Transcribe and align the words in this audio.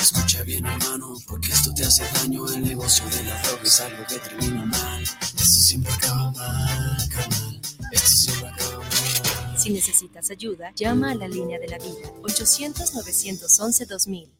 Escucha 0.00 0.42
bien, 0.42 0.64
hermano, 0.64 1.14
porque 1.26 1.52
esto 1.52 1.74
te 1.74 1.84
hace 1.84 2.02
daño. 2.14 2.48
El 2.48 2.64
negocio 2.64 3.04
de 3.10 3.24
la 3.24 3.42
droga 3.42 3.62
es 3.62 3.80
algo 3.80 4.02
que 4.08 4.18
termina 4.18 4.64
mal. 4.64 5.02
Esto 5.02 5.44
siempre 5.44 5.92
acaba 5.92 6.30
mal, 6.32 7.08
carnal. 7.08 7.60
Esto 7.92 8.08
siempre 8.08 8.48
acaba 8.48 8.78
mal. 8.78 9.58
Si 9.58 9.68
necesitas 9.70 10.30
ayuda, 10.30 10.72
llama 10.74 11.10
a 11.10 11.14
la 11.14 11.28
línea 11.28 11.58
de 11.58 11.68
la 11.68 11.76
vida 11.78 12.10
800-911-2000. 12.22 14.30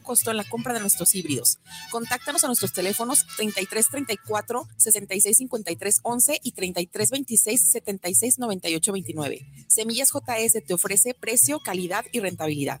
costo 0.00 0.30
en 0.30 0.36
la 0.36 0.44
compra 0.44 0.74
de 0.74 0.80
nuestros 0.80 1.14
híbridos. 1.14 1.58
Contáctanos 1.90 2.44
a 2.44 2.46
nuestros 2.48 2.72
teléfonos 2.72 3.26
3334 3.36 4.68
6653 4.76 6.00
11 6.02 6.40
y 6.42 6.52
3326 6.52 7.70
76 7.70 8.38
98 8.38 8.92
29. 8.92 9.46
Semillas 9.68 10.10
JS 10.12 10.64
te 10.66 10.74
ofrece 10.74 11.14
precio, 11.14 11.60
calidad 11.60 12.04
y 12.12 12.20
rentabilidad. 12.20 12.80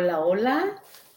Hola, 0.00 0.20
hola, 0.20 0.64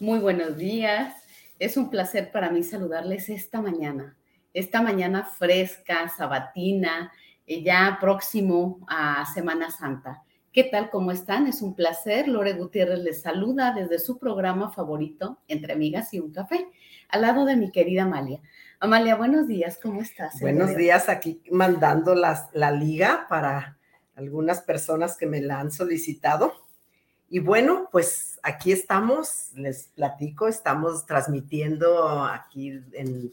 muy 0.00 0.18
buenos 0.18 0.56
días. 0.56 1.14
Es 1.60 1.76
un 1.76 1.88
placer 1.88 2.32
para 2.32 2.50
mí 2.50 2.64
saludarles 2.64 3.28
esta 3.28 3.60
mañana, 3.60 4.16
esta 4.54 4.82
mañana 4.82 5.24
fresca, 5.24 6.08
sabatina, 6.08 7.12
eh, 7.46 7.62
ya 7.62 7.98
próximo 8.00 8.84
a 8.88 9.24
Semana 9.32 9.70
Santa. 9.70 10.24
¿Qué 10.52 10.64
tal? 10.64 10.90
¿Cómo 10.90 11.12
están? 11.12 11.46
Es 11.46 11.62
un 11.62 11.76
placer. 11.76 12.26
Lore 12.26 12.54
Gutiérrez 12.54 12.98
les 12.98 13.22
saluda 13.22 13.72
desde 13.72 14.00
su 14.00 14.18
programa 14.18 14.72
favorito, 14.72 15.38
Entre 15.46 15.74
Amigas 15.74 16.12
y 16.12 16.18
un 16.18 16.32
Café, 16.32 16.66
al 17.08 17.22
lado 17.22 17.44
de 17.44 17.54
mi 17.54 17.70
querida 17.70 18.02
Amalia. 18.02 18.40
Amalia, 18.80 19.14
buenos 19.14 19.46
días, 19.46 19.78
¿cómo 19.80 20.00
estás? 20.00 20.40
Buenos 20.40 20.74
días, 20.74 21.08
aquí 21.08 21.40
mandando 21.52 22.16
las, 22.16 22.48
la 22.52 22.72
liga 22.72 23.26
para 23.28 23.78
algunas 24.16 24.60
personas 24.60 25.16
que 25.16 25.26
me 25.26 25.40
la 25.40 25.60
han 25.60 25.70
solicitado. 25.70 26.71
Y 27.34 27.38
bueno, 27.38 27.88
pues 27.90 28.38
aquí 28.42 28.72
estamos, 28.72 29.52
les 29.54 29.84
platico, 29.84 30.48
estamos 30.48 31.06
transmitiendo 31.06 32.26
aquí 32.26 32.78
en, 32.92 33.32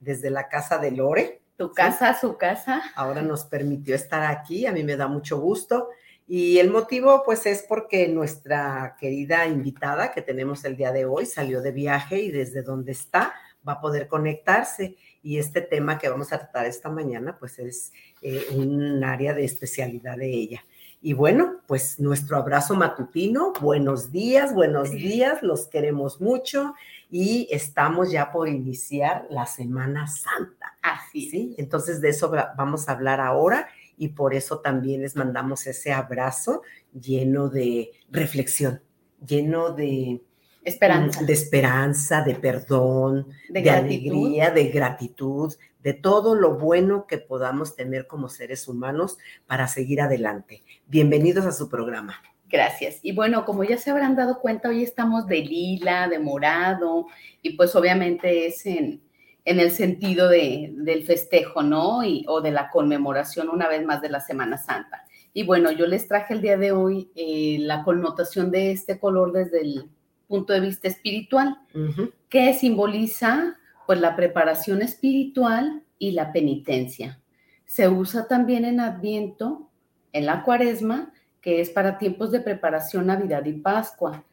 desde 0.00 0.30
la 0.30 0.48
casa 0.48 0.78
de 0.78 0.90
Lore. 0.90 1.40
Tu 1.56 1.72
casa, 1.72 2.18
su 2.18 2.36
casa. 2.36 2.82
Ahora 2.96 3.22
nos 3.22 3.44
permitió 3.44 3.94
estar 3.94 4.24
aquí, 4.24 4.66
a 4.66 4.72
mí 4.72 4.82
me 4.82 4.96
da 4.96 5.06
mucho 5.06 5.38
gusto. 5.38 5.90
Y 6.26 6.58
el 6.58 6.70
motivo, 6.70 7.22
pues, 7.24 7.46
es 7.46 7.62
porque 7.62 8.08
nuestra 8.08 8.96
querida 8.98 9.46
invitada 9.46 10.10
que 10.10 10.22
tenemos 10.22 10.64
el 10.64 10.76
día 10.76 10.90
de 10.90 11.04
hoy 11.04 11.24
salió 11.24 11.62
de 11.62 11.70
viaje 11.70 12.18
y 12.18 12.32
desde 12.32 12.62
donde 12.62 12.90
está 12.90 13.32
va 13.66 13.74
a 13.74 13.80
poder 13.80 14.08
conectarse. 14.08 14.96
Y 15.22 15.38
este 15.38 15.60
tema 15.60 15.98
que 15.98 16.08
vamos 16.08 16.32
a 16.32 16.38
tratar 16.38 16.66
esta 16.66 16.90
mañana, 16.90 17.36
pues, 17.38 17.60
es 17.60 17.92
eh, 18.22 18.46
un 18.56 19.04
área 19.04 19.34
de 19.34 19.44
especialidad 19.44 20.16
de 20.16 20.30
ella. 20.34 20.64
Y 21.02 21.14
bueno, 21.14 21.62
pues 21.66 21.98
nuestro 21.98 22.36
abrazo 22.36 22.74
matutino, 22.74 23.54
buenos 23.58 24.12
días, 24.12 24.52
buenos 24.52 24.90
días, 24.90 25.42
los 25.42 25.66
queremos 25.66 26.20
mucho 26.20 26.74
y 27.10 27.48
estamos 27.50 28.10
ya 28.10 28.30
por 28.30 28.50
iniciar 28.50 29.26
la 29.30 29.46
Semana 29.46 30.06
Santa. 30.08 30.76
Así. 30.82 31.30
¿sí? 31.30 31.54
Entonces 31.56 32.02
de 32.02 32.10
eso 32.10 32.30
vamos 32.54 32.86
a 32.86 32.92
hablar 32.92 33.18
ahora 33.18 33.68
y 33.96 34.08
por 34.08 34.34
eso 34.34 34.58
también 34.58 35.00
les 35.00 35.16
mandamos 35.16 35.66
ese 35.66 35.90
abrazo 35.90 36.60
lleno 36.92 37.48
de 37.48 37.92
reflexión, 38.10 38.82
lleno 39.26 39.70
de 39.70 40.20
esperanza, 40.64 41.22
de, 41.22 41.32
esperanza, 41.32 42.22
de 42.22 42.34
perdón, 42.34 43.28
de, 43.48 43.62
de 43.62 43.70
alegría, 43.70 44.50
de 44.50 44.68
gratitud, 44.68 45.54
de 45.82 45.94
todo 45.94 46.34
lo 46.34 46.58
bueno 46.58 47.06
que 47.06 47.18
podamos 47.18 47.76
tener 47.76 48.06
como 48.06 48.28
seres 48.28 48.68
humanos 48.68 49.18
para 49.46 49.66
seguir 49.68 50.00
adelante. 50.00 50.62
Bienvenidos 50.86 51.46
a 51.46 51.52
su 51.52 51.68
programa. 51.68 52.20
Gracias. 52.48 52.98
Y 53.02 53.12
bueno, 53.12 53.44
como 53.44 53.62
ya 53.64 53.78
se 53.78 53.90
habrán 53.90 54.16
dado 54.16 54.40
cuenta, 54.40 54.68
hoy 54.68 54.82
estamos 54.82 55.26
de 55.26 55.38
lila, 55.38 56.08
de 56.08 56.18
morado, 56.18 57.06
y 57.42 57.56
pues 57.56 57.74
obviamente 57.76 58.46
es 58.46 58.66
en, 58.66 59.00
en 59.44 59.60
el 59.60 59.70
sentido 59.70 60.28
de, 60.28 60.70
del 60.74 61.04
festejo, 61.04 61.62
¿no? 61.62 62.02
Y, 62.04 62.24
o 62.28 62.40
de 62.40 62.50
la 62.50 62.68
conmemoración 62.70 63.48
una 63.48 63.68
vez 63.68 63.84
más 63.84 64.02
de 64.02 64.10
la 64.10 64.20
Semana 64.20 64.58
Santa. 64.58 65.04
Y 65.32 65.44
bueno, 65.44 65.70
yo 65.70 65.86
les 65.86 66.08
traje 66.08 66.34
el 66.34 66.40
día 66.40 66.56
de 66.56 66.72
hoy 66.72 67.10
eh, 67.14 67.58
la 67.60 67.84
connotación 67.84 68.50
de 68.50 68.72
este 68.72 68.98
color 68.98 69.32
desde 69.32 69.60
el 69.60 69.88
punto 70.30 70.52
de 70.52 70.60
vista 70.60 70.86
espiritual, 70.88 71.58
uh 71.74 71.78
-huh. 71.78 72.12
que 72.28 72.54
simboliza 72.54 73.58
pues 73.86 74.00
la 74.00 74.14
preparación 74.14 74.80
espiritual 74.80 75.82
y 75.98 76.12
la 76.12 76.32
penitencia. 76.32 77.20
Se 77.66 77.88
usa 77.88 78.28
también 78.28 78.64
en 78.64 78.78
Adviento, 78.78 79.68
en 80.12 80.26
la 80.26 80.44
Cuaresma, 80.44 81.12
que 81.40 81.60
es 81.60 81.70
para 81.70 81.98
tiempos 81.98 82.30
de 82.30 82.40
preparación 82.40 83.06
Navidad 83.06 83.44
y 83.46 83.54
Pascua, 83.54 84.24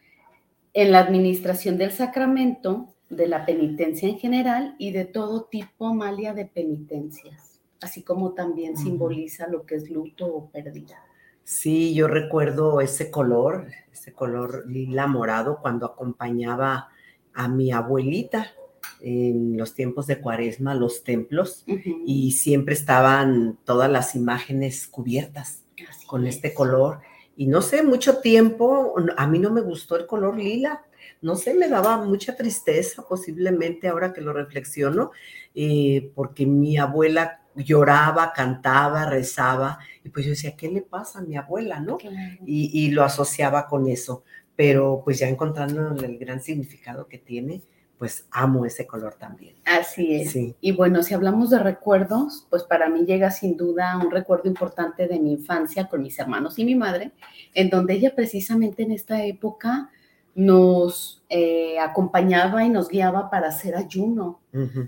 en 0.74 0.92
la 0.92 1.00
administración 1.00 1.78
del 1.78 1.92
sacramento, 1.92 2.94
de 3.10 3.28
la 3.28 3.46
penitencia 3.46 4.08
en 4.08 4.20
general 4.20 4.76
y 4.78 4.92
de 4.92 5.06
todo 5.06 5.46
tipo, 5.46 5.88
Amalia, 5.88 6.34
de 6.34 6.46
penitencias, 6.46 7.60
así 7.82 8.04
como 8.04 8.34
también 8.34 8.74
uh 8.74 8.78
-huh. 8.78 8.84
simboliza 8.84 9.48
lo 9.48 9.66
que 9.66 9.76
es 9.76 9.90
luto 9.90 10.28
o 10.28 10.50
pérdida. 10.52 11.07
Sí, 11.48 11.94
yo 11.94 12.10
recuerdo 12.10 12.82
ese 12.82 13.10
color, 13.10 13.68
ese 13.94 14.12
color 14.12 14.66
lila 14.68 15.08
morado 15.08 15.60
cuando 15.62 15.86
acompañaba 15.86 16.90
a 17.34 17.48
mi 17.48 17.72
abuelita 17.72 18.52
en 19.00 19.56
los 19.56 19.74
tiempos 19.74 20.08
de 20.08 20.20
cuaresma, 20.20 20.76
los 20.76 21.06
templos, 21.06 21.64
y 22.06 22.34
siempre 22.34 22.74
estaban 22.74 23.58
todas 23.64 23.90
las 23.90 24.14
imágenes 24.14 24.90
cubiertas 24.90 25.64
con 26.06 26.28
este 26.28 26.54
color. 26.54 27.00
Y 27.38 27.48
no 27.48 27.62
sé, 27.62 27.82
mucho 27.82 28.18
tiempo, 28.18 28.96
a 29.16 29.26
mí 29.26 29.40
no 29.40 29.50
me 29.50 29.62
gustó 29.62 29.96
el 29.96 30.06
color 30.06 30.36
lila, 30.38 30.84
no 31.22 31.38
sé, 31.38 31.54
me 31.54 31.70
daba 31.70 32.04
mucha 32.04 32.36
tristeza 32.36 33.08
posiblemente 33.08 33.88
ahora 33.88 34.12
que 34.12 34.20
lo 34.20 34.34
reflexiono, 34.34 35.12
eh, 35.56 36.12
porque 36.14 36.46
mi 36.46 36.78
abuela 36.78 37.40
lloraba, 37.58 38.34
cantaba, 38.34 39.10
rezaba, 39.10 39.80
y 40.04 40.10
pues 40.10 40.26
yo 40.26 40.32
decía, 40.32 40.56
¿qué 40.56 40.70
le 40.70 40.82
pasa 40.82 41.20
a 41.20 41.22
mi 41.24 41.36
abuela, 41.36 41.80
no? 41.80 41.98
Y, 42.46 42.70
y, 42.74 42.92
lo 42.92 43.04
asociaba 43.04 43.68
con 43.68 43.88
eso, 43.88 44.24
pero 44.56 45.02
pues 45.04 45.20
ya 45.20 45.28
encontrando 45.28 45.96
el 46.04 46.18
gran 46.18 46.42
significado 46.42 47.08
que 47.08 47.18
tiene, 47.18 47.62
pues 47.98 48.28
amo 48.32 48.66
ese 48.66 48.86
color 48.86 49.16
también. 49.16 49.56
Así 49.66 50.16
es. 50.16 50.38
Y 50.62 50.72
bueno, 50.72 51.02
si 51.02 51.14
hablamos 51.14 51.50
de 51.50 51.60
recuerdos, 51.60 52.46
pues 52.50 52.64
para 52.64 52.90
mí 52.90 53.06
llega 53.06 53.32
sin 53.32 53.58
duda 53.58 53.98
un 53.98 54.12
recuerdo 54.12 54.48
importante 54.48 55.08
de 55.08 55.20
mi 55.20 55.34
infancia 55.34 55.88
con 55.88 56.04
mis 56.04 56.18
hermanos 56.20 56.60
y 56.60 56.66
mi 56.66 56.76
madre, 56.76 57.12
en 57.54 57.70
donde 57.70 57.96
ella 57.96 58.14
precisamente 58.16 58.84
en 58.84 58.92
esta 58.92 59.24
época 59.26 59.90
nos 60.38 61.24
eh, 61.30 61.80
acompañaba 61.80 62.64
y 62.64 62.70
nos 62.70 62.90
guiaba 62.90 63.32
para 63.32 63.48
hacer 63.48 63.76
ayuno, 63.76 64.40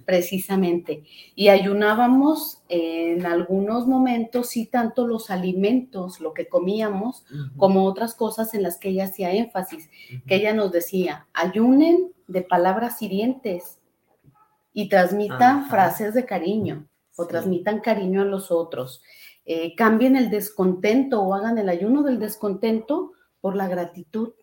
precisamente. 0.05 1.03
Y 1.33 1.47
ayunábamos 1.47 2.61
en 2.69 3.25
algunos 3.25 3.87
momentos, 3.87 4.49
sí, 4.49 4.67
tanto 4.67 5.07
los 5.07 5.31
alimentos, 5.31 6.19
lo 6.19 6.35
que 6.35 6.47
comíamos, 6.47 7.25
como 7.57 7.85
otras 7.85 8.13
cosas 8.13 8.53
en 8.53 8.61
las 8.61 8.77
que 8.77 8.89
ella 8.89 9.05
hacía 9.05 9.31
énfasis, 9.31 9.89
que 10.27 10.35
ella 10.35 10.53
nos 10.53 10.71
decía, 10.71 11.27
ayunen 11.33 12.11
de 12.27 12.43
palabras 12.43 13.01
hirientes 13.01 13.79
y 14.71 14.87
transmitan 14.87 15.67
frases 15.67 16.13
de 16.13 16.25
cariño 16.25 16.87
o 17.15 17.25
transmitan 17.25 17.79
cariño 17.79 18.21
a 18.21 18.25
los 18.25 18.51
otros. 18.51 19.01
Eh, 19.45 19.73
cambien 19.75 20.15
el 20.15 20.29
descontento 20.29 21.23
o 21.23 21.33
hagan 21.33 21.57
el 21.57 21.69
ayuno 21.69 22.03
del 22.03 22.19
descontento 22.19 23.13
por 23.41 23.55
la 23.55 23.67
gratitud 23.67 24.33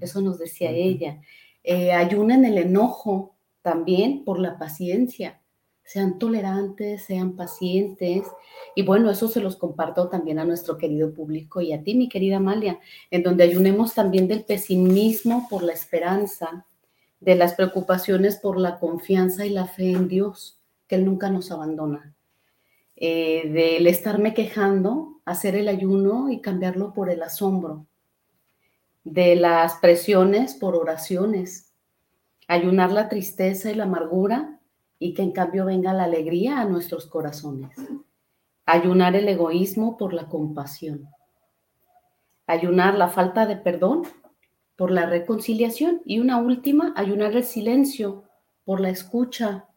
eso 0.00 0.20
nos 0.20 0.38
decía 0.38 0.70
ella. 0.70 1.20
Eh, 1.62 1.92
ayunen 1.92 2.44
el 2.44 2.58
enojo 2.58 3.34
también 3.62 4.24
por 4.24 4.38
la 4.38 4.58
paciencia. 4.58 5.40
Sean 5.84 6.18
tolerantes, 6.18 7.04
sean 7.04 7.36
pacientes. 7.36 8.26
Y 8.74 8.82
bueno, 8.82 9.10
eso 9.10 9.28
se 9.28 9.40
los 9.40 9.56
comparto 9.56 10.08
también 10.08 10.38
a 10.38 10.44
nuestro 10.44 10.78
querido 10.78 11.12
público 11.12 11.60
y 11.60 11.72
a 11.72 11.82
ti, 11.82 11.94
mi 11.94 12.08
querida 12.08 12.36
Amalia, 12.38 12.78
en 13.10 13.22
donde 13.22 13.44
ayunemos 13.44 13.94
también 13.94 14.28
del 14.28 14.44
pesimismo 14.44 15.46
por 15.50 15.62
la 15.62 15.72
esperanza, 15.72 16.66
de 17.20 17.34
las 17.36 17.54
preocupaciones 17.54 18.36
por 18.36 18.58
la 18.58 18.78
confianza 18.78 19.44
y 19.44 19.50
la 19.50 19.66
fe 19.66 19.90
en 19.92 20.08
Dios, 20.08 20.60
que 20.88 20.96
Él 20.96 21.04
nunca 21.04 21.30
nos 21.30 21.50
abandona. 21.50 22.14
Eh, 22.96 23.48
del 23.48 23.86
estarme 23.86 24.34
quejando, 24.34 25.20
hacer 25.24 25.56
el 25.56 25.68
ayuno 25.68 26.30
y 26.30 26.40
cambiarlo 26.40 26.92
por 26.92 27.10
el 27.10 27.22
asombro, 27.22 27.86
de 29.04 29.36
las 29.36 29.74
presiones 29.74 30.54
por 30.54 30.76
oraciones, 30.76 31.72
ayunar 32.48 32.92
la 32.92 33.08
tristeza 33.08 33.70
y 33.70 33.74
la 33.74 33.84
amargura 33.84 34.60
y 34.98 35.14
que 35.14 35.22
en 35.22 35.32
cambio 35.32 35.64
venga 35.64 35.92
la 35.92 36.04
alegría 36.04 36.60
a 36.60 36.64
nuestros 36.64 37.06
corazones, 37.06 37.76
ayunar 38.66 39.16
el 39.16 39.28
egoísmo 39.28 39.96
por 39.96 40.12
la 40.12 40.28
compasión, 40.28 41.08
ayunar 42.46 42.94
la 42.94 43.08
falta 43.08 43.46
de 43.46 43.56
perdón 43.56 44.02
por 44.76 44.90
la 44.90 45.06
reconciliación. 45.06 46.02
Y 46.04 46.18
una 46.18 46.38
última, 46.38 46.92
ayunar 46.96 47.36
el 47.36 47.44
silencio 47.44 48.24
por 48.64 48.80
la 48.80 48.90
escucha 48.90 49.68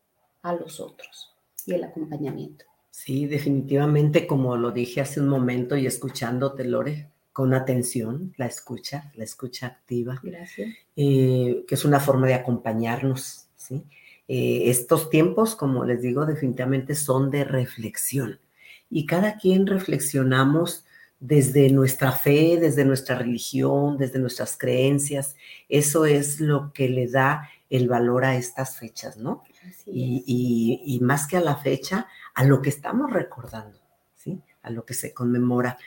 a 0.42 0.54
los 0.54 0.80
otros 0.80 1.36
y 1.66 1.74
el 1.74 1.84
acompañamiento. 1.84 2.66
Sí, 2.92 3.26
definitivamente, 3.26 4.26
como 4.26 4.56
lo 4.56 4.72
dije 4.72 5.02
hace 5.02 5.20
un 5.20 5.28
momento 5.28 5.76
y 5.76 5.86
escuchándote, 5.86 6.64
Lore, 6.66 7.12
con 7.36 7.54
atención, 7.54 8.34
la 8.38 8.46
escucha, 8.46 9.12
la 9.14 9.26
escucha 9.26 9.68
activa, 9.68 10.22
Gracias. 10.24 10.74
Eh, 10.96 11.66
que 11.68 11.76
es 11.76 11.84
una 11.84 12.00
forma 12.00 12.28
de 12.28 12.34
acompañarnos, 12.34 13.48
¿sí? 13.58 13.84
Eh, 14.30 14.70
estos 14.70 15.10
tiempos, 15.10 15.58
como 15.58 15.84
les 15.84 16.02
digo, 16.02 16.26
definitivamente 16.26 16.96
son 16.96 17.32
de 17.32 17.44
reflexión 17.44 18.40
y 18.90 19.06
cada 19.06 19.36
quien 19.36 19.68
reflexionamos 19.68 20.86
desde 21.20 21.70
nuestra 21.72 22.14
fe, 22.14 22.58
desde 22.58 22.86
nuestra 22.86 23.18
religión, 23.18 23.98
desde 23.98 24.20
nuestras 24.20 24.58
creencias. 24.58 25.36
Eso 25.68 26.06
es 26.06 26.40
lo 26.40 26.72
que 26.72 26.88
le 26.88 27.10
da 27.10 27.50
el 27.70 27.90
valor 27.90 28.24
a 28.24 28.38
estas 28.38 28.80
fechas, 28.80 29.18
¿no? 29.18 29.44
Y, 29.86 30.82
y, 30.86 31.00
más 31.02 31.28
que 31.28 31.36
a 31.36 31.42
la 31.42 31.58
fecha, 31.58 32.08
a 32.34 32.46
lo 32.46 32.62
que 32.62 32.70
estamos 32.70 33.12
recordando, 33.12 33.78
¿sí? 34.16 34.42
A 34.62 34.70
lo 34.70 34.86
que 34.86 34.94
se 34.94 35.14
conmemora. 35.14 35.78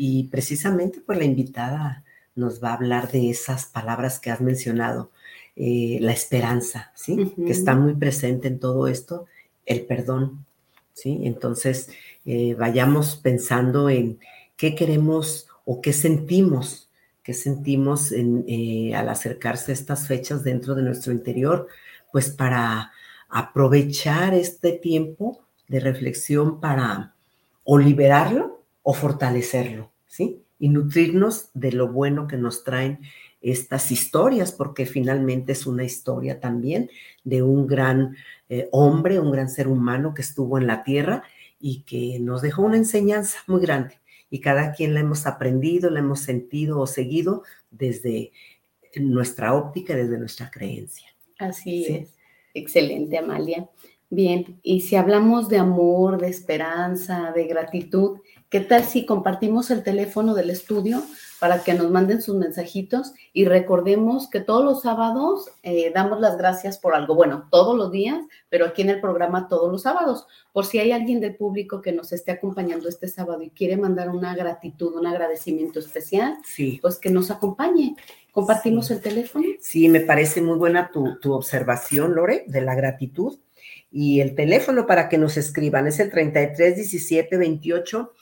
Y 0.00 0.28
precisamente 0.28 1.00
pues 1.04 1.18
la 1.18 1.24
invitada 1.24 2.04
nos 2.36 2.62
va 2.62 2.70
a 2.70 2.74
hablar 2.74 3.10
de 3.10 3.30
esas 3.30 3.66
palabras 3.66 4.20
que 4.20 4.30
has 4.30 4.40
mencionado, 4.40 5.10
eh, 5.56 5.98
la 6.00 6.12
esperanza, 6.12 6.92
¿sí? 6.94 7.34
Que 7.36 7.50
está 7.50 7.74
muy 7.74 7.94
presente 7.94 8.46
en 8.46 8.60
todo 8.60 8.86
esto, 8.86 9.26
el 9.66 9.80
perdón, 9.86 10.46
¿sí? 10.94 11.22
Entonces, 11.24 11.90
eh, 12.24 12.54
vayamos 12.54 13.16
pensando 13.16 13.90
en 13.90 14.20
qué 14.56 14.76
queremos 14.76 15.48
o 15.64 15.80
qué 15.80 15.92
sentimos, 15.92 16.88
qué 17.24 17.34
sentimos 17.34 18.12
eh, 18.12 18.92
al 18.94 19.08
acercarse 19.08 19.72
a 19.72 19.74
estas 19.74 20.06
fechas 20.06 20.44
dentro 20.44 20.76
de 20.76 20.82
nuestro 20.82 21.12
interior, 21.12 21.66
pues 22.12 22.30
para 22.30 22.92
aprovechar 23.28 24.32
este 24.32 24.70
tiempo 24.70 25.40
de 25.66 25.80
reflexión 25.80 26.60
para 26.60 27.14
o 27.64 27.78
liberarlo 27.78 28.57
o 28.82 28.94
fortalecerlo, 28.94 29.92
¿sí? 30.06 30.42
Y 30.58 30.68
nutrirnos 30.68 31.50
de 31.54 31.72
lo 31.72 31.92
bueno 31.92 32.26
que 32.26 32.36
nos 32.36 32.64
traen 32.64 33.00
estas 33.40 33.92
historias, 33.92 34.52
porque 34.52 34.86
finalmente 34.86 35.52
es 35.52 35.66
una 35.66 35.84
historia 35.84 36.40
también 36.40 36.90
de 37.24 37.42
un 37.42 37.66
gran 37.66 38.16
eh, 38.48 38.68
hombre, 38.72 39.20
un 39.20 39.30
gran 39.30 39.48
ser 39.48 39.68
humano 39.68 40.14
que 40.14 40.22
estuvo 40.22 40.58
en 40.58 40.66
la 40.66 40.82
tierra 40.82 41.22
y 41.60 41.82
que 41.82 42.18
nos 42.20 42.42
dejó 42.42 42.62
una 42.62 42.76
enseñanza 42.76 43.38
muy 43.46 43.60
grande. 43.60 44.00
Y 44.30 44.40
cada 44.40 44.72
quien 44.72 44.94
la 44.94 45.00
hemos 45.00 45.26
aprendido, 45.26 45.90
la 45.90 46.00
hemos 46.00 46.20
sentido 46.20 46.80
o 46.80 46.86
seguido 46.86 47.44
desde 47.70 48.32
nuestra 48.96 49.54
óptica, 49.54 49.94
desde 49.94 50.18
nuestra 50.18 50.50
creencia. 50.50 51.08
Así 51.38 51.86
es. 51.86 52.14
Excelente, 52.54 53.18
Amalia. 53.18 53.68
Bien, 54.10 54.58
y 54.62 54.80
si 54.80 54.96
hablamos 54.96 55.48
de 55.48 55.58
amor, 55.58 56.18
de 56.20 56.28
esperanza, 56.28 57.30
de 57.32 57.44
gratitud, 57.46 58.18
¿Qué 58.50 58.60
tal 58.60 58.84
si 58.84 59.04
compartimos 59.04 59.70
el 59.70 59.82
teléfono 59.82 60.34
del 60.34 60.48
estudio 60.48 61.02
para 61.38 61.62
que 61.62 61.74
nos 61.74 61.90
manden 61.90 62.22
sus 62.22 62.34
mensajitos 62.34 63.12
y 63.34 63.44
recordemos 63.44 64.30
que 64.30 64.40
todos 64.40 64.64
los 64.64 64.80
sábados 64.80 65.50
eh, 65.62 65.92
damos 65.94 66.18
las 66.18 66.38
gracias 66.38 66.78
por 66.78 66.94
algo? 66.94 67.14
Bueno, 67.14 67.46
todos 67.50 67.76
los 67.76 67.92
días, 67.92 68.24
pero 68.48 68.64
aquí 68.64 68.80
en 68.80 68.88
el 68.88 69.02
programa 69.02 69.48
todos 69.48 69.70
los 69.70 69.82
sábados. 69.82 70.26
Por 70.54 70.64
si 70.64 70.78
hay 70.78 70.92
alguien 70.92 71.20
del 71.20 71.36
público 71.36 71.82
que 71.82 71.92
nos 71.92 72.10
esté 72.14 72.32
acompañando 72.32 72.88
este 72.88 73.06
sábado 73.06 73.42
y 73.42 73.50
quiere 73.50 73.76
mandar 73.76 74.08
una 74.08 74.34
gratitud, 74.34 74.94
un 74.94 75.06
agradecimiento 75.06 75.78
especial, 75.78 76.38
sí. 76.42 76.78
pues 76.80 76.96
que 76.96 77.10
nos 77.10 77.30
acompañe. 77.30 77.96
¿Compartimos 78.32 78.90
el 78.90 79.02
teléfono? 79.02 79.44
Sí, 79.60 79.90
me 79.90 80.00
parece 80.00 80.40
muy 80.40 80.56
buena 80.56 80.90
tu, 80.90 81.18
tu 81.20 81.34
observación, 81.34 82.14
Lore, 82.14 82.44
de 82.46 82.62
la 82.62 82.74
gratitud. 82.74 83.36
Y 83.90 84.20
el 84.20 84.34
teléfono 84.34 84.86
para 84.86 85.08
que 85.08 85.18
nos 85.18 85.36
escriban 85.36 85.86
es 85.86 85.98
el 85.98 86.10
33 86.10 86.76
17 86.76 87.36
28 87.36 88.12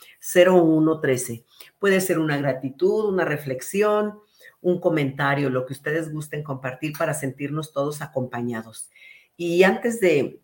01 0.47 1.01
13. 1.01 1.45
Puede 1.79 2.01
ser 2.01 2.19
una 2.19 2.37
gratitud, 2.39 3.13
una 3.13 3.25
reflexión, 3.25 4.21
un 4.61 4.81
comentario, 4.81 5.51
lo 5.51 5.67
que 5.67 5.73
ustedes 5.73 6.13
gusten 6.13 6.43
compartir 6.43 6.93
para 6.97 7.15
sentirnos 7.15 7.73
todos 7.73 8.03
acompañados. 8.03 8.91
Y 9.37 9.63
antes 9.65 10.01
de, 10.01 10.41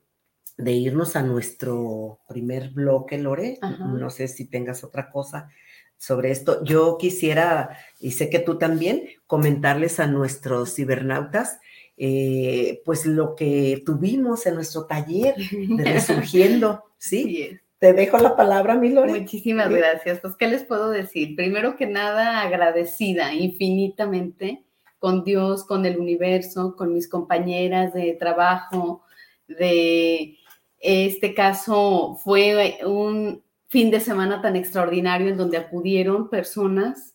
irnos 0.59 1.17
a 1.17 1.23
nuestro 1.23 2.21
primer 2.29 2.71
bloque, 2.71 3.19
Lore, 3.19 3.59
no 3.81 4.11
sé 4.11 4.29
si 4.29 4.45
tengas 4.45 4.85
otra 4.85 5.11
cosa 5.11 5.49
sobre 5.97 6.31
esto. 6.31 6.63
Yo 6.65 6.99
quisiera, 6.99 7.79
y 7.99 8.13
sé 8.13 8.29
que 8.29 8.39
tú 8.39 8.59
también, 8.59 9.09
comentarles 9.27 9.99
a 9.99 10.07
nuestros 10.07 10.75
cibernautas 10.75 11.59
eh, 11.97 12.83
pues 12.85 13.07
lo 13.07 13.35
que 13.35 13.83
tuvimos 13.85 14.47
en 14.47 14.55
nuestro 14.55 14.87
taller 14.87 15.35
de 15.37 15.85
Resurgiendo, 15.85 16.85
¿sí? 16.99 17.59
Te 17.79 17.93
dejo 17.93 18.19
la 18.19 18.37
palabra, 18.37 18.77
mi 18.77 18.91
Lore. 18.91 19.21
Muchísimas 19.21 19.69
gracias. 19.69 20.21
Pues, 20.21 20.37
¿qué 20.37 20.47
les 20.47 20.63
puedo 20.65 20.91
decir? 20.91 21.35
Primero 21.35 21.77
que 21.77 21.87
nada, 21.87 22.41
agradecida 22.41 23.35
infinitamente 23.35 24.65
con 25.01 25.25
Dios, 25.25 25.65
con 25.65 25.85
el 25.85 25.99
universo, 25.99 26.77
con 26.77 26.95
mis 26.95 27.09
compañeras 27.09 27.93
de 27.93 28.15
trabajo, 28.15 29.03
de 29.49 30.39
este 30.79 31.35
caso 31.35 32.19
fue 32.23 32.79
un 32.85 33.43
fin 33.69 33.91
de 33.91 34.01
semana 34.01 34.43
tan 34.43 34.55
extraordinario 34.55 35.29
en 35.29 35.37
donde 35.37 35.57
acudieron 35.57 36.29
personas 36.29 37.15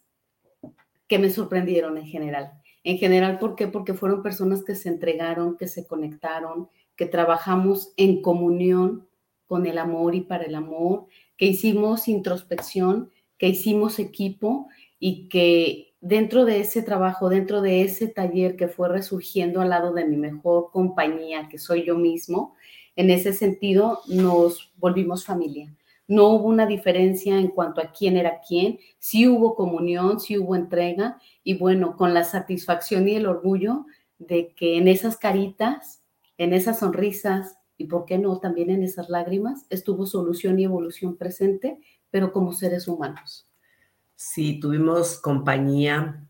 que 1.08 1.20
me 1.20 1.30
sorprendieron 1.30 1.98
en 1.98 2.08
general. 2.08 2.52
En 2.88 2.98
general, 3.00 3.38
¿por 3.38 3.58
qué? 3.58 3.68
Porque 3.68 3.94
fueron 3.94 4.24
personas 4.24 4.64
que 4.64 4.74
se 4.74 4.88
entregaron, 4.88 5.58
que 5.58 5.68
se 5.68 5.86
conectaron, 5.86 6.70
que 6.96 7.06
trabajamos 7.06 7.92
en 7.98 8.22
comunión 8.22 9.10
con 9.46 9.66
el 9.66 9.78
amor 9.78 10.16
y 10.16 10.22
para 10.22 10.46
el 10.46 10.56
amor, 10.56 11.08
que 11.36 11.48
hicimos 11.48 12.08
introspección, 12.08 13.12
que 13.38 13.50
hicimos 13.50 14.00
equipo 14.00 14.70
y 15.00 15.28
que 15.28 15.96
dentro 16.00 16.46
de 16.46 16.62
ese 16.62 16.82
trabajo, 16.82 17.28
dentro 17.28 17.60
de 17.60 17.82
ese 17.82 18.08
taller 18.08 18.56
que 18.56 18.70
fue 18.70 18.88
resurgiendo 18.88 19.60
al 19.60 19.72
lado 19.72 19.92
de 19.92 20.06
mi 20.06 20.16
mejor 20.16 20.72
compañía, 20.72 21.50
que 21.50 21.58
soy 21.58 21.86
yo 21.86 21.98
mismo, 21.98 22.56
en 22.96 23.10
ese 23.10 23.34
sentido 23.34 24.00
nos 24.08 24.72
volvimos 24.78 25.26
familia. 25.26 25.76
No 26.08 26.30
hubo 26.30 26.48
una 26.48 26.66
diferencia 26.66 27.38
en 27.38 27.50
cuanto 27.50 27.82
a 27.82 27.92
quién 27.92 28.16
era 28.16 28.40
quién, 28.48 28.80
sí 28.98 29.28
hubo 29.28 29.56
comunión, 29.56 30.22
sí 30.22 30.38
hubo 30.38 30.56
entrega 30.56 31.20
y 31.48 31.54
bueno, 31.54 31.96
con 31.96 32.14
la 32.14 32.26
satisfacción 32.26 33.08
y 33.08 33.16
el 33.16 33.26
orgullo 33.26 33.86
de 34.20 34.54
que 34.54 34.76
en 34.76 34.90
esas 34.90 35.16
caritas, 35.16 36.04
en 36.38 36.52
esas 36.52 36.80
sonrisas 36.80 37.56
y 37.78 37.86
por 37.86 38.04
qué 38.04 38.18
no 38.18 38.38
también 38.40 38.70
en 38.70 38.84
esas 38.84 39.08
lágrimas 39.08 39.66
estuvo 39.70 40.06
solución 40.06 40.60
y 40.60 40.66
evolución 40.66 41.16
presente, 41.16 41.80
pero 42.12 42.34
como 42.34 42.52
seres 42.52 42.90
humanos. 42.90 43.48
Sí, 44.18 44.60
tuvimos 44.60 45.22
compañía 45.22 46.22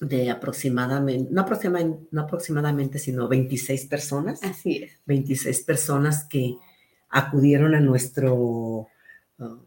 de 0.00 0.30
aproximadamente, 0.30 1.30
no 1.30 1.42
aproximadamente, 1.42 2.08
no 2.10 2.22
aproximadamente, 2.22 2.98
sino 2.98 3.28
26 3.28 3.84
personas. 3.84 4.42
Así 4.42 4.84
es. 4.84 5.02
26 5.04 5.64
personas 5.64 6.24
que 6.24 6.56
acudieron 7.10 7.74
a 7.74 7.80
nuestro 7.80 8.88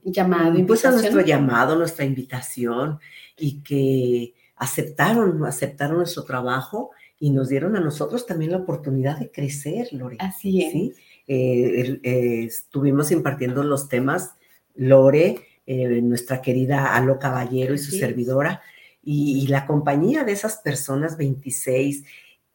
llamado, 0.04 0.66
pues 0.66 0.84
a 0.84 0.90
nuestro 0.90 1.22
llamado, 1.22 1.76
nuestra 1.76 2.06
invitación 2.06 3.00
y 3.38 3.62
que 3.62 4.34
aceptaron, 4.60 5.44
aceptaron 5.46 5.98
nuestro 5.98 6.24
trabajo 6.26 6.92
y 7.20 7.32
nos 7.32 7.50
dieron 7.50 7.76
a 7.76 7.80
nosotros 7.80 8.26
también 8.26 8.52
la 8.52 8.58
oportunidad 8.58 9.18
de 9.18 9.32
crecer, 9.32 9.88
Lore. 9.92 10.18
Así 10.20 10.64
es. 10.64 10.72
¿sí? 10.72 10.94
Eh, 11.28 12.00
eh, 12.04 12.44
estuvimos 12.44 13.12
impartiendo 13.12 13.64
los 13.64 13.90
temas, 13.90 14.36
Lore, 14.76 15.40
eh, 15.66 16.02
nuestra 16.02 16.42
querida 16.42 16.96
Alo 16.96 17.20
Caballero 17.20 17.74
y 17.74 17.78
su 17.78 17.92
servidora, 17.92 18.62
y, 19.02 19.48
la 19.48 19.66
compañía 19.66 20.24
de 20.24 20.34
esas 20.34 20.58
personas, 20.58 21.18
26. 21.18 22.04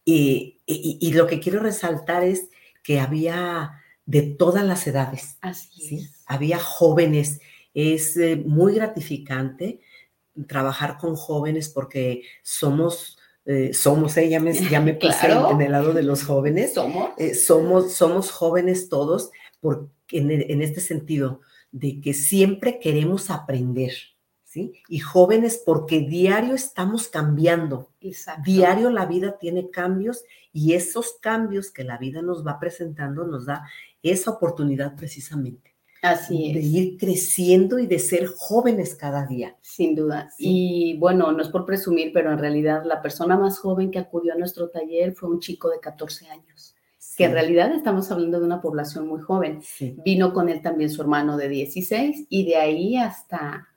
Y, 0.04 0.60
y, 0.66 1.12
lo 1.12 1.26
que 1.26 1.40
quiero 1.40 1.58
resaltar 1.58 2.22
es 2.22 2.48
que 2.84 3.00
había 3.00 3.82
de 4.06 4.22
todas 4.22 4.64
las 4.64 4.86
edades. 4.86 5.36
Así 5.40 6.06
Había 6.26 6.58
jóvenes. 6.58 7.40
Es 7.72 8.16
eh, 8.16 8.36
muy 8.36 8.74
gratificante 8.74 9.80
trabajar 10.46 10.98
con 10.98 11.16
jóvenes 11.16 11.68
porque 11.68 12.22
somos, 12.42 13.18
eh, 13.44 13.72
somos, 13.72 14.16
ella 14.16 14.40
me, 14.40 14.52
ya 14.52 14.80
me 14.80 14.94
puse 14.94 15.26
en 15.26 15.60
el 15.60 15.72
lado 15.72 15.92
de 15.92 16.02
los 16.02 16.24
jóvenes. 16.24 16.74
Somos. 16.74 17.10
Eh, 17.18 17.34
somos, 17.34 17.92
somos 17.92 18.30
jóvenes 18.30 18.88
todos 18.88 19.30
porque 19.60 19.90
en, 20.12 20.30
en 20.30 20.62
este 20.62 20.80
sentido 20.80 21.40
de 21.72 22.00
que 22.00 22.14
siempre 22.14 22.78
queremos 22.78 23.30
aprender. 23.30 23.92
¿Sí? 24.44 24.72
Y 24.88 25.00
jóvenes 25.00 25.60
porque 25.66 25.98
diario 25.98 26.54
estamos 26.54 27.08
cambiando. 27.08 27.90
Diario 28.44 28.88
la 28.88 29.04
vida 29.04 29.36
tiene 29.36 29.68
cambios 29.68 30.22
y 30.52 30.74
esos 30.74 31.16
cambios 31.20 31.72
que 31.72 31.82
la 31.82 31.98
vida 31.98 32.22
nos 32.22 32.46
va 32.46 32.60
presentando 32.60 33.26
nos 33.26 33.46
da 33.46 33.68
esa 34.04 34.30
oportunidad 34.30 34.94
precisamente. 34.94 35.73
Así 36.04 36.50
es. 36.50 36.54
De 36.54 36.60
ir 36.60 36.98
creciendo 36.98 37.78
y 37.78 37.86
de 37.86 37.98
ser 37.98 38.26
jóvenes 38.26 38.94
cada 38.94 39.26
día. 39.26 39.56
Sin 39.62 39.94
duda. 39.94 40.28
Y 40.36 40.98
bueno, 40.98 41.32
no 41.32 41.42
es 41.42 41.48
por 41.48 41.64
presumir, 41.64 42.10
pero 42.12 42.30
en 42.30 42.38
realidad 42.38 42.84
la 42.84 43.00
persona 43.00 43.38
más 43.38 43.58
joven 43.58 43.90
que 43.90 43.98
acudió 43.98 44.34
a 44.34 44.36
nuestro 44.36 44.68
taller 44.68 45.14
fue 45.14 45.30
un 45.30 45.40
chico 45.40 45.70
de 45.70 45.80
14 45.80 46.28
años. 46.28 46.76
Que 47.16 47.24
en 47.24 47.32
realidad 47.32 47.72
estamos 47.72 48.10
hablando 48.10 48.38
de 48.38 48.44
una 48.44 48.60
población 48.60 49.08
muy 49.08 49.22
joven. 49.22 49.62
Vino 50.04 50.34
con 50.34 50.50
él 50.50 50.60
también 50.60 50.90
su 50.90 51.00
hermano 51.00 51.38
de 51.38 51.48
16 51.48 52.26
y 52.28 52.44
de 52.44 52.56
ahí 52.56 52.96
hasta, 52.96 53.68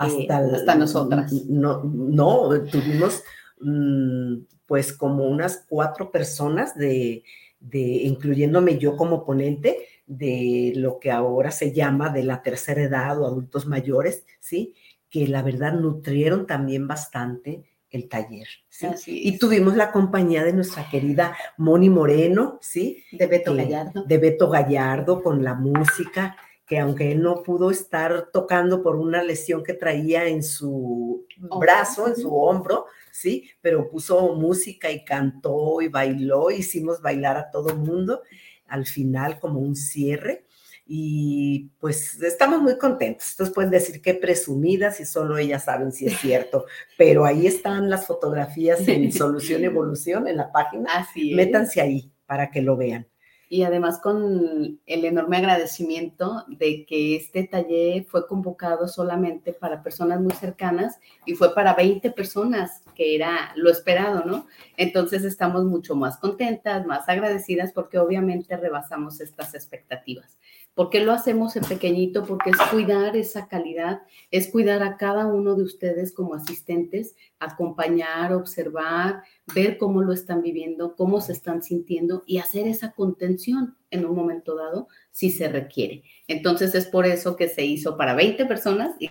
eh, 0.00 0.26
hasta, 0.26 0.38
hasta 0.38 0.74
nosotras. 0.74 1.32
No, 1.46 1.84
no 1.84 2.48
tuvimos 2.64 3.22
mm, 3.60 4.38
pues 4.66 4.92
como 4.92 5.28
unas 5.28 5.64
cuatro 5.68 6.10
personas 6.10 6.74
de, 6.74 7.22
de, 7.60 7.78
incluyéndome 7.78 8.76
yo 8.78 8.96
como 8.96 9.24
ponente 9.24 9.86
de 10.06 10.72
lo 10.76 11.00
que 11.00 11.10
ahora 11.10 11.50
se 11.50 11.72
llama 11.72 12.10
de 12.10 12.22
la 12.22 12.42
tercera 12.42 12.82
edad 12.82 13.20
o 13.20 13.26
adultos 13.26 13.66
mayores, 13.66 14.24
¿sí? 14.40 14.74
Que 15.10 15.26
la 15.26 15.42
verdad 15.42 15.72
nutrieron 15.74 16.46
también 16.46 16.86
bastante 16.86 17.64
el 17.90 18.08
taller. 18.08 18.46
¿sí? 18.68 18.86
Y 19.06 19.38
tuvimos 19.38 19.76
la 19.76 19.92
compañía 19.92 20.44
de 20.44 20.52
nuestra 20.52 20.88
querida 20.88 21.36
Moni 21.56 21.90
Moreno, 21.90 22.58
¿sí? 22.60 23.02
De 23.12 23.26
Beto 23.26 23.54
Gallardo. 23.54 24.04
De 24.04 24.18
Beto 24.18 24.48
Gallardo 24.48 25.22
con 25.22 25.42
la 25.42 25.54
música, 25.54 26.36
que 26.66 26.78
aunque 26.78 27.12
él 27.12 27.22
no 27.22 27.42
pudo 27.42 27.70
estar 27.70 28.30
tocando 28.32 28.82
por 28.82 28.96
una 28.96 29.22
lesión 29.22 29.62
que 29.62 29.74
traía 29.74 30.26
en 30.26 30.42
su 30.42 31.26
brazo, 31.58 32.08
en 32.08 32.16
su 32.16 32.34
hombro, 32.34 32.86
¿sí? 33.12 33.48
Pero 33.60 33.88
puso 33.88 34.34
música 34.34 34.90
y 34.90 35.04
cantó 35.04 35.80
y 35.80 35.88
bailó, 35.88 36.50
hicimos 36.50 37.00
bailar 37.00 37.36
a 37.36 37.50
todo 37.50 37.74
mundo 37.76 38.22
al 38.68 38.86
final 38.86 39.38
como 39.38 39.60
un 39.60 39.76
cierre 39.76 40.44
y 40.86 41.70
pues 41.80 42.22
estamos 42.22 42.62
muy 42.62 42.78
contentos. 42.78 43.32
Entonces 43.32 43.54
pueden 43.54 43.70
decir 43.70 44.00
que 44.00 44.14
presumidas 44.14 45.00
y 45.00 45.04
solo 45.04 45.36
ellas 45.36 45.64
saben 45.64 45.92
si 45.92 46.06
es 46.06 46.16
cierto, 46.20 46.66
pero 46.96 47.24
ahí 47.24 47.46
están 47.46 47.90
las 47.90 48.06
fotografías 48.06 48.86
en 48.86 49.12
Solución 49.12 49.64
Evolución 49.64 50.28
en 50.28 50.36
la 50.36 50.52
página. 50.52 50.90
Así 50.94 51.34
Métanse 51.34 51.80
ahí 51.80 52.12
para 52.26 52.50
que 52.50 52.62
lo 52.62 52.76
vean 52.76 53.06
y 53.48 53.62
además 53.62 54.00
con 54.00 54.80
el 54.86 55.04
enorme 55.04 55.36
agradecimiento 55.36 56.44
de 56.48 56.84
que 56.84 57.16
este 57.16 57.44
taller 57.44 58.04
fue 58.04 58.26
convocado 58.26 58.88
solamente 58.88 59.52
para 59.52 59.82
personas 59.82 60.20
muy 60.20 60.32
cercanas 60.32 60.98
y 61.24 61.34
fue 61.34 61.54
para 61.54 61.74
20 61.74 62.10
personas, 62.10 62.82
que 62.94 63.14
era 63.14 63.52
lo 63.54 63.70
esperado, 63.70 64.24
¿no? 64.24 64.46
Entonces 64.76 65.24
estamos 65.24 65.64
mucho 65.64 65.94
más 65.94 66.16
contentas, 66.16 66.86
más 66.86 67.08
agradecidas 67.08 67.72
porque 67.72 67.98
obviamente 67.98 68.56
rebasamos 68.56 69.20
estas 69.20 69.54
expectativas. 69.54 70.36
¿Por 70.76 70.90
qué 70.90 71.00
lo 71.00 71.12
hacemos 71.12 71.56
en 71.56 71.64
pequeñito? 71.64 72.26
Porque 72.26 72.50
es 72.50 72.56
cuidar 72.70 73.16
esa 73.16 73.48
calidad, 73.48 74.02
es 74.30 74.48
cuidar 74.48 74.82
a 74.82 74.98
cada 74.98 75.26
uno 75.26 75.54
de 75.54 75.62
ustedes 75.62 76.12
como 76.12 76.34
asistentes, 76.34 77.16
acompañar, 77.38 78.34
observar, 78.34 79.22
ver 79.54 79.78
cómo 79.78 80.02
lo 80.02 80.12
están 80.12 80.42
viviendo, 80.42 80.94
cómo 80.94 81.22
se 81.22 81.32
están 81.32 81.62
sintiendo 81.62 82.24
y 82.26 82.36
hacer 82.36 82.66
esa 82.66 82.92
contención 82.92 83.74
en 83.90 84.04
un 84.04 84.14
momento 84.14 84.54
dado 84.54 84.88
si 85.12 85.30
se 85.30 85.48
requiere. 85.48 86.02
Entonces 86.28 86.74
es 86.74 86.84
por 86.84 87.06
eso 87.06 87.36
que 87.36 87.48
se 87.48 87.64
hizo 87.64 87.96
para 87.96 88.14
20 88.14 88.44
personas 88.44 88.96
y 89.00 89.10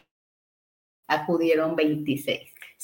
acudieron 1.08 1.76
26. 1.76 2.42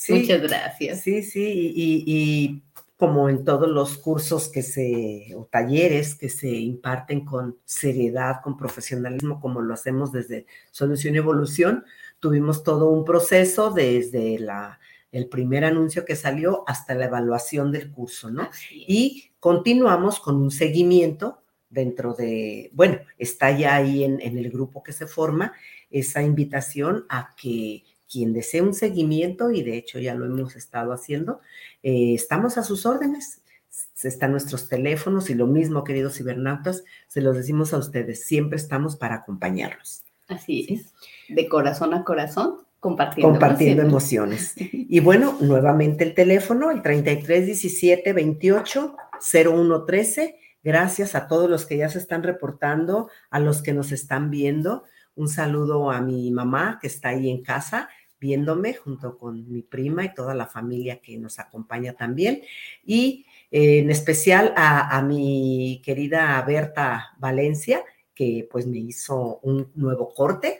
Muchas 0.10 0.42
gracias. 0.42 1.02
Sí, 1.02 1.22
sí, 1.22 1.72
y 1.76 2.64
como 3.02 3.30
en 3.30 3.44
todos 3.44 3.68
los 3.68 3.98
cursos 3.98 4.48
que 4.48 4.62
se, 4.62 5.34
o 5.36 5.46
talleres 5.46 6.14
que 6.14 6.30
se 6.30 6.50
imparten 6.50 7.26
con 7.26 7.58
seriedad, 7.66 8.42
con 8.44 8.56
profesionalismo, 8.56 9.42
como 9.42 9.60
lo 9.60 9.74
hacemos 9.74 10.12
desde 10.12 10.46
Solución 10.70 11.16
y 11.16 11.18
Evolución, 11.18 11.84
tuvimos 12.20 12.62
todo 12.62 12.92
un 12.92 13.04
proceso 13.04 13.72
desde 13.72 14.38
la, 14.38 14.80
el 15.12 15.28
primer 15.30 15.66
anuncio 15.66 16.06
que 16.06 16.16
salió 16.16 16.64
hasta 16.68 16.94
la 16.94 17.06
evaluación 17.06 17.72
del 17.72 17.90
curso, 17.90 18.30
¿no? 18.30 18.52
Y 18.72 19.32
continuamos 19.40 20.20
con 20.20 20.36
un 20.36 20.52
seguimiento 20.52 21.42
dentro 21.72 22.14
de, 22.14 22.70
bueno, 22.72 23.00
está 23.18 23.50
ya 23.50 23.78
ahí 23.78 24.04
en, 24.04 24.22
en 24.22 24.38
el 24.38 24.52
grupo 24.52 24.84
que 24.84 24.94
se 24.94 25.08
forma 25.08 25.54
esa 25.90 26.22
invitación 26.22 27.08
a 27.10 27.34
que 27.36 27.84
quien 28.12 28.34
desee 28.34 28.62
un 28.62 28.74
seguimiento, 28.74 29.52
y 29.52 29.64
de 29.64 29.78
hecho 29.78 30.00
ya 30.00 30.14
lo 30.14 30.26
hemos 30.26 30.56
estado 30.56 30.92
haciendo, 30.92 31.40
eh, 31.82 32.14
estamos 32.14 32.58
a 32.58 32.64
sus 32.64 32.86
órdenes. 32.86 33.42
Están 34.04 34.32
nuestros 34.32 34.68
teléfonos 34.68 35.30
y 35.30 35.36
lo 35.36 35.48
mismo, 35.48 35.84
queridos 35.84 36.18
cibernautas, 36.18 36.84
se 37.08 37.22
los 37.22 37.38
decimos 37.38 37.74
a 37.74 37.78
ustedes, 37.78 38.26
siempre 38.26 38.58
estamos 38.58 38.98
para 38.98 39.16
acompañarlos. 39.16 40.04
Así 40.28 40.66
es, 40.70 40.94
de 41.30 41.48
corazón 41.48 41.94
a 41.94 42.04
corazón, 42.04 42.66
compartiendo, 42.80 43.32
compartiendo 43.32 43.84
emociones. 43.84 44.56
Y 44.58 45.00
bueno, 45.00 45.38
nuevamente 45.40 46.04
el 46.04 46.14
teléfono, 46.14 46.72
el 46.72 46.82
33 46.82 47.46
17 47.46 48.12
28 48.12 48.96
01 49.46 49.86
13. 49.86 50.36
Gracias 50.64 51.16
a 51.16 51.28
todos 51.28 51.50
los 51.50 51.66
que 51.66 51.78
ya 51.78 51.90
se 51.90 52.00
están 52.00 52.24
reportando, 52.24 53.10
a 53.30 53.40
los 53.40 53.62
que 53.62 53.74
nos 53.74 53.92
están 53.92 54.30
viendo. 54.30 54.84
Un 55.16 55.30
saludo 55.30 55.92
a 55.92 56.02
mi 56.02 56.32
mamá 56.32 56.80
que 56.82 56.88
está 56.88 57.10
ahí 57.10 57.30
en 57.30 57.44
casa 57.44 57.90
viéndome 58.22 58.76
junto 58.76 59.18
con 59.18 59.52
mi 59.52 59.64
prima 59.64 60.06
y 60.06 60.14
toda 60.14 60.36
la 60.36 60.46
familia 60.46 61.02
que 61.02 61.18
nos 61.18 61.40
acompaña 61.40 61.94
también. 61.94 62.44
Y 62.86 63.26
eh, 63.50 63.80
en 63.80 63.90
especial 63.90 64.54
a, 64.56 65.02
mi 65.02 65.82
querida 65.84 66.40
Berta 66.44 67.16
Valencia, 67.18 67.84
que 68.14 68.48
pues 68.50 68.68
me 68.68 68.78
hizo 68.78 69.40
un 69.42 69.72
nuevo 69.74 70.14
corte, 70.14 70.60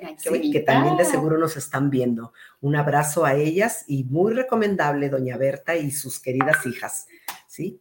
que 0.52 0.62
también 0.62 0.98
de 0.98 1.06
seguro 1.06 1.38
nos 1.38 1.56
están 1.56 1.92
viendo. 1.92 2.34
Un 2.62 2.76
abrazo 2.76 3.26
a 3.26 3.36
ellas 3.36 3.86
y 3.88 4.06
muy 4.06 4.34
recomendable, 4.34 5.10
doña 5.10 5.38
Berta 5.38 5.78
y 5.78 5.92
sus 5.92 6.20
queridas 6.20 6.66
hijas, 6.66 7.08
¿sí? 7.46 7.80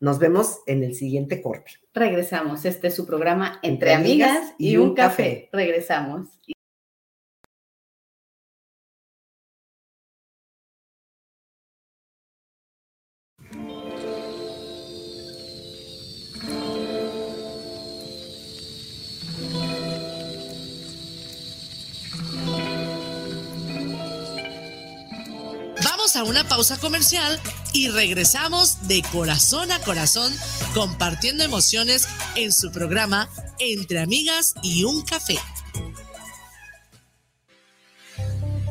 Nos 0.00 0.18
vemos 0.18 0.60
en 0.66 0.82
el 0.82 0.94
siguiente 0.94 1.42
corte. 1.42 1.72
Regresamos. 1.92 2.64
Este 2.64 2.86
es 2.86 2.94
su 2.94 3.04
programa 3.04 3.60
Entre, 3.62 3.92
amigas, 3.92 4.54
y, 4.56 4.78
un 4.78 4.94
café. 4.94 5.50
Regresamos. 5.52 6.39
Pausa 26.50 26.78
comercial 26.78 27.40
y 27.72 27.90
regresamos 27.90 28.88
de 28.88 29.02
corazón 29.12 29.70
a 29.70 29.78
corazón 29.78 30.34
compartiendo 30.74 31.44
emociones 31.44 32.08
en 32.34 32.52
su 32.52 32.72
programa 32.72 33.30
Entre 33.60 34.00
Amigas 34.00 34.54
y 34.60 34.82
un 34.82 35.02
Café. 35.02 35.38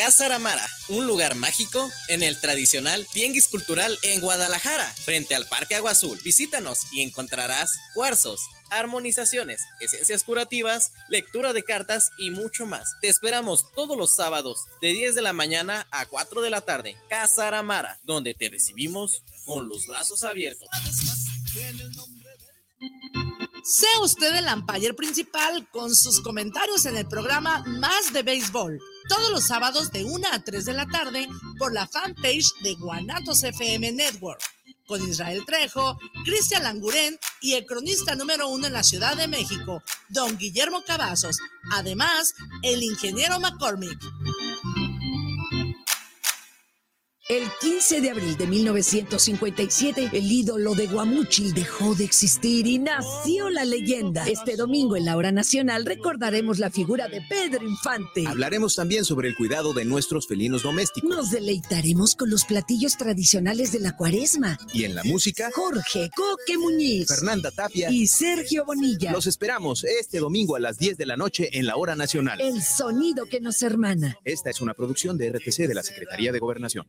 Casa 0.00 0.24
Aramara, 0.24 0.66
un 0.88 1.06
lugar 1.06 1.34
mágico 1.34 1.90
en 2.08 2.22
el 2.22 2.40
tradicional 2.40 3.06
Tianguis 3.12 3.48
Cultural 3.48 3.98
en 4.02 4.22
Guadalajara, 4.22 4.90
frente 5.04 5.34
al 5.34 5.46
Parque 5.46 5.74
Agua 5.74 5.90
Azul. 5.90 6.18
Visítanos 6.24 6.86
y 6.90 7.02
encontrarás 7.02 7.78
cuarzos, 7.92 8.40
armonizaciones, 8.70 9.60
esencias 9.78 10.24
curativas, 10.24 10.92
lectura 11.10 11.52
de 11.52 11.64
cartas 11.64 12.12
y 12.16 12.30
mucho 12.30 12.64
más. 12.64 12.94
Te 13.02 13.08
esperamos 13.08 13.70
todos 13.74 13.94
los 13.98 14.16
sábados 14.16 14.64
de 14.80 14.88
10 14.88 15.16
de 15.16 15.20
la 15.20 15.34
mañana 15.34 15.86
a 15.90 16.06
4 16.06 16.40
de 16.40 16.48
la 16.48 16.62
tarde. 16.62 16.96
Casa 17.10 17.48
Aramara, 17.48 17.98
donde 18.02 18.32
te 18.32 18.48
recibimos 18.48 19.22
con 19.44 19.68
los 19.68 19.86
brazos 19.86 20.22
abiertos. 20.22 20.66
Sea 23.62 24.00
usted 24.00 24.34
el 24.34 24.46
umpire 24.46 24.94
principal 24.94 25.68
con 25.70 25.94
sus 25.94 26.22
comentarios 26.22 26.86
en 26.86 26.96
el 26.96 27.06
programa 27.06 27.62
Más 27.66 28.14
de 28.14 28.22
Béisbol, 28.22 28.80
todos 29.10 29.30
los 29.32 29.44
sábados 29.44 29.90
de 29.90 30.04
1 30.04 30.28
a 30.30 30.38
3 30.38 30.64
de 30.64 30.72
la 30.72 30.86
tarde 30.86 31.28
por 31.58 31.74
la 31.74 31.88
fanpage 31.88 32.46
de 32.62 32.76
Guanatos 32.76 33.42
FM 33.42 33.90
Network, 33.90 34.40
con 34.86 35.02
Israel 35.06 35.42
Trejo, 35.44 35.98
Cristian 36.24 36.62
Langurén 36.62 37.18
y 37.40 37.54
el 37.54 37.66
cronista 37.66 38.14
número 38.14 38.48
uno 38.48 38.68
en 38.68 38.72
la 38.72 38.84
Ciudad 38.84 39.16
de 39.16 39.26
México, 39.26 39.82
don 40.10 40.38
Guillermo 40.38 40.84
Cavazos, 40.86 41.38
además 41.72 42.34
el 42.62 42.84
ingeniero 42.84 43.40
McCormick. 43.40 43.98
El 47.30 47.44
15 47.60 48.00
de 48.00 48.10
abril 48.10 48.36
de 48.36 48.48
1957, 48.48 50.10
el 50.14 50.32
ídolo 50.32 50.74
de 50.74 50.88
Guamuchil 50.88 51.54
dejó 51.54 51.94
de 51.94 52.02
existir 52.02 52.66
y 52.66 52.80
nació 52.80 53.50
la 53.50 53.64
leyenda. 53.64 54.26
Este 54.26 54.56
domingo 54.56 54.96
en 54.96 55.04
la 55.04 55.16
hora 55.16 55.30
nacional 55.30 55.86
recordaremos 55.86 56.58
la 56.58 56.72
figura 56.72 57.06
de 57.06 57.22
Pedro 57.28 57.64
Infante. 57.64 58.26
Hablaremos 58.26 58.74
también 58.74 59.04
sobre 59.04 59.28
el 59.28 59.36
cuidado 59.36 59.72
de 59.72 59.84
nuestros 59.84 60.26
felinos 60.26 60.64
domésticos. 60.64 61.08
Nos 61.08 61.30
deleitaremos 61.30 62.16
con 62.16 62.30
los 62.30 62.44
platillos 62.44 62.96
tradicionales 62.96 63.70
de 63.70 63.78
la 63.78 63.96
cuaresma. 63.96 64.58
Y 64.74 64.82
en 64.82 64.96
la 64.96 65.04
música, 65.04 65.50
Jorge 65.54 66.10
Coque 66.16 66.58
Muñiz, 66.58 67.06
Fernanda 67.06 67.52
Tapia 67.52 67.92
y 67.92 68.08
Sergio 68.08 68.64
Bonilla. 68.64 69.12
Los 69.12 69.28
esperamos 69.28 69.84
este 69.84 70.18
domingo 70.18 70.56
a 70.56 70.58
las 70.58 70.78
10 70.78 70.98
de 70.98 71.06
la 71.06 71.16
noche 71.16 71.48
en 71.52 71.66
la 71.66 71.76
hora 71.76 71.94
nacional. 71.94 72.40
El 72.40 72.60
sonido 72.60 73.26
que 73.26 73.40
nos 73.40 73.62
hermana. 73.62 74.18
Esta 74.24 74.50
es 74.50 74.60
una 74.60 74.74
producción 74.74 75.16
de 75.16 75.30
RTC 75.30 75.68
de 75.68 75.74
la 75.76 75.84
Secretaría 75.84 76.32
de 76.32 76.40
Gobernación. 76.40 76.88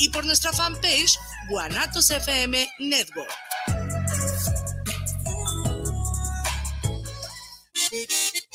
y 0.00 0.08
por 0.08 0.24
nuestra 0.24 0.52
fanpage 0.52 1.18
Guanatos 1.48 2.10
FM 2.10 2.68
Network. 2.78 3.79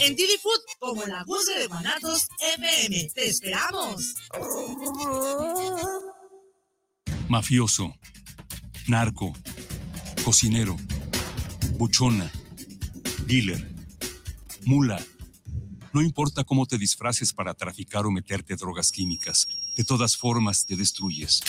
En 0.00 0.14
Didi 0.14 0.36
Food 0.42 0.60
como 0.78 1.02
la 1.06 1.24
voz 1.24 1.46
de 1.46 1.66
Guanatos 1.66 2.28
FM. 2.40 3.10
¡Te 3.14 3.26
esperamos! 3.26 4.14
Mafioso, 7.26 7.94
narco, 8.86 9.32
cocinero, 10.22 10.76
buchona, 11.78 12.30
dealer, 13.26 13.66
mula. 14.66 15.02
No 15.94 16.02
importa 16.02 16.44
cómo 16.44 16.66
te 16.66 16.76
disfraces 16.76 17.32
para 17.32 17.54
traficar 17.54 18.04
o 18.04 18.10
meterte 18.10 18.56
drogas 18.56 18.92
químicas, 18.92 19.48
de 19.74 19.84
todas 19.84 20.18
formas 20.18 20.66
te 20.66 20.76
destruyes. 20.76 21.40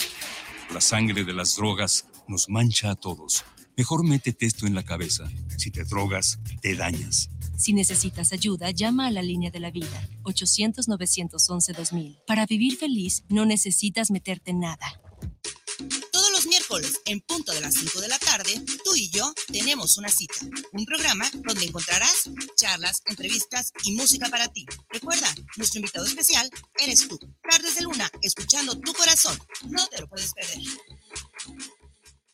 La 0.72 0.80
sangre 0.80 1.24
de 1.24 1.34
las 1.34 1.56
drogas 1.56 2.06
nos 2.26 2.48
mancha 2.48 2.90
a 2.90 2.96
todos. 2.96 3.44
Mejor 3.78 4.02
métete 4.02 4.44
esto 4.44 4.66
en 4.66 4.74
la 4.74 4.84
cabeza. 4.84 5.30
Si 5.56 5.70
te 5.70 5.84
drogas, 5.84 6.40
te 6.60 6.74
dañas. 6.74 7.30
Si 7.56 7.72
necesitas 7.72 8.32
ayuda, 8.32 8.72
llama 8.72 9.06
a 9.06 9.12
la 9.12 9.22
línea 9.22 9.52
de 9.52 9.60
la 9.60 9.70
vida, 9.70 10.08
800-911-2000. 10.24 12.24
Para 12.26 12.44
vivir 12.44 12.76
feliz, 12.76 13.22
no 13.28 13.46
necesitas 13.46 14.10
meterte 14.10 14.50
en 14.50 14.58
nada. 14.58 15.00
Todos 16.10 16.32
los 16.32 16.48
miércoles, 16.48 17.00
en 17.06 17.20
punto 17.20 17.52
de 17.52 17.60
las 17.60 17.74
5 17.74 18.00
de 18.00 18.08
la 18.08 18.18
tarde, 18.18 18.60
tú 18.82 18.96
y 18.96 19.10
yo 19.10 19.32
tenemos 19.46 19.96
una 19.96 20.08
cita. 20.08 20.34
Un 20.72 20.84
programa 20.84 21.30
donde 21.44 21.66
encontrarás 21.66 22.28
charlas, 22.56 23.02
entrevistas 23.06 23.72
y 23.84 23.92
música 23.92 24.28
para 24.28 24.48
ti. 24.48 24.66
Recuerda, 24.90 25.32
nuestro 25.56 25.78
invitado 25.78 26.04
especial 26.04 26.50
eres 26.80 27.06
tú. 27.06 27.16
Tardes 27.48 27.76
de 27.76 27.82
Luna, 27.82 28.10
escuchando 28.22 28.76
tu 28.80 28.92
corazón. 28.92 29.38
No 29.68 29.86
te 29.86 30.00
lo 30.00 30.08
puedes 30.08 30.32
perder. 30.32 30.58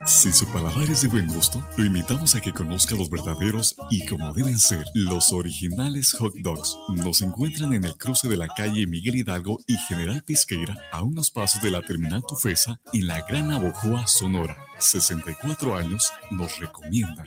Si 0.06 0.30
su 0.32 0.46
paladar 0.48 0.90
es 0.90 1.00
de 1.00 1.08
buen 1.08 1.26
gusto, 1.28 1.66
lo 1.78 1.84
invitamos 1.84 2.34
a 2.34 2.40
que 2.40 2.52
conozca 2.52 2.94
los 2.94 3.08
verdaderos 3.08 3.74
y 3.90 4.04
como 4.04 4.34
deben 4.34 4.58
ser, 4.58 4.84
los 4.92 5.32
originales 5.32 6.12
hot 6.12 6.34
dogs. 6.42 6.76
Nos 6.88 7.22
encuentran 7.22 7.72
en 7.72 7.84
el 7.84 7.96
cruce 7.96 8.28
de 8.28 8.36
la 8.36 8.48
calle 8.48 8.86
Miguel 8.86 9.16
Hidalgo 9.16 9.60
y 9.66 9.78
General 9.78 10.22
Pesqueira, 10.22 10.76
a 10.92 11.02
unos 11.02 11.30
pasos 11.30 11.62
de 11.62 11.70
la 11.70 11.80
terminal 11.80 12.22
Tufesa, 12.28 12.78
en 12.92 13.06
la 13.06 13.22
Gran 13.22 13.50
Abojoa, 13.50 14.06
Sonora. 14.06 14.58
64 14.78 15.74
años 15.74 16.12
nos 16.30 16.58
recomiendan. 16.58 17.26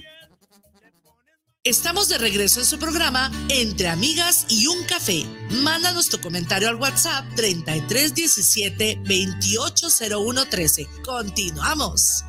Estamos 1.64 2.08
de 2.08 2.18
regreso 2.18 2.60
en 2.60 2.66
su 2.66 2.78
programa 2.78 3.32
Entre 3.50 3.90
Amigas 3.90 4.46
y 4.50 4.68
un 4.68 4.84
Café. 4.84 5.26
Mándanos 5.64 6.10
tu 6.10 6.20
comentario 6.22 6.70
al 6.70 6.76
WhatsApp 6.76 7.26
3317 7.36 9.02
280113. 9.04 10.88
Continuamos. 11.04 12.24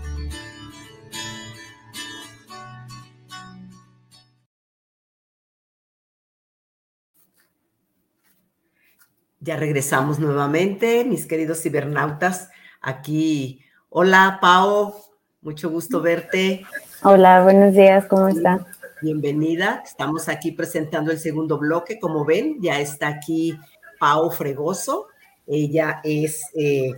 Ya 9.41 9.57
regresamos 9.57 10.19
nuevamente, 10.19 11.05
mis 11.05 11.27
queridos 11.27 11.63
cibernautas. 11.63 12.51
Aquí, 12.81 13.61
hola 13.89 14.39
Pau, 14.41 14.97
mucho 15.43 15.71
gusto 15.71 16.01
verte. 16.01 16.65
Hola, 17.05 17.45
buenos 17.45 17.73
días, 17.73 18.07
¿cómo 18.07 18.27
está? 18.27 18.67
Bienvenida, 19.01 19.85
estamos 19.87 20.29
aquí 20.29 20.51
presentando 20.51 21.13
el 21.13 21.21
segundo 21.21 21.57
bloque. 21.57 22.01
Como 22.01 22.25
ven, 22.25 22.57
ya 22.61 22.81
está 22.81 23.07
aquí 23.07 23.57
Pau 24.01 24.29
Fregoso. 24.33 25.07
Ella 25.47 26.01
es 26.03 26.43
eh, 26.55 26.91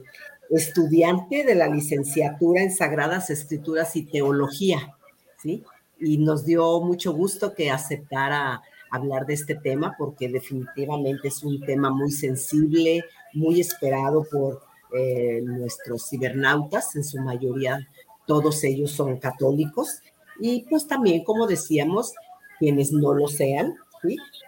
estudiante 0.48 1.44
de 1.44 1.54
la 1.54 1.68
licenciatura 1.68 2.62
en 2.62 2.72
Sagradas 2.72 3.28
Escrituras 3.28 3.94
y 3.96 4.06
Teología, 4.06 4.96
¿sí? 5.42 5.62
Y 5.98 6.16
nos 6.16 6.46
dio 6.46 6.80
mucho 6.80 7.12
gusto 7.12 7.52
que 7.54 7.70
aceptara 7.70 8.62
hablar 8.90 9.26
de 9.26 9.34
este 9.34 9.54
tema 9.54 9.94
porque 9.98 10.28
definitivamente 10.28 11.28
es 11.28 11.42
un 11.42 11.60
tema 11.60 11.90
muy 11.90 12.10
sensible, 12.10 13.04
muy 13.32 13.60
esperado 13.60 14.26
por 14.30 14.62
eh, 14.92 15.40
nuestros 15.42 16.08
cibernautas, 16.08 16.96
en 16.96 17.04
su 17.04 17.18
mayoría 17.18 17.86
todos 18.26 18.62
ellos 18.64 18.92
son 18.92 19.18
católicos 19.18 20.02
y 20.40 20.64
pues 20.68 20.86
también, 20.86 21.24
como 21.24 21.46
decíamos, 21.46 22.14
quienes 22.58 22.92
no 22.92 23.12
lo 23.12 23.28
sean, 23.28 23.74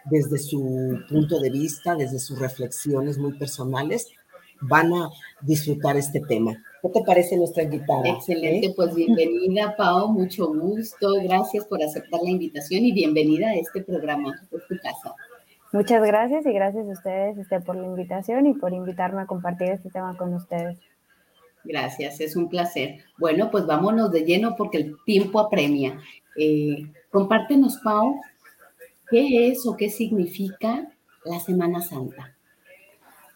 desde 0.04 0.38
su 0.38 1.00
punto 1.08 1.40
de 1.40 1.50
vista, 1.50 1.94
desde 1.94 2.18
sus 2.18 2.38
reflexiones 2.38 3.18
muy 3.18 3.34
personales, 3.34 4.08
van 4.60 4.92
a 4.94 5.10
disfrutar 5.40 5.96
este 5.96 6.20
tema. 6.20 6.62
¿Qué 6.82 6.88
te 6.88 7.02
parece 7.04 7.36
nuestra 7.36 7.62
invitada? 7.62 8.02
Excelente, 8.08 8.66
¿Eh? 8.66 8.72
pues 8.74 8.92
bienvenida 8.92 9.76
Pau, 9.76 10.08
mucho 10.08 10.52
gusto, 10.52 11.14
gracias 11.22 11.64
por 11.66 11.80
aceptar 11.80 12.20
la 12.24 12.30
invitación 12.30 12.84
y 12.84 12.90
bienvenida 12.90 13.50
a 13.50 13.54
este 13.54 13.84
programa, 13.84 14.34
por 14.50 14.66
tu 14.66 14.74
casa. 14.78 15.14
Muchas 15.72 16.04
gracias 16.04 16.44
y 16.44 16.52
gracias 16.52 16.88
a 16.88 16.90
ustedes 16.90 17.38
este, 17.38 17.60
por 17.60 17.76
la 17.76 17.86
invitación 17.86 18.48
y 18.48 18.54
por 18.54 18.72
invitarme 18.72 19.22
a 19.22 19.26
compartir 19.26 19.68
este 19.70 19.90
tema 19.90 20.16
con 20.16 20.34
ustedes. 20.34 20.76
Gracias, 21.62 22.20
es 22.20 22.34
un 22.34 22.48
placer. 22.48 22.96
Bueno, 23.16 23.48
pues 23.52 23.64
vámonos 23.64 24.10
de 24.10 24.24
lleno 24.24 24.56
porque 24.56 24.78
el 24.78 24.96
tiempo 25.06 25.38
apremia. 25.38 26.00
Eh, 26.36 26.90
compártenos, 27.12 27.76
Pau, 27.76 28.16
qué 29.08 29.48
es 29.48 29.64
o 29.68 29.76
qué 29.76 29.88
significa 29.88 30.88
la 31.24 31.38
Semana 31.38 31.80
Santa. 31.80 32.31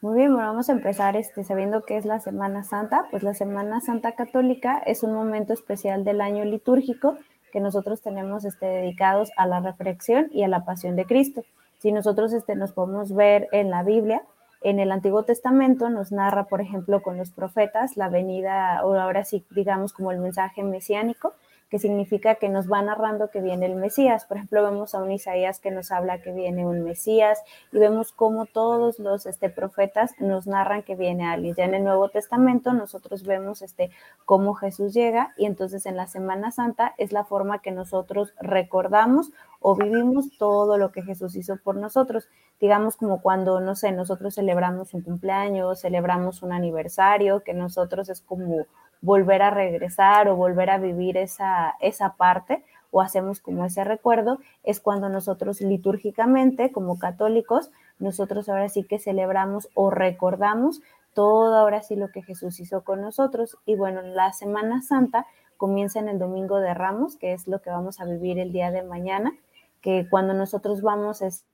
Muy 0.03 0.15
bien, 0.15 0.33
bueno, 0.33 0.49
vamos 0.49 0.69
a 0.69 0.73
empezar 0.73 1.17
este, 1.17 1.43
sabiendo 1.43 1.83
qué 1.83 1.97
es 1.97 2.05
la 2.05 2.21
Semana 2.21 2.63
Santa. 2.65 3.07
Pues 3.11 3.23
la 3.23 3.33
Semana 3.33 3.81
Santa 3.81 4.13
Católica 4.13 4.79
es 4.85 5.03
un 5.03 5.15
momento 5.15 5.55
especial 5.55 6.05
del 6.05 6.21
año 6.21 6.45
litúrgico 6.45 7.17
que 7.51 7.61
nosotros 7.61 8.03
tenemos 8.03 8.45
este, 8.45 8.67
dedicados 8.67 9.31
a 9.39 9.47
la 9.47 9.61
reflexión 9.61 10.29
y 10.33 10.43
a 10.43 10.49
la 10.49 10.67
pasión 10.67 10.97
de 10.97 11.07
Cristo. 11.07 11.45
Si 11.79 11.93
nosotros 11.93 12.35
este, 12.35 12.57
nos 12.57 12.73
podemos 12.73 13.15
ver 13.15 13.49
en 13.53 13.71
la 13.71 13.83
Biblia, 13.83 14.23
en 14.61 14.81
el 14.81 14.93
Antiguo 14.93 15.23
Testamento 15.23 15.89
nos 15.89 16.13
narra, 16.13 16.45
por 16.45 16.61
ejemplo, 16.61 17.01
con 17.01 17.17
los 17.17 17.31
profetas 17.31 17.97
la 17.97 18.11
venida, 18.11 18.85
o 18.85 18.95
ahora 18.95 19.25
sí, 19.25 19.47
digamos, 19.51 19.95
como 19.95 20.13
el 20.13 20.19
mensaje 20.19 20.63
mesiánico, 20.63 21.33
que 21.69 21.79
significa 21.79 22.37
que 22.37 22.49
nos 22.49 22.71
va 22.71 22.81
narrando 22.83 23.31
que 23.31 23.41
viene 23.41 23.67
el 23.67 23.75
Mesías. 23.75 24.25
Por 24.25 24.37
ejemplo, 24.37 24.63
vemos 24.63 24.95
a 24.95 25.03
un 25.03 25.11
Isaías 25.11 25.59
que 25.59 25.71
nos 25.71 25.91
habla 25.91 26.23
que 26.23 26.33
viene 26.33 26.67
un 26.67 26.85
Mesías 26.85 27.43
y 27.73 27.79
vemos 27.79 28.13
cómo 28.13 28.47
todos 28.47 28.99
los 28.99 29.27
este, 29.27 29.51
profetas 29.51 30.13
nos 30.19 30.47
narran 30.47 30.83
que 30.83 30.95
viene 30.95 31.27
alguien. 31.27 31.55
Ya 31.57 31.65
en 31.65 31.75
el 31.75 31.85
Nuevo 31.85 32.09
Testamento 32.09 32.73
nosotros 32.73 33.25
vemos 33.25 33.63
este, 33.63 33.91
cómo 34.25 34.55
Jesús 34.55 34.95
llega 34.95 35.35
y 35.37 35.47
entonces 35.47 35.87
en 35.87 35.97
la 35.97 36.07
Semana 36.07 36.53
Santa 36.53 36.95
es 36.99 37.13
la 37.13 37.25
forma 37.25 37.61
que 37.61 37.73
nosotros 37.73 38.33
recordamos 38.41 39.33
o 39.61 39.75
vivimos 39.75 40.37
todo 40.39 40.79
lo 40.79 40.93
que 40.93 41.03
Jesús 41.03 41.35
hizo 41.35 41.57
por 41.57 41.77
nosotros. 41.77 42.29
Digamos 42.61 42.97
como 42.97 43.21
cuando, 43.21 43.61
no 43.61 43.75
sé, 43.75 43.91
nosotros 43.93 44.37
celebramos 44.37 44.95
un 44.95 45.03
cumpleaños, 45.03 45.81
celebramos 45.81 46.43
un 46.43 46.53
aniversario, 46.53 47.43
que 47.43 47.53
nosotros 47.53 48.09
es 48.09 48.21
como 48.21 48.67
volver 49.01 49.43
a 49.43 49.51
regresar 49.51 50.29
o 50.29 50.37
volver 50.37 50.71
a 50.71 50.79
vivir 50.79 51.17
esa, 51.17 51.75
esa 51.81 52.15
parte 52.15 52.65
o 52.91 53.01
hacemos 53.01 53.41
como 53.41 53.65
ese 53.65 53.85
recuerdo, 53.85 54.39
es 54.63 54.81
cuando 54.81 55.09
nosotros 55.09 55.61
litúrgicamente, 55.61 56.73
como 56.73 56.99
católicos, 56.99 57.71
nosotros 57.99 58.49
ahora 58.49 58.69
sí 58.69 58.85
que 58.85 58.99
celebramos 58.99 59.69
o 59.75 59.91
recordamos 59.91 60.81
todo 61.17 61.57
ahora 61.57 61.83
sí 61.83 61.97
lo 61.97 62.11
que 62.11 62.23
Jesús 62.23 62.61
hizo 62.61 62.85
con 62.85 63.01
nosotros. 63.01 63.57
Y 63.65 63.75
bueno, 63.75 64.03
la 64.03 64.35
Semana 64.35 64.83
Santa 64.83 65.27
comienza 65.57 65.99
en 65.99 66.09
el 66.09 66.19
Domingo 66.19 66.59
de 66.59 66.75
Ramos, 66.75 67.17
que 67.17 67.33
es 67.33 67.49
lo 67.49 67.63
que 67.63 67.71
vamos 67.71 68.01
a 68.01 68.05
vivir 68.05 68.39
el 68.39 68.53
día 68.53 68.71
de 68.71 68.83
mañana, 68.83 69.33
que 69.81 70.07
cuando 70.11 70.35
nosotros 70.35 70.83
vamos 70.83 71.23
es 71.23 71.47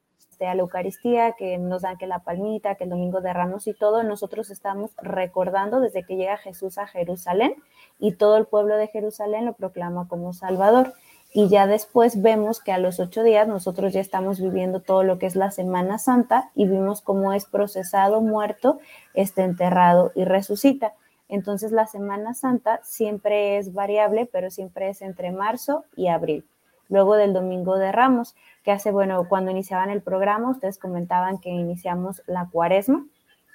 a 0.47 0.55
la 0.55 0.63
Eucaristía, 0.63 1.33
que 1.33 1.59
nos 1.59 1.83
dan 1.83 1.99
que 1.99 2.07
la 2.07 2.21
palmita, 2.21 2.75
que 2.75 2.85
el 2.85 2.91
Domingo 2.91 3.21
de 3.21 3.33
Ramos 3.33 3.67
y 3.67 3.75
todo, 3.75 4.03
nosotros 4.03 4.51
estamos 4.51 4.91
recordando 5.01 5.81
desde 5.81 6.05
que 6.05 6.17
llega 6.17 6.37
Jesús 6.37 6.79
a 6.79 6.87
Jerusalén 6.87 7.55
y 7.99 8.13
todo 8.13 8.37
el 8.37 8.47
pueblo 8.47 8.77
de 8.77 8.89
Jerusalén 8.89 9.45
lo 9.47 9.55
proclama 9.55 10.09
como 10.09 10.33
Salvador. 10.33 10.95
Y 11.35 11.49
ya 11.49 11.67
después 11.67 12.21
vemos 12.21 12.61
que 12.61 12.73
a 12.73 12.79
los 12.79 13.01
ocho 13.01 13.23
días 13.23 13.49
nosotros 13.49 13.93
ya 13.93 14.01
estamos 14.01 14.41
viviendo 14.41 14.81
todo 14.81 15.03
lo 15.03 15.19
que 15.19 15.27
es 15.27 15.35
la 15.35 15.51
Semana 15.51 15.99
Santa 15.99 16.51
y 16.55 16.67
vimos 16.67 17.01
cómo 17.01 17.33
es 17.33 17.47
procesado, 17.47 18.21
muerto, 18.21 18.81
está 19.15 19.45
enterrado 19.45 20.13
y 20.15 20.25
resucita. 20.25 20.93
Entonces 21.29 21.73
la 21.73 21.87
Semana 21.87 22.35
Santa 22.35 22.81
siempre 22.83 23.57
es 23.57 23.73
variable, 23.73 24.29
pero 24.31 24.51
siempre 24.51 24.91
es 24.91 25.01
entre 25.01 25.33
marzo 25.33 25.85
y 25.97 26.09
abril 26.09 26.45
luego 26.93 27.17
del 27.17 27.33
Domingo 27.33 27.79
de 27.79 27.91
Ramos, 27.91 28.37
que 28.63 28.71
hace, 28.71 28.93
bueno, 28.93 29.27
cuando 29.27 29.51
iniciaban 29.51 29.89
el 29.89 30.03
programa, 30.03 30.51
ustedes 30.51 30.77
comentaban 30.77 31.39
que 31.39 31.49
iniciamos 31.49 32.23
la 32.27 32.51
cuaresma, 32.53 33.07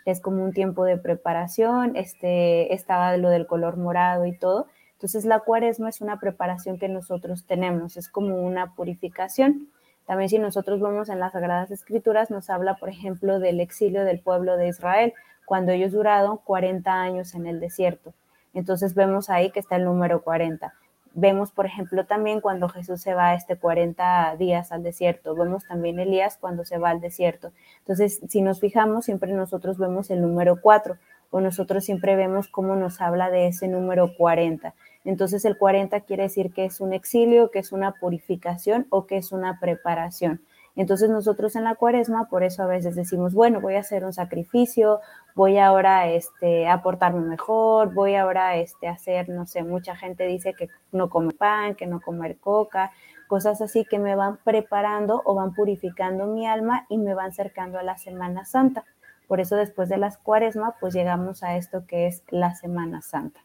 es 0.06 0.21
como 0.21 0.43
un 0.43 0.54
tiempo 0.54 0.86
de 0.86 0.97
preparación, 0.97 1.95
este, 1.95 2.73
estaba 2.73 3.15
lo 3.17 3.30
del 3.30 3.45
color 3.45 3.78
morado 3.78 4.26
y 4.26 4.36
todo. 4.36 4.65
Entonces 4.93 5.23
la 5.23 5.41
cuaresma 5.41 5.89
es 5.89 6.02
una 6.02 6.19
preparación 6.19 6.80
que 6.80 6.89
nosotros 6.89 7.45
tenemos, 7.45 7.95
es 7.95 8.10
como 8.10 8.41
una 8.41 8.73
purificación. 8.73 9.69
También 10.08 10.30
si 10.30 10.39
nosotros 10.39 10.82
vemos 10.82 11.10
en 11.10 11.19
las 11.19 11.34
Sagradas 11.34 11.69
Escrituras, 11.69 12.32
nos 12.32 12.50
habla, 12.50 12.78
por 12.78 12.89
ejemplo, 12.89 13.39
del 13.39 13.60
exilio 13.60 14.04
del 14.04 14.19
pueblo 14.19 14.58
de 14.58 14.69
Israel, 14.69 15.13
cuando 15.45 15.73
ellos 15.73 15.91
duraron 15.91 16.38
40 16.38 16.91
años 16.91 17.36
en 17.36 17.45
el 17.45 17.60
desierto. 17.60 18.15
Entonces 18.56 18.95
vemos 18.95 19.30
ahí 19.30 19.52
que 19.52 19.60
está 19.60 19.76
el 19.76 19.86
número 19.86 20.23
40. 20.23 20.73
Vemos, 21.13 21.52
por 21.52 21.65
ejemplo, 21.65 22.06
también 22.06 22.41
cuando 22.41 22.70
Jesús 22.70 23.02
se 23.02 23.13
va 23.13 23.34
este 23.34 23.56
40 23.56 24.36
días 24.38 24.72
al 24.72 24.84
desierto. 24.84 25.36
Vemos 25.36 25.65
también 25.65 26.00
Elías 26.00 26.38
cuando 26.39 26.65
se 26.65 26.78
va 26.78 26.89
al 26.89 27.02
desierto. 27.02 27.52
Entonces, 27.80 28.22
si 28.28 28.41
nos 28.41 28.60
fijamos, 28.60 29.06
siempre 29.06 29.34
nosotros 29.34 29.78
vemos 29.78 30.10
el 30.10 30.22
número 30.22 30.62
4 30.62 30.98
o 31.30 31.41
nosotros 31.41 31.84
siempre 31.84 32.15
vemos 32.15 32.48
cómo 32.48 32.76
nos 32.76 33.02
habla 33.02 33.30
de 33.30 33.48
ese 33.48 33.67
número 33.67 34.12
40. 34.17 34.74
Entonces, 35.04 35.46
el 35.46 35.58
40 35.58 36.02
quiere 36.02 36.24
decir 36.24 36.54
que 36.54 36.65
es 36.65 36.80
un 36.82 36.93
exilio, 36.93 37.52
que 37.52 37.60
es 37.60 37.72
una 37.72 37.93
purificación 37.93 38.88
o 38.89 39.08
que 39.08 39.17
es 39.17 39.32
una 39.32 39.60
preparación. 39.60 40.41
Entonces 40.78 41.10
nosotros 41.10 41.56
en 41.56 41.63
la 41.63 41.74
cuaresma, 41.74 42.30
por 42.30 42.44
eso 42.44 42.62
a 42.62 42.68
veces 42.68 42.96
decimos, 42.96 43.34
bueno, 43.34 43.62
voy 43.62 43.76
a 43.76 43.80
hacer 43.80 44.06
un 44.06 44.13
sacrificio, 44.13 45.02
voy 45.34 45.58
ahora 45.58 46.08
este, 46.08 46.68
a 46.68 46.84
portarme 46.84 47.22
mejor, 47.22 47.96
voy 47.96 48.13
ahora 48.13 48.56
este, 48.58 48.88
a 48.88 48.92
hacer, 48.92 49.28
no 49.28 49.48
sé, 49.48 49.63
mucha 49.63 49.96
gente 49.96 50.28
dice 50.28 50.54
que 50.54 50.70
no 50.92 51.10
come 51.10 51.34
pan, 51.34 51.74
que 51.74 51.88
no 51.88 52.00
comer 52.00 52.38
coca, 52.38 52.92
cosas 53.28 53.60
así 53.60 53.86
que 53.86 53.98
me 53.98 54.16
van 54.16 54.38
preparando 54.38 55.24
o 55.26 55.34
van 55.34 55.56
purificando 55.56 56.28
mi 56.28 56.46
alma 56.46 56.86
y 56.90 57.00
me 57.00 57.16
van 57.16 57.32
acercando 57.32 57.80
a 57.80 57.84
la 57.84 57.98
Semana 57.98 58.46
Santa. 58.46 58.86
Por 59.28 59.40
eso 59.40 59.56
después 59.56 59.90
de 59.90 59.98
las 59.98 60.20
cuaresma, 60.20 60.76
pues 60.80 60.94
llegamos 60.94 61.42
a 61.42 61.58
esto 61.58 61.88
que 61.88 62.06
es 62.06 62.24
la 62.30 62.54
Semana 62.54 63.02
Santa. 63.02 63.42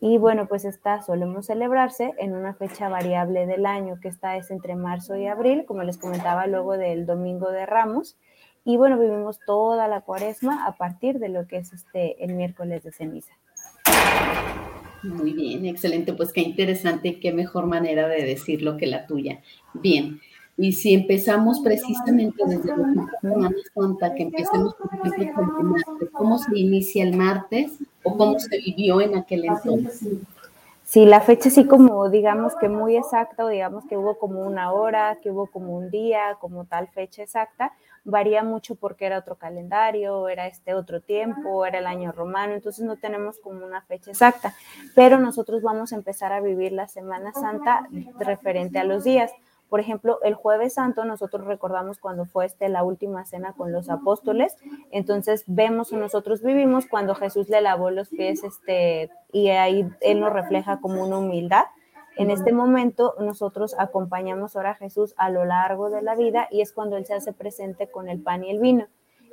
Y 0.00 0.18
bueno, 0.18 0.46
pues 0.46 0.64
esta 0.64 1.02
solemos 1.02 1.46
celebrarse 1.46 2.14
en 2.18 2.34
una 2.34 2.54
fecha 2.54 2.88
variable 2.88 3.46
del 3.46 3.66
año, 3.66 3.98
que 4.00 4.08
esta 4.08 4.36
es 4.36 4.50
entre 4.50 4.76
marzo 4.76 5.16
y 5.16 5.26
abril, 5.26 5.64
como 5.66 5.82
les 5.82 5.98
comentaba 5.98 6.46
luego 6.46 6.78
del 6.78 7.04
Domingo 7.04 7.50
de 7.50 7.66
Ramos. 7.66 8.16
Y 8.64 8.76
bueno, 8.76 8.98
vivimos 8.98 9.40
toda 9.44 9.88
la 9.88 10.02
cuaresma 10.02 10.66
a 10.66 10.76
partir 10.76 11.18
de 11.18 11.30
lo 11.30 11.46
que 11.46 11.56
es 11.56 11.72
este 11.72 12.22
el 12.24 12.34
miércoles 12.34 12.84
de 12.84 12.92
ceniza. 12.92 13.32
Muy 15.02 15.32
bien, 15.32 15.64
excelente. 15.64 16.12
Pues 16.12 16.32
qué 16.32 16.42
interesante, 16.42 17.18
qué 17.20 17.32
mejor 17.32 17.66
manera 17.66 18.08
de 18.08 18.24
decirlo 18.24 18.76
que 18.76 18.86
la 18.86 19.06
tuya. 19.06 19.40
Bien, 19.74 20.20
y 20.58 20.72
si 20.72 20.92
empezamos 20.92 21.60
precisamente 21.60 22.42
desde 22.44 22.76
la 22.76 23.06
Semana 23.20 23.50
Santa, 23.72 24.14
que 24.14 24.24
empecemos, 24.24 24.74
por 24.74 24.90
ejemplo, 24.92 25.32
con 25.34 25.60
el 25.60 25.64
martes, 25.66 26.08
¿cómo 26.12 26.38
se 26.38 26.58
inicia 26.58 27.04
el 27.04 27.16
martes 27.16 27.72
o 28.02 28.16
cómo 28.16 28.38
se 28.40 28.58
vivió 28.58 29.00
en 29.00 29.16
aquel 29.16 29.44
entonces? 29.44 30.18
si 30.88 31.04
la 31.04 31.20
fecha 31.20 31.50
así 31.50 31.66
como 31.66 32.08
digamos 32.08 32.56
que 32.56 32.70
muy 32.70 32.96
exacta 32.96 33.44
o 33.44 33.48
digamos 33.48 33.84
que 33.84 33.98
hubo 33.98 34.18
como 34.18 34.40
una 34.40 34.72
hora, 34.72 35.18
que 35.22 35.30
hubo 35.30 35.46
como 35.46 35.76
un 35.76 35.90
día, 35.90 36.38
como 36.40 36.64
tal 36.64 36.88
fecha 36.88 37.22
exacta, 37.22 37.74
varía 38.04 38.42
mucho 38.42 38.74
porque 38.74 39.04
era 39.04 39.18
otro 39.18 39.36
calendario, 39.36 40.30
era 40.30 40.46
este 40.46 40.72
otro 40.72 41.02
tiempo, 41.02 41.66
era 41.66 41.80
el 41.80 41.86
año 41.86 42.10
romano, 42.10 42.54
entonces 42.54 42.86
no 42.86 42.96
tenemos 42.96 43.38
como 43.38 43.66
una 43.66 43.82
fecha 43.82 44.10
exacta, 44.10 44.54
pero 44.94 45.18
nosotros 45.18 45.60
vamos 45.60 45.92
a 45.92 45.96
empezar 45.96 46.32
a 46.32 46.40
vivir 46.40 46.72
la 46.72 46.88
Semana 46.88 47.34
Santa 47.34 47.86
referente 48.18 48.78
a 48.78 48.84
los 48.84 49.04
días. 49.04 49.30
Por 49.68 49.80
ejemplo, 49.80 50.18
el 50.22 50.34
jueves 50.34 50.74
santo 50.74 51.04
nosotros 51.04 51.46
recordamos 51.46 51.98
cuando 51.98 52.24
fue 52.24 52.46
este 52.46 52.68
la 52.68 52.84
última 52.84 53.24
cena 53.26 53.52
con 53.52 53.70
los 53.70 53.90
apóstoles, 53.90 54.56
entonces 54.90 55.44
vemos 55.46 55.92
o 55.92 55.96
nosotros 55.96 56.42
vivimos 56.42 56.86
cuando 56.86 57.14
Jesús 57.14 57.48
le 57.48 57.60
lavó 57.60 57.90
los 57.90 58.08
pies 58.08 58.44
este 58.44 59.10
y 59.30 59.48
ahí 59.48 59.86
él 60.00 60.20
nos 60.20 60.32
refleja 60.32 60.80
como 60.80 61.04
una 61.04 61.18
humildad. 61.18 61.66
En 62.16 62.30
este 62.30 62.52
momento 62.52 63.14
nosotros 63.20 63.76
acompañamos 63.78 64.56
ahora 64.56 64.70
a 64.70 64.74
Jesús 64.74 65.14
a 65.18 65.30
lo 65.30 65.44
largo 65.44 65.90
de 65.90 66.02
la 66.02 66.16
vida 66.16 66.48
y 66.50 66.62
es 66.62 66.72
cuando 66.72 66.96
él 66.96 67.06
se 67.06 67.14
hace 67.14 67.32
presente 67.32 67.88
con 67.88 68.08
el 68.08 68.20
pan 68.20 68.44
y 68.44 68.50
el 68.50 68.60
vino, 68.60 68.86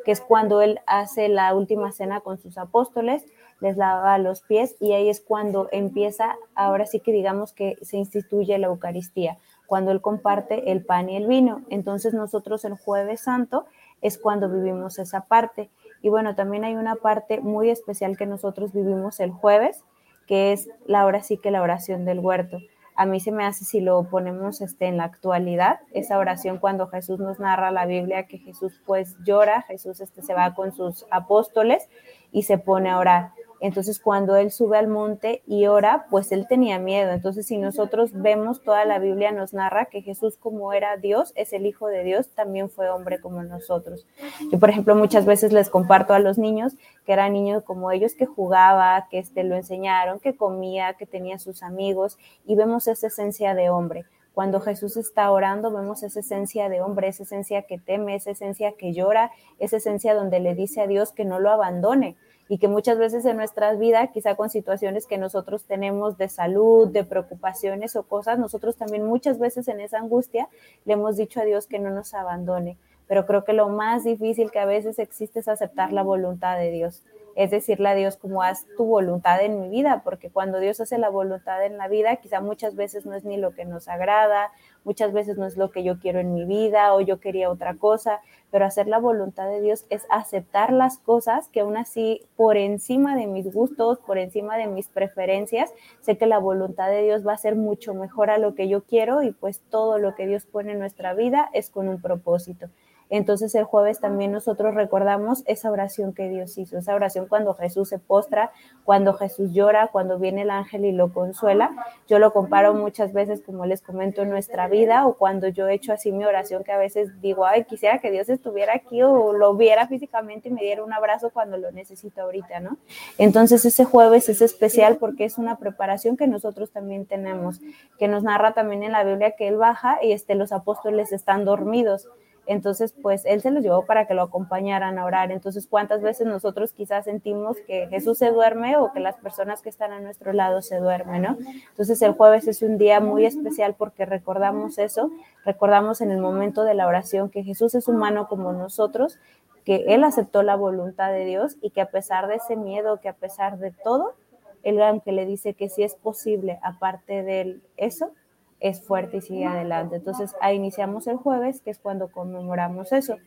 que 0.04 0.12
es 0.12 0.22
cuando 0.22 0.62
él 0.62 0.82
hace 0.86 1.30
la 1.30 1.56
última 1.56 1.92
cena 1.94 2.20
con 2.20 2.38
sus 2.38 2.58
apóstoles, 2.58 3.26
les 3.62 3.78
lava 3.78 4.18
los 4.18 4.42
pies 4.42 4.76
y 4.80 4.92
ahí 4.92 5.10
es 5.10 5.22
cuando 5.22 5.70
empieza, 5.72 6.36
ahora 6.54 6.86
sí 6.86 7.00
que 7.00 7.12
digamos 7.12 7.54
que 7.54 7.78
se 7.82 7.98
instituye 7.98 8.58
la 8.60 8.68
Eucaristía 8.68 9.38
cuando 9.68 9.92
Él 9.92 10.02
comparte 10.02 10.72
el 10.72 10.86
pan 10.86 11.10
y 11.10 11.18
el 11.18 11.28
vino. 11.28 11.62
Entonces 11.70 12.14
nosotros 12.14 12.66
el 12.66 12.74
jueves 12.74 13.22
santo 13.22 13.66
es 14.02 14.18
cuando 14.18 14.50
vivimos 14.50 15.00
esa 15.00 15.22
parte. 15.22 15.70
Y 16.02 16.10
bueno, 16.10 16.36
también 16.36 16.64
hay 16.64 16.76
una 16.76 16.96
parte 16.96 17.40
muy 17.42 17.70
especial 17.70 18.18
que 18.18 18.26
nosotros 18.26 18.74
vivimos 18.74 19.20
el 19.20 19.32
jueves, 19.32 19.84
que 20.28 20.54
es 20.54 20.70
la 20.86 21.02
ahora 21.02 21.24
sí 21.24 21.38
que 21.38 21.52
la 21.52 21.62
oración 21.62 22.06
del 22.06 22.20
huerto. 22.20 22.60
A 22.98 23.06
mí 23.06 23.20
se 23.20 23.32
me 23.32 23.46
hace 23.46 23.66
si 23.66 23.82
lo 23.82 24.04
ponemos 24.10 24.62
este, 24.62 24.86
en 24.86 24.98
la 24.98 25.04
actualidad, 25.04 25.80
esa 25.94 26.18
oración 26.18 26.60
cuando 26.60 26.88
Jesús 26.88 27.20
nos 27.20 27.40
narra 27.40 27.70
la 27.72 27.86
Biblia, 27.86 28.28
que 28.28 28.38
Jesús 28.38 28.82
pues 28.86 29.18
llora, 29.26 29.64
Jesús 29.64 30.00
este, 30.00 30.22
se 30.22 30.34
va 30.34 30.56
con 30.56 30.72
sus 30.72 31.06
apóstoles 31.12 31.90
y 32.32 32.44
se 32.44 32.58
pone 32.58 32.90
a 32.90 33.00
orar. 33.00 33.32
Entonces, 33.60 34.00
cuando 34.00 34.36
él 34.36 34.52
sube 34.52 34.78
al 34.78 34.88
monte 34.88 35.42
y 35.48 35.68
ora, 35.68 36.08
pues 36.10 36.32
él 36.32 36.46
tenía 36.48 36.78
miedo. 36.80 37.12
Entonces, 37.12 37.46
si 37.48 37.58
nosotros 37.58 38.12
vemos 38.14 38.62
toda 38.62 38.86
la 38.86 39.00
Biblia 39.00 39.32
nos 39.32 39.54
narra 39.54 39.86
que 39.86 40.02
Jesús 40.02 40.38
como 40.38 40.74
era 40.74 40.98
Dios, 40.98 41.32
es 41.36 41.54
el 41.54 41.66
Hijo 41.66 41.88
de 41.88 42.04
Dios, 42.04 42.30
también 42.30 42.70
fue 42.70 42.90
hombre 42.90 43.20
como 43.20 43.44
nosotros. 43.44 44.06
Yo, 44.52 44.60
por 44.60 44.70
ejemplo, 44.70 44.96
muchas 44.96 45.26
veces 45.26 45.54
les 45.54 45.70
comparto 45.70 46.14
a 46.14 46.20
los 46.20 46.38
niños 46.38 46.74
que 47.06 47.14
era 47.14 47.30
niño 47.30 47.64
como 47.64 47.92
ellos, 47.92 48.16
que 48.16 48.26
jugaba, 48.26 49.08
que 49.10 49.20
este, 49.20 49.44
lo 49.44 49.56
enseñaron, 49.56 50.20
que 50.20 50.36
comía, 50.36 50.94
que 50.94 51.06
tenía 51.06 51.40
sus 51.40 51.64
amigos 51.64 52.18
y 52.46 52.56
vemos 52.56 52.88
esa 52.88 53.08
esencia 53.08 53.54
de 53.54 53.70
hombre. 53.70 54.06
Cuando 54.34 54.60
Jesús 54.60 54.98
está 54.98 55.32
orando, 55.32 55.72
vemos 55.72 56.04
esa 56.04 56.20
esencia 56.20 56.68
de 56.68 56.82
hombre, 56.82 57.08
esa 57.08 57.24
esencia 57.24 57.62
que 57.62 57.78
teme, 57.78 58.16
esa 58.16 58.32
esencia 58.32 58.74
que 58.74 58.92
llora, 58.92 59.32
esa 59.60 59.78
esencia 59.78 60.14
donde 60.14 60.42
le 60.42 60.56
dice 60.56 60.82
a 60.82 60.88
Dios 60.88 61.14
que 61.14 61.24
no 61.24 61.40
lo 61.40 61.52
abandone 61.52 62.18
y 62.48 62.58
que 62.58 62.68
muchas 62.68 62.98
veces 62.98 63.26
en 63.26 63.38
nuestras 63.38 63.80
vidas, 63.80 64.10
quizá 64.14 64.36
con 64.36 64.50
situaciones 64.50 65.08
que 65.08 65.18
nosotros 65.18 65.64
tenemos 65.64 66.18
de 66.18 66.30
salud, 66.30 66.88
de 66.88 67.04
preocupaciones 67.04 67.96
o 67.96 68.04
cosas, 68.04 68.38
nosotros 68.38 68.76
también 68.76 69.06
muchas 69.06 69.40
veces 69.40 69.68
en 69.68 69.80
esa 69.80 69.98
angustia 69.98 70.48
le 70.86 70.94
hemos 70.94 71.18
dicho 71.18 71.40
a 71.42 71.46
Dios 71.46 71.68
que 71.68 71.80
no 71.80 71.90
nos 71.90 72.14
abandone. 72.14 72.78
Pero 73.08 73.26
creo 73.26 73.44
que 73.44 73.54
lo 73.54 73.70
más 73.70 74.04
difícil 74.04 74.52
que 74.52 74.60
a 74.60 74.66
veces 74.66 75.00
existe 75.00 75.40
es 75.40 75.48
aceptar 75.48 75.94
la 75.94 76.04
voluntad 76.04 76.58
de 76.58 76.72
Dios 76.72 77.04
es 77.36 77.52
decirle 77.52 77.90
a 77.90 77.96
Dios 77.96 78.16
como 78.16 78.42
haz 78.42 78.66
tu 78.78 78.86
voluntad 78.86 79.44
en 79.44 79.60
mi 79.60 79.70
vida, 79.70 80.02
porque 80.04 80.30
cuando 80.30 80.60
Dios 80.60 80.80
hace 80.80 80.98
la 80.98 81.10
voluntad 81.10 81.66
en 81.66 81.78
la 81.78 81.90
vida, 81.90 82.16
quizá 82.16 82.40
muchas 82.40 82.76
veces 82.76 83.06
no 83.06 83.14
es 83.14 83.26
ni 83.26 83.38
lo 83.38 83.54
que 83.54 83.66
nos 83.66 83.90
agrada, 83.90 84.52
muchas 84.86 85.12
veces 85.12 85.38
no 85.38 85.46
es 85.46 85.58
lo 85.58 85.70
que 85.70 85.84
yo 85.84 86.00
quiero 86.00 86.20
en 86.20 86.34
mi 86.34 86.46
vida 86.46 86.94
o 86.94 87.02
yo 87.02 87.20
quería 87.20 87.50
otra 87.50 87.76
cosa, 87.76 88.22
pero 88.52 88.66
hacer 88.66 88.88
la 88.88 89.00
voluntad 89.00 89.50
de 89.50 89.60
Dios 89.60 89.86
es 89.90 90.06
aceptar 90.10 90.72
las 90.72 90.98
cosas 90.98 91.50
que 91.50 91.60
aún 91.60 91.76
así 91.76 92.22
por 92.38 92.56
encima 92.56 93.18
de 93.18 93.28
mis 93.28 93.52
gustos, 93.52 94.00
por 94.00 94.18
encima 94.18 94.56
de 94.56 94.68
mis 94.68 94.88
preferencias, 94.88 95.74
sé 96.00 96.18
que 96.18 96.28
la 96.28 96.40
voluntad 96.40 96.90
de 96.90 97.04
Dios 97.04 97.28
va 97.28 97.34
a 97.34 97.38
ser 97.38 97.56
mucho 97.56 97.94
mejor 97.94 98.30
a 98.30 98.38
lo 98.38 98.56
que 98.56 98.70
yo 98.70 98.84
quiero 98.84 99.24
y 99.24 99.32
pues 99.32 99.60
todo 99.70 99.98
lo 99.98 100.16
que 100.16 100.26
Dios 100.26 100.46
pone 100.46 100.72
en 100.72 100.80
nuestra 100.80 101.14
vida 101.14 101.50
es 101.52 101.70
con 101.70 101.90
un 101.90 102.02
propósito. 102.02 102.68
Entonces 103.10 103.54
el 103.56 103.64
jueves 103.64 104.00
también 104.00 104.32
nosotros 104.32 104.74
recordamos 104.74 105.44
esa 105.46 105.72
oración 105.72 106.14
que 106.14 106.30
Dios 106.30 106.58
hizo, 106.58 106.78
esa 106.78 106.96
oración 106.96 107.28
cuando 107.28 107.54
Jesús 107.54 107.90
se 107.90 108.00
postra, 108.00 108.52
cuando 108.84 109.14
Jesús 109.14 109.52
llora, 109.54 109.88
cuando 109.88 110.18
viene 110.20 110.42
el 110.42 110.50
ángel 110.50 110.86
y 110.86 110.92
lo 110.92 111.14
consuela. 111.14 111.72
Yo 112.08 112.20
lo 112.20 112.34
comparo 112.34 112.74
muchas 112.74 113.14
veces, 113.14 113.42
como 113.42 113.66
les 113.66 113.82
comento, 113.82 114.24
en 114.24 114.30
nuestra 114.30 114.68
vida 114.68 115.08
o 115.08 115.16
cuando 115.16 115.48
yo 115.48 115.68
he 115.68 115.74
hecho 115.76 115.94
así 115.94 116.12
mi 116.12 116.26
oración 116.26 116.64
que 116.64 116.72
a 116.72 116.78
veces 116.78 117.22
digo, 117.22 117.46
ay, 117.46 117.66
quisiera 117.66 118.00
que 118.00 118.12
Dios 118.12 118.30
estuviera 118.30 118.74
aquí 118.74 119.02
o 119.04 119.34
lo 119.34 119.56
viera 119.56 119.88
físicamente 119.88 120.50
y 120.50 120.52
me 120.52 120.62
diera 120.62 120.84
un 120.84 120.94
abrazo 120.94 121.30
cuando 121.30 121.58
lo 121.58 121.72
necesito 121.72 122.22
ahorita, 122.22 122.60
¿no? 122.60 122.78
Entonces 123.18 123.66
ese 123.66 123.86
jueves 123.86 124.30
es 124.30 124.42
especial 124.42 124.98
porque 124.98 125.26
es 125.26 125.38
una 125.38 125.58
preparación 125.58 126.18
que 126.18 126.28
nosotros 126.28 126.72
también 126.72 127.06
tenemos, 127.06 127.62
que 127.98 128.08
nos 128.08 128.24
narra 128.24 128.54
también 128.54 128.84
en 128.84 128.92
la 128.92 129.04
Biblia 129.04 129.32
que 129.32 129.48
Él 129.48 129.58
baja 129.58 130.00
y 130.02 130.12
este, 130.12 130.36
los 130.36 130.52
apóstoles 130.52 131.12
están 131.12 131.46
dormidos. 131.46 132.10
Entonces, 132.48 132.94
pues 133.02 133.26
él 133.26 133.42
se 133.42 133.52
los 133.52 133.64
llevó 133.64 133.86
para 133.86 134.08
que 134.08 134.14
lo 134.14 134.24
acompañaran 134.24 135.00
a 135.00 135.06
orar. 135.06 135.32
Entonces, 135.32 135.68
¿cuántas 135.68 136.02
veces 136.02 136.28
nosotros 136.28 136.74
quizás 136.74 137.06
sentimos 137.06 137.58
que 137.66 137.88
Jesús 137.88 138.18
se 138.18 138.32
duerme 138.32 138.78
o 138.78 138.92
que 138.92 139.00
las 139.00 139.16
personas 139.16 139.62
que 139.62 139.70
están 139.70 139.92
a 139.92 140.00
nuestro 140.00 140.34
lado 140.34 140.62
se 140.62 140.78
duermen, 140.78 141.24
¿no? 141.24 141.38
Entonces, 141.70 142.02
el 142.02 142.14
jueves 142.14 142.48
es 142.48 142.62
un 142.62 142.78
día 142.78 143.00
muy 143.00 143.26
especial 143.26 143.76
porque 143.78 144.06
recordamos 144.06 144.78
eso, 144.78 145.12
recordamos 145.44 146.02
en 146.02 146.12
el 146.12 146.20
momento 146.20 146.64
de 146.64 146.76
la 146.76 146.88
oración 146.88 147.30
que 147.30 147.44
Jesús 147.44 147.76
es 147.76 147.88
humano 147.88 148.28
como 148.28 148.54
nosotros, 148.54 149.18
que 149.64 149.86
él 149.88 150.04
aceptó 150.04 150.44
la 150.44 150.56
voluntad 150.56 151.12
de 151.12 151.26
Dios 151.26 151.58
y 151.62 151.72
que 151.72 151.82
a 151.82 151.90
pesar 151.90 152.28
de 152.28 152.36
ese 152.36 152.56
miedo, 152.56 153.00
que 153.02 153.10
a 153.10 153.14
pesar 153.14 153.58
de 153.58 153.72
todo, 153.72 154.14
él 154.62 154.82
aunque 154.82 155.12
le 155.12 155.26
dice 155.26 155.54
que 155.54 155.70
si 155.70 155.84
es 155.84 155.96
posible, 155.96 156.60
aparte 156.64 157.24
de 157.24 157.60
eso, 157.78 158.12
es 158.60 158.82
fuerte 158.82 159.18
y 159.18 159.22
sigue 159.22 159.46
adelante. 159.46 159.98
Entonces, 159.98 160.36
ahí 160.42 160.56
iniciamos 160.56 161.08
el 161.08 161.18
jueves, 161.18 161.62
que 161.62 161.72
es 161.72 161.80
cuando 161.80 162.10
conmemoramos 162.10 162.92
eso. 162.92 163.18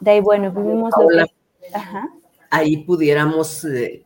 De 0.00 0.10
ahí, 0.12 0.20
bueno, 0.20 0.50
vivimos 0.50 0.92
Ahí 2.50 2.84
pudiéramos 2.84 3.64
eh, 3.64 4.04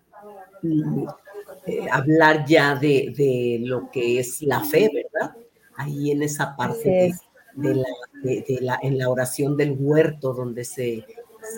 eh, 1.66 1.87
hablar 1.90 2.46
ya 2.46 2.75
de, 2.75 3.61
lo 3.62 3.90
que 3.90 4.18
es 4.18 4.42
la 4.42 4.61
fe, 4.61 4.90
¿verdad? 4.92 5.37
Ahí 5.77 6.11
en 6.11 6.23
esa 6.23 6.57
parte 6.57 7.12
de, 7.55 7.85
la, 8.61 8.79
en 8.83 8.99
la 8.99 9.11
oración 9.11 9.57
del 9.57 9.77
huerto, 9.79 10.33
donde 10.33 10.64
se, 10.64 11.05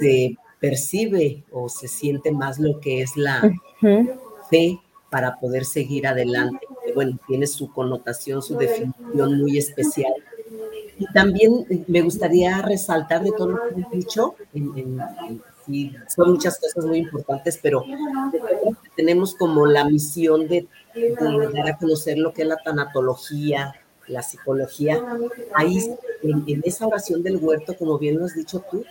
se 0.00 0.36
percibe 0.60 1.44
o 1.50 1.68
se 1.68 1.88
siente 1.88 2.32
más 2.32 2.58
lo 2.58 2.80
que 2.80 3.02
es 3.02 3.16
la 3.16 3.42
fe 4.48 4.78
para 5.10 5.38
poder 5.38 5.64
seguir 5.64 6.06
adelante. 6.06 6.66
Bueno, 6.94 7.18
tiene 7.26 7.46
su 7.46 7.72
connotación, 7.72 8.42
su 8.42 8.56
definición 8.56 9.38
muy 9.40 9.58
especial. 9.58 10.12
Y 10.98 11.06
también 11.12 11.66
me 11.88 12.02
gustaría 12.02 12.60
resaltar 12.62 13.24
de 13.24 13.32
todo 13.32 13.48
lo 13.48 13.58
que 13.68 13.80
he 13.80 13.96
dicho, 13.96 14.34
son 16.08 16.32
muchas 16.32 16.58
cosas 16.58 16.84
muy 16.84 16.98
importantes, 16.98 17.58
pero 17.62 17.84
tenemos 18.96 19.34
como 19.34 19.66
la 19.66 19.84
misión 19.84 20.48
de, 20.48 20.66
dar 21.52 21.68
a 21.68 21.76
conocer 21.76 22.18
lo 22.18 22.32
que 22.32 22.42
es 22.42 22.48
la 22.48 22.56
tanatología, 22.56 23.74
la 24.06 24.22
psicología. 24.22 25.02
Ahí, 25.54 25.78
en, 26.22 26.62
esa 26.64 26.86
oración 26.86 27.22
del 27.22 27.36
huerto, 27.36 27.76
como 27.76 27.98
bien 27.98 28.18
lo 28.18 28.26
has 28.26 28.34
dicho 28.34 28.64
tú, 28.70 28.84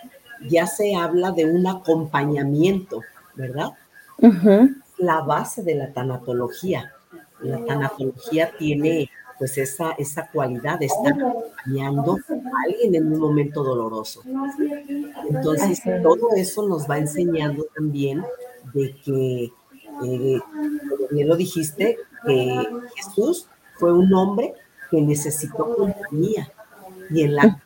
ya 0.50 0.66
se 0.66 0.96
habla 0.96 1.32
de 1.32 1.46
un 1.46 1.68
acompañamiento, 1.68 3.02
¿verdad? 3.36 3.72
la 4.98 5.22
base 5.22 5.64
de 5.64 5.76
la 5.76 5.92
tanatología. 5.92 6.94
La 7.44 7.64
tanatología 7.66 8.52
tiene 8.58 9.10
pues 9.38 9.58
esa, 9.58 9.94
esa 9.94 10.28
cualidad 10.28 10.78
de 10.80 10.86
estar 10.86 11.14
acompañando 11.14 12.14
a 12.14 12.64
alguien 12.68 12.94
en 12.94 13.12
un 13.12 13.20
momento 13.20 13.64
doloroso. 13.64 14.22
Entonces, 15.28 15.82
todo 16.04 16.30
eso 16.36 16.68
nos 16.68 16.88
va 16.88 17.00
enseñando 17.00 17.66
también 17.74 18.24
de 18.74 18.96
que, 19.04 19.44
eh, 19.46 20.40
como 20.90 21.08
bien 21.10 21.28
lo 21.28 21.36
dijiste, 21.36 21.98
que 22.26 22.68
Jesús 22.96 23.48
fue 23.80 23.92
un 23.92 24.14
hombre 24.14 24.54
que 24.92 25.02
necesitó 25.02 25.76
compañía 25.76 26.52
y 27.10 27.24
en 27.24 27.36
la 27.36 27.60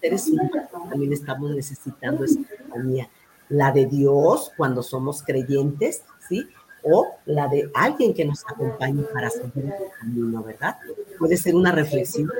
seres 0.00 0.28
humanos 0.28 0.68
también 0.90 1.12
estamos 1.12 1.50
necesitando 1.54 2.24
esa 2.24 2.40
compañía. 2.58 3.08
La 3.48 3.70
de 3.70 3.86
Dios 3.86 4.50
cuando 4.56 4.82
somos 4.82 5.22
creyentes, 5.22 6.02
¿sí? 6.28 6.48
O 6.84 7.08
la 7.26 7.48
de 7.48 7.70
alguien 7.74 8.14
que 8.14 8.24
nos 8.24 8.44
acompañe 8.48 9.02
para 9.12 9.30
seguir 9.30 9.66
el 9.66 9.72
camino, 9.98 10.42
¿verdad? 10.42 10.76
Puede 11.18 11.36
ser 11.36 11.54
una 11.54 11.72
reflexión, 11.72 12.30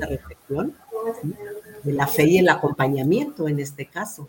reflexión 0.00 0.74
de 1.82 1.92
la 1.92 2.06
fe 2.06 2.24
y 2.24 2.38
el 2.38 2.48
acompañamiento 2.48 3.48
en 3.48 3.60
este 3.60 3.86
caso. 3.86 4.28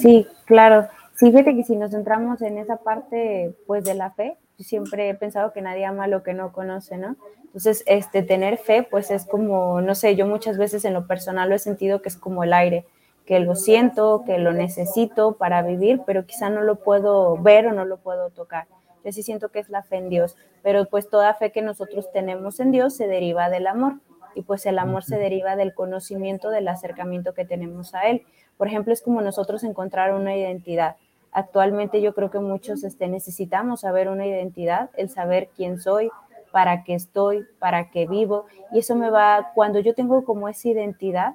Sí, 0.00 0.26
claro. 0.44 0.88
Sí, 1.14 1.30
fíjate 1.30 1.56
que 1.56 1.64
si 1.64 1.76
nos 1.76 1.90
centramos 1.92 2.42
en 2.42 2.58
esa 2.58 2.76
parte, 2.76 3.54
pues 3.66 3.84
de 3.84 3.94
la 3.94 4.10
fe, 4.10 4.36
Yo 4.58 4.64
siempre 4.64 5.10
he 5.10 5.14
pensado 5.14 5.52
que 5.52 5.60
nadie 5.60 5.84
ama 5.84 6.06
lo 6.06 6.22
que 6.22 6.32
no 6.32 6.52
conoce, 6.52 6.96
¿no? 6.96 7.16
Entonces, 7.44 7.82
este, 7.86 8.22
tener 8.22 8.58
fe, 8.58 8.82
pues 8.82 9.10
es 9.10 9.24
como, 9.26 9.80
no 9.80 9.94
sé, 9.94 10.16
yo 10.16 10.26
muchas 10.26 10.58
veces 10.58 10.84
en 10.84 10.94
lo 10.94 11.06
personal 11.06 11.48
lo 11.48 11.54
he 11.54 11.58
sentido 11.58 12.02
que 12.02 12.08
es 12.08 12.16
como 12.16 12.44
el 12.44 12.52
aire, 12.52 12.86
que 13.26 13.40
lo 13.40 13.56
siento, 13.56 14.22
que 14.24 14.38
lo 14.38 14.52
necesito 14.52 15.36
para 15.36 15.62
vivir, 15.62 16.02
pero 16.06 16.26
quizá 16.26 16.48
no 16.48 16.62
lo 16.62 16.76
puedo 16.76 17.36
ver 17.36 17.66
o 17.66 17.72
no 17.72 17.84
lo 17.84 17.98
puedo 17.98 18.30
tocar. 18.30 18.68
Yo 19.04 19.12
sí 19.12 19.22
siento 19.22 19.50
que 19.50 19.58
es 19.58 19.68
la 19.68 19.82
fe 19.82 19.96
en 19.96 20.08
Dios, 20.08 20.36
pero 20.62 20.86
pues 20.86 21.10
toda 21.10 21.34
fe 21.34 21.50
que 21.52 21.60
nosotros 21.60 22.10
tenemos 22.12 22.60
en 22.60 22.70
Dios 22.70 22.96
se 22.96 23.08
deriva 23.08 23.50
del 23.50 23.66
amor 23.66 23.94
y 24.34 24.42
pues 24.42 24.64
el 24.66 24.78
amor 24.78 25.02
se 25.02 25.18
deriva 25.18 25.56
del 25.56 25.74
conocimiento, 25.74 26.50
del 26.50 26.68
acercamiento 26.68 27.34
que 27.34 27.44
tenemos 27.44 27.94
a 27.94 28.08
Él. 28.08 28.22
Por 28.56 28.68
ejemplo, 28.68 28.92
es 28.92 29.02
como 29.02 29.20
nosotros 29.20 29.64
encontrar 29.64 30.14
una 30.14 30.36
identidad. 30.36 30.96
Actualmente 31.32 32.00
yo 32.00 32.14
creo 32.14 32.30
que 32.30 32.38
muchos 32.38 32.84
este, 32.84 33.08
necesitamos 33.08 33.80
saber 33.80 34.08
una 34.08 34.26
identidad, 34.26 34.90
el 34.96 35.08
saber 35.08 35.50
quién 35.56 35.78
soy, 35.78 36.10
para 36.52 36.84
qué 36.84 36.94
estoy, 36.94 37.44
para 37.58 37.90
qué 37.90 38.06
vivo. 38.06 38.46
Y 38.72 38.78
eso 38.78 38.94
me 38.94 39.10
va, 39.10 39.52
cuando 39.54 39.80
yo 39.80 39.94
tengo 39.94 40.24
como 40.24 40.48
esa 40.48 40.68
identidad, 40.68 41.34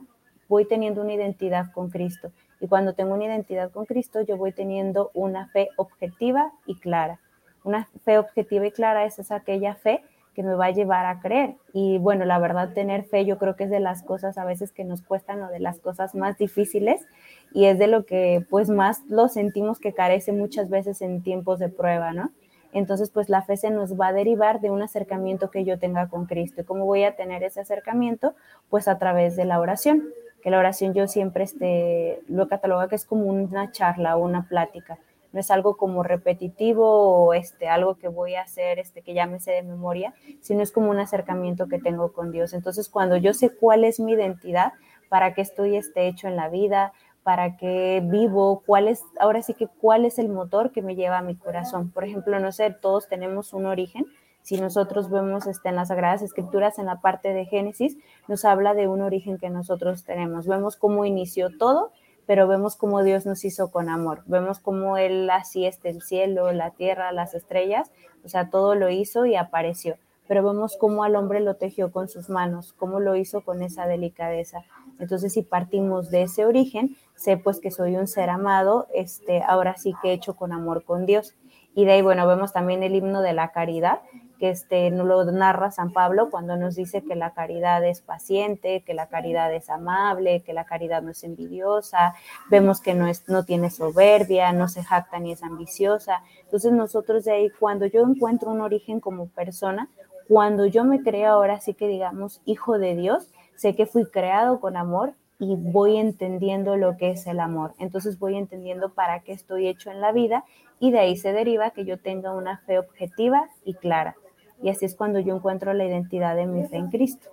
voy 0.51 0.65
teniendo 0.65 1.01
una 1.01 1.13
identidad 1.13 1.71
con 1.71 1.89
Cristo. 1.89 2.29
Y 2.59 2.67
cuando 2.67 2.93
tengo 2.93 3.13
una 3.13 3.23
identidad 3.23 3.71
con 3.71 3.85
Cristo, 3.85 4.19
yo 4.19 4.35
voy 4.35 4.51
teniendo 4.51 5.09
una 5.13 5.47
fe 5.47 5.69
objetiva 5.77 6.51
y 6.65 6.75
clara. 6.75 7.21
Una 7.63 7.87
fe 8.03 8.17
objetiva 8.17 8.67
y 8.67 8.71
clara 8.71 9.05
es 9.05 9.17
esa 9.17 9.35
aquella 9.35 9.75
fe 9.75 10.03
que 10.35 10.43
me 10.43 10.53
va 10.53 10.65
a 10.65 10.71
llevar 10.71 11.05
a 11.05 11.21
creer. 11.21 11.55
Y 11.71 11.99
bueno, 11.99 12.25
la 12.25 12.37
verdad, 12.37 12.73
tener 12.73 13.05
fe 13.05 13.23
yo 13.23 13.37
creo 13.37 13.55
que 13.55 13.63
es 13.63 13.69
de 13.69 13.79
las 13.79 14.03
cosas 14.03 14.37
a 14.37 14.43
veces 14.43 14.73
que 14.73 14.83
nos 14.83 15.01
cuestan 15.01 15.41
o 15.41 15.49
de 15.49 15.59
las 15.59 15.79
cosas 15.79 16.15
más 16.15 16.37
difíciles 16.37 17.07
y 17.53 17.65
es 17.65 17.79
de 17.79 17.87
lo 17.87 18.05
que 18.05 18.45
pues 18.49 18.69
más 18.69 19.03
lo 19.07 19.29
sentimos 19.29 19.79
que 19.79 19.93
carece 19.93 20.33
muchas 20.33 20.69
veces 20.69 21.01
en 21.01 21.23
tiempos 21.23 21.59
de 21.59 21.69
prueba, 21.69 22.11
¿no? 22.11 22.31
Entonces, 22.73 23.09
pues 23.09 23.29
la 23.29 23.41
fe 23.41 23.57
se 23.57 23.69
nos 23.69 23.99
va 23.99 24.07
a 24.07 24.13
derivar 24.13 24.59
de 24.59 24.69
un 24.69 24.81
acercamiento 24.81 25.49
que 25.49 25.63
yo 25.63 25.79
tenga 25.79 26.07
con 26.07 26.25
Cristo. 26.25 26.61
¿Y 26.61 26.63
cómo 26.65 26.85
voy 26.85 27.03
a 27.03 27.15
tener 27.15 27.43
ese 27.43 27.61
acercamiento? 27.61 28.33
Pues 28.69 28.87
a 28.87 28.97
través 28.97 29.35
de 29.35 29.45
la 29.45 29.59
oración, 29.59 30.09
que 30.41 30.49
la 30.49 30.59
oración 30.59 30.93
yo 30.93 31.07
siempre 31.07 31.43
este, 31.43 32.21
lo 32.27 32.47
cataloga 32.47 32.87
que 32.87 32.95
es 32.95 33.05
como 33.05 33.25
una 33.25 33.71
charla 33.71 34.17
o 34.17 34.23
una 34.23 34.47
plática. 34.47 34.99
No 35.33 35.39
es 35.39 35.49
algo 35.49 35.77
como 35.77 36.03
repetitivo 36.03 37.25
o 37.25 37.33
este, 37.33 37.69
algo 37.69 37.95
que 37.95 38.09
voy 38.09 38.35
a 38.35 38.41
hacer 38.41 38.79
este, 38.79 39.01
que 39.01 39.13
ya 39.13 39.27
me 39.27 39.39
sé 39.39 39.51
de 39.51 39.63
memoria, 39.63 40.13
sino 40.41 40.61
es 40.61 40.71
como 40.71 40.89
un 40.89 40.99
acercamiento 40.99 41.67
que 41.67 41.79
tengo 41.79 42.11
con 42.11 42.31
Dios. 42.31 42.53
Entonces, 42.53 42.89
cuando 42.89 43.15
yo 43.15 43.33
sé 43.33 43.49
cuál 43.55 43.85
es 43.85 43.99
mi 43.99 44.13
identidad, 44.13 44.73
para 45.07 45.33
qué 45.33 45.41
estoy 45.41 45.77
este, 45.77 46.07
hecho 46.07 46.27
en 46.27 46.35
la 46.35 46.49
vida, 46.49 46.91
para 47.23 47.55
qué 47.57 48.01
vivo, 48.03 48.63
cuál 48.65 48.87
es, 48.87 49.03
ahora 49.19 49.41
sí 49.41 49.53
que 49.53 49.67
cuál 49.67 50.05
es 50.05 50.19
el 50.19 50.29
motor 50.29 50.71
que 50.71 50.81
me 50.81 50.95
lleva 50.95 51.19
a 51.19 51.21
mi 51.21 51.35
corazón. 51.35 51.91
Por 51.91 52.03
ejemplo, 52.03 52.39
no 52.39 52.51
sé, 52.51 52.71
todos 52.71 53.07
tenemos 53.07 53.53
un 53.53 53.65
origen. 53.65 54.05
Si 54.41 54.59
nosotros 54.59 55.09
vemos 55.09 55.47
este, 55.47 55.69
en 55.69 55.75
las 55.75 55.89
Sagradas 55.89 56.21
Escrituras, 56.21 56.79
en 56.79 56.87
la 56.87 57.01
parte 57.01 57.33
de 57.33 57.45
Génesis, 57.45 57.97
nos 58.27 58.45
habla 58.45 58.73
de 58.73 58.87
un 58.87 59.01
origen 59.01 59.37
que 59.37 59.49
nosotros 59.49 60.03
tenemos. 60.03 60.47
Vemos 60.47 60.77
cómo 60.77 61.05
inició 61.05 61.55
todo, 61.57 61.91
pero 62.25 62.47
vemos 62.47 62.75
cómo 62.75 63.03
Dios 63.03 63.25
nos 63.25 63.43
hizo 63.45 63.71
con 63.71 63.89
amor. 63.89 64.23
Vemos 64.25 64.59
cómo 64.59 64.97
Él 64.97 65.29
así 65.29 65.65
este, 65.65 65.89
el 65.89 66.01
cielo, 66.01 66.51
la 66.51 66.71
tierra, 66.71 67.11
las 67.11 67.33
estrellas, 67.33 67.91
o 68.23 68.29
sea, 68.29 68.49
todo 68.49 68.75
lo 68.75 68.89
hizo 68.89 69.25
y 69.25 69.35
apareció. 69.35 69.97
Pero 70.27 70.43
vemos 70.43 70.77
cómo 70.79 71.03
al 71.03 71.15
hombre 71.15 71.41
lo 71.41 71.55
tejió 71.55 71.91
con 71.91 72.07
sus 72.07 72.29
manos, 72.29 72.73
cómo 72.73 72.99
lo 72.99 73.15
hizo 73.15 73.41
con 73.41 73.61
esa 73.63 73.85
delicadeza. 73.85 74.63
Entonces, 74.99 75.33
si 75.33 75.41
partimos 75.41 76.09
de 76.09 76.23
ese 76.23 76.45
origen, 76.45 76.95
sé 77.15 77.37
pues 77.37 77.59
que 77.59 77.69
soy 77.69 77.97
un 77.97 78.07
ser 78.07 78.29
amado, 78.29 78.87
este, 78.93 79.43
ahora 79.43 79.75
sí 79.75 79.93
que 80.01 80.13
hecho 80.13 80.35
con 80.35 80.53
amor 80.53 80.83
con 80.85 81.05
Dios. 81.05 81.35
Y 81.75 81.85
de 81.85 81.93
ahí, 81.93 82.01
bueno, 82.01 82.27
vemos 82.27 82.53
también 82.53 82.83
el 82.83 82.95
himno 82.95 83.21
de 83.21 83.33
la 83.33 83.51
caridad, 83.51 84.01
que 84.41 84.49
este, 84.49 84.89
lo 84.89 85.23
narra 85.25 85.69
San 85.69 85.93
Pablo 85.93 86.31
cuando 86.31 86.57
nos 86.57 86.73
dice 86.73 87.03
que 87.03 87.15
la 87.15 87.29
caridad 87.29 87.85
es 87.85 88.01
paciente, 88.01 88.81
que 88.81 88.95
la 88.95 89.05
caridad 89.05 89.53
es 89.53 89.69
amable, 89.69 90.41
que 90.41 90.51
la 90.51 90.65
caridad 90.65 91.03
no 91.03 91.11
es 91.11 91.23
envidiosa, 91.23 92.15
vemos 92.49 92.81
que 92.81 92.95
no, 92.95 93.05
es, 93.05 93.29
no 93.29 93.45
tiene 93.45 93.69
soberbia, 93.69 94.51
no 94.51 94.67
se 94.67 94.83
jacta 94.83 95.19
ni 95.19 95.31
es 95.31 95.43
ambiciosa. 95.43 96.23
Entonces 96.41 96.73
nosotros 96.73 97.23
de 97.23 97.33
ahí, 97.33 97.49
cuando 97.59 97.85
yo 97.85 98.01
encuentro 98.01 98.49
un 98.49 98.61
origen 98.61 98.99
como 98.99 99.27
persona, 99.27 99.89
cuando 100.27 100.65
yo 100.65 100.85
me 100.85 101.03
creo 101.03 101.33
ahora 101.33 101.59
sí 101.59 101.75
que 101.75 101.87
digamos 101.87 102.41
hijo 102.43 102.79
de 102.79 102.95
Dios, 102.95 103.27
sé 103.55 103.75
que 103.75 103.85
fui 103.85 104.05
creado 104.05 104.59
con 104.59 104.75
amor 104.75 105.13
y 105.37 105.55
voy 105.55 105.97
entendiendo 105.97 106.77
lo 106.77 106.97
que 106.97 107.11
es 107.11 107.27
el 107.27 107.39
amor. 107.39 107.75
Entonces 107.77 108.17
voy 108.17 108.37
entendiendo 108.37 108.89
para 108.89 109.19
qué 109.19 109.33
estoy 109.33 109.67
hecho 109.67 109.91
en 109.91 110.01
la 110.01 110.11
vida 110.11 110.45
y 110.79 110.89
de 110.89 110.97
ahí 110.97 111.15
se 111.15 111.31
deriva 111.31 111.69
que 111.69 111.85
yo 111.85 111.99
tenga 111.99 112.33
una 112.33 112.57
fe 112.65 112.79
objetiva 112.79 113.47
y 113.63 113.75
clara. 113.75 114.15
Y 114.63 114.69
así 114.69 114.85
es 114.85 114.95
cuando 114.95 115.19
yo 115.19 115.35
encuentro 115.35 115.73
la 115.73 115.85
identidad 115.85 116.35
de 116.35 116.45
mi 116.45 116.65
fe 116.67 116.77
en 116.77 116.89
Cristo. 116.89 117.29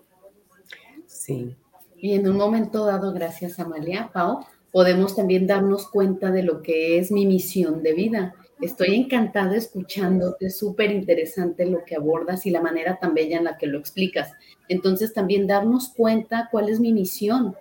Sí. 1.07 1.57
Y 1.97 2.15
en 2.15 2.29
un 2.29 2.37
momento 2.37 2.85
dado, 2.87 3.13
gracias 3.13 3.59
Amalia, 3.59 4.11
Pau, 4.13 4.45
podemos 4.73 5.17
también 5.17 5.47
darnos 5.47 5.89
cuenta 5.89 6.31
de 6.31 6.43
lo 6.43 6.63
que 6.63 6.99
es 6.99 7.11
mi 7.11 7.27
misión 7.27 7.83
de 7.83 7.93
vida. 7.93 8.35
Estoy 8.61 8.95
encantada 8.95 9.57
escuchándote, 9.57 10.47
es 10.47 10.59
súper 10.59 10.91
interesante 10.91 11.67
lo 11.67 11.85
que 11.85 11.97
abordas 11.97 12.47
y 12.47 12.51
la 12.51 12.61
manera 12.61 12.99
tan 12.99 13.15
bella 13.15 13.39
en 13.39 13.45
la 13.45 13.57
que 13.57 13.67
lo 13.67 13.79
explicas. 13.79 14.33
Entonces 14.69 15.13
también 15.13 15.47
darnos 15.47 15.91
cuenta 15.97 16.49
cuál 16.51 16.69
es 16.69 16.81
mi 16.81 16.93
misión, 16.93 17.55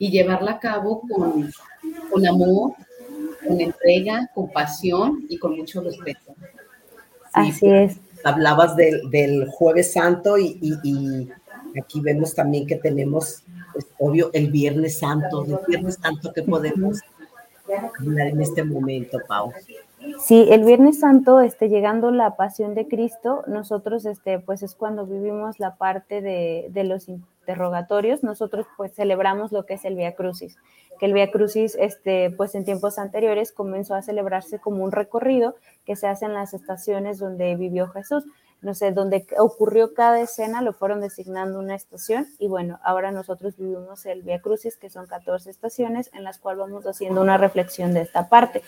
y 0.00 0.10
llevarla 0.10 0.52
a 0.52 0.58
cabo 0.58 1.02
con, 1.02 1.52
con 2.10 2.26
amor, 2.26 2.72
con 3.46 3.60
entrega, 3.60 4.30
con 4.34 4.50
pasión 4.50 5.26
y 5.28 5.36
con 5.38 5.56
mucho 5.56 5.82
respeto. 5.82 6.34
Así 7.34 7.66
es. 7.66 8.00
Hablabas 8.24 8.76
del, 8.76 9.10
del 9.10 9.48
Jueves 9.48 9.92
Santo 9.92 10.38
y, 10.38 10.58
y, 10.62 11.28
aquí 11.78 12.00
vemos 12.00 12.34
también 12.34 12.66
que 12.66 12.76
tenemos, 12.76 13.42
pues, 13.72 13.86
obvio, 13.98 14.30
el 14.32 14.50
Viernes 14.50 14.98
Santo. 14.98 15.44
El 15.44 15.58
Viernes 15.66 15.98
Santo 16.02 16.32
que 16.32 16.42
podemos 16.42 17.00
hablar 17.98 18.28
en 18.28 18.40
este 18.40 18.64
momento, 18.64 19.18
Pau. 19.28 19.52
Sí, 20.18 20.46
el 20.50 20.64
Viernes 20.64 21.00
Santo, 21.00 21.40
este, 21.40 21.68
llegando 21.68 22.10
la 22.10 22.36
pasión 22.36 22.74
de 22.74 22.88
Cristo, 22.88 23.42
nosotros, 23.46 24.06
este, 24.06 24.38
pues 24.38 24.62
es 24.62 24.74
cuando 24.74 25.06
vivimos 25.06 25.58
la 25.60 25.76
parte 25.76 26.22
de, 26.22 26.68
de 26.70 26.84
los 26.84 27.08
interrogatorios, 27.08 28.22
nosotros 28.22 28.66
pues 28.76 28.94
celebramos 28.94 29.52
lo 29.52 29.66
que 29.66 29.74
es 29.74 29.84
el 29.84 29.96
Via 29.96 30.14
Crucis, 30.14 30.56
que 30.98 31.06
el 31.06 31.14
Via 31.14 31.30
Crucis, 31.30 31.76
este, 31.78 32.30
pues 32.30 32.54
en 32.54 32.64
tiempos 32.64 32.98
anteriores 32.98 33.52
comenzó 33.52 33.94
a 33.94 34.02
celebrarse 34.02 34.58
como 34.58 34.84
un 34.84 34.92
recorrido 34.92 35.54
que 35.84 35.96
se 35.96 36.06
hace 36.06 36.26
en 36.26 36.34
las 36.34 36.54
estaciones 36.54 37.18
donde 37.18 37.56
vivió 37.56 37.88
Jesús. 37.88 38.24
No 38.62 38.74
sé, 38.74 38.92
donde 38.92 39.26
ocurrió 39.38 39.94
cada 39.94 40.20
escena, 40.20 40.60
lo 40.60 40.74
fueron 40.74 41.00
designando 41.00 41.58
una 41.58 41.74
estación 41.74 42.26
y 42.38 42.46
bueno, 42.46 42.78
ahora 42.84 43.10
nosotros 43.10 43.56
vivimos 43.56 44.04
el 44.04 44.20
Via 44.20 44.42
Crucis, 44.42 44.76
que 44.76 44.90
son 44.90 45.06
14 45.06 45.48
estaciones 45.48 46.10
en 46.12 46.24
las 46.24 46.38
cuales 46.38 46.60
vamos 46.60 46.86
haciendo 46.86 47.22
una 47.22 47.38
reflexión 47.38 47.94
de 47.94 48.02
esta 48.02 48.28
parte. 48.28 48.62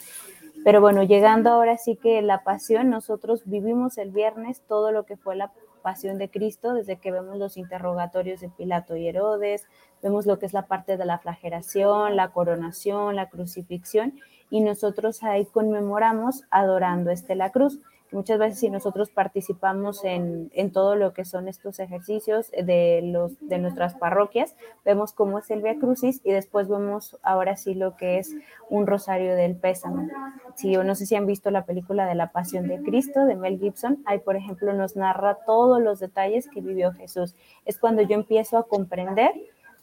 Pero 0.64 0.80
bueno, 0.80 1.02
llegando 1.02 1.50
ahora 1.50 1.76
sí 1.76 1.96
que 1.96 2.22
la 2.22 2.44
pasión, 2.44 2.88
nosotros 2.88 3.42
vivimos 3.46 3.98
el 3.98 4.10
viernes 4.10 4.62
todo 4.68 4.92
lo 4.92 5.04
que 5.04 5.16
fue 5.16 5.34
la 5.34 5.52
pasión 5.82 6.18
de 6.18 6.30
Cristo, 6.30 6.74
desde 6.74 6.98
que 6.98 7.10
vemos 7.10 7.36
los 7.36 7.56
interrogatorios 7.56 8.40
de 8.40 8.48
Pilato 8.48 8.96
y 8.96 9.08
Herodes, 9.08 9.66
vemos 10.02 10.24
lo 10.26 10.38
que 10.38 10.46
es 10.46 10.52
la 10.52 10.66
parte 10.66 10.96
de 10.96 11.04
la 11.04 11.18
flagelación, 11.18 12.14
la 12.14 12.28
coronación, 12.28 13.16
la 13.16 13.28
crucifixión, 13.28 14.14
y 14.50 14.60
nosotros 14.60 15.24
ahí 15.24 15.44
conmemoramos 15.46 16.44
adorando 16.50 17.10
este 17.10 17.34
la 17.34 17.50
cruz. 17.50 17.80
Muchas 18.12 18.38
veces 18.38 18.60
si 18.60 18.68
nosotros 18.68 19.10
participamos 19.10 20.04
en, 20.04 20.50
en, 20.54 20.70
todo 20.70 20.96
lo 20.96 21.14
que 21.14 21.24
son 21.24 21.48
estos 21.48 21.80
ejercicios 21.80 22.50
de, 22.50 23.00
los, 23.02 23.32
de 23.40 23.58
nuestras 23.58 23.94
parroquias, 23.94 24.54
vemos 24.84 25.12
cómo 25.12 25.38
es 25.38 25.50
el 25.50 25.62
Via 25.62 25.78
Crucis 25.78 26.20
y 26.22 26.30
después 26.30 26.68
vemos 26.68 27.18
ahora 27.22 27.56
sí 27.56 27.74
lo 27.74 27.96
que 27.96 28.18
es 28.18 28.34
un 28.68 28.86
rosario 28.86 29.34
del 29.34 29.56
pésame. 29.56 30.10
Si, 30.56 30.76
no 30.76 30.94
sé 30.94 31.06
si 31.06 31.14
han 31.14 31.26
visto 31.26 31.50
la 31.50 31.64
película 31.64 32.06
de 32.06 32.14
la 32.14 32.32
Pasión 32.32 32.68
de 32.68 32.82
Cristo 32.82 33.24
de 33.24 33.34
Mel 33.34 33.58
Gibson, 33.58 34.02
ahí 34.04 34.18
por 34.18 34.36
ejemplo 34.36 34.74
nos 34.74 34.94
narra 34.94 35.38
todos 35.46 35.80
los 35.80 35.98
detalles 35.98 36.48
que 36.48 36.60
vivió 36.60 36.92
Jesús. 36.92 37.34
Es 37.64 37.78
cuando 37.78 38.02
yo 38.02 38.14
empiezo 38.14 38.58
a 38.58 38.68
comprender 38.68 39.32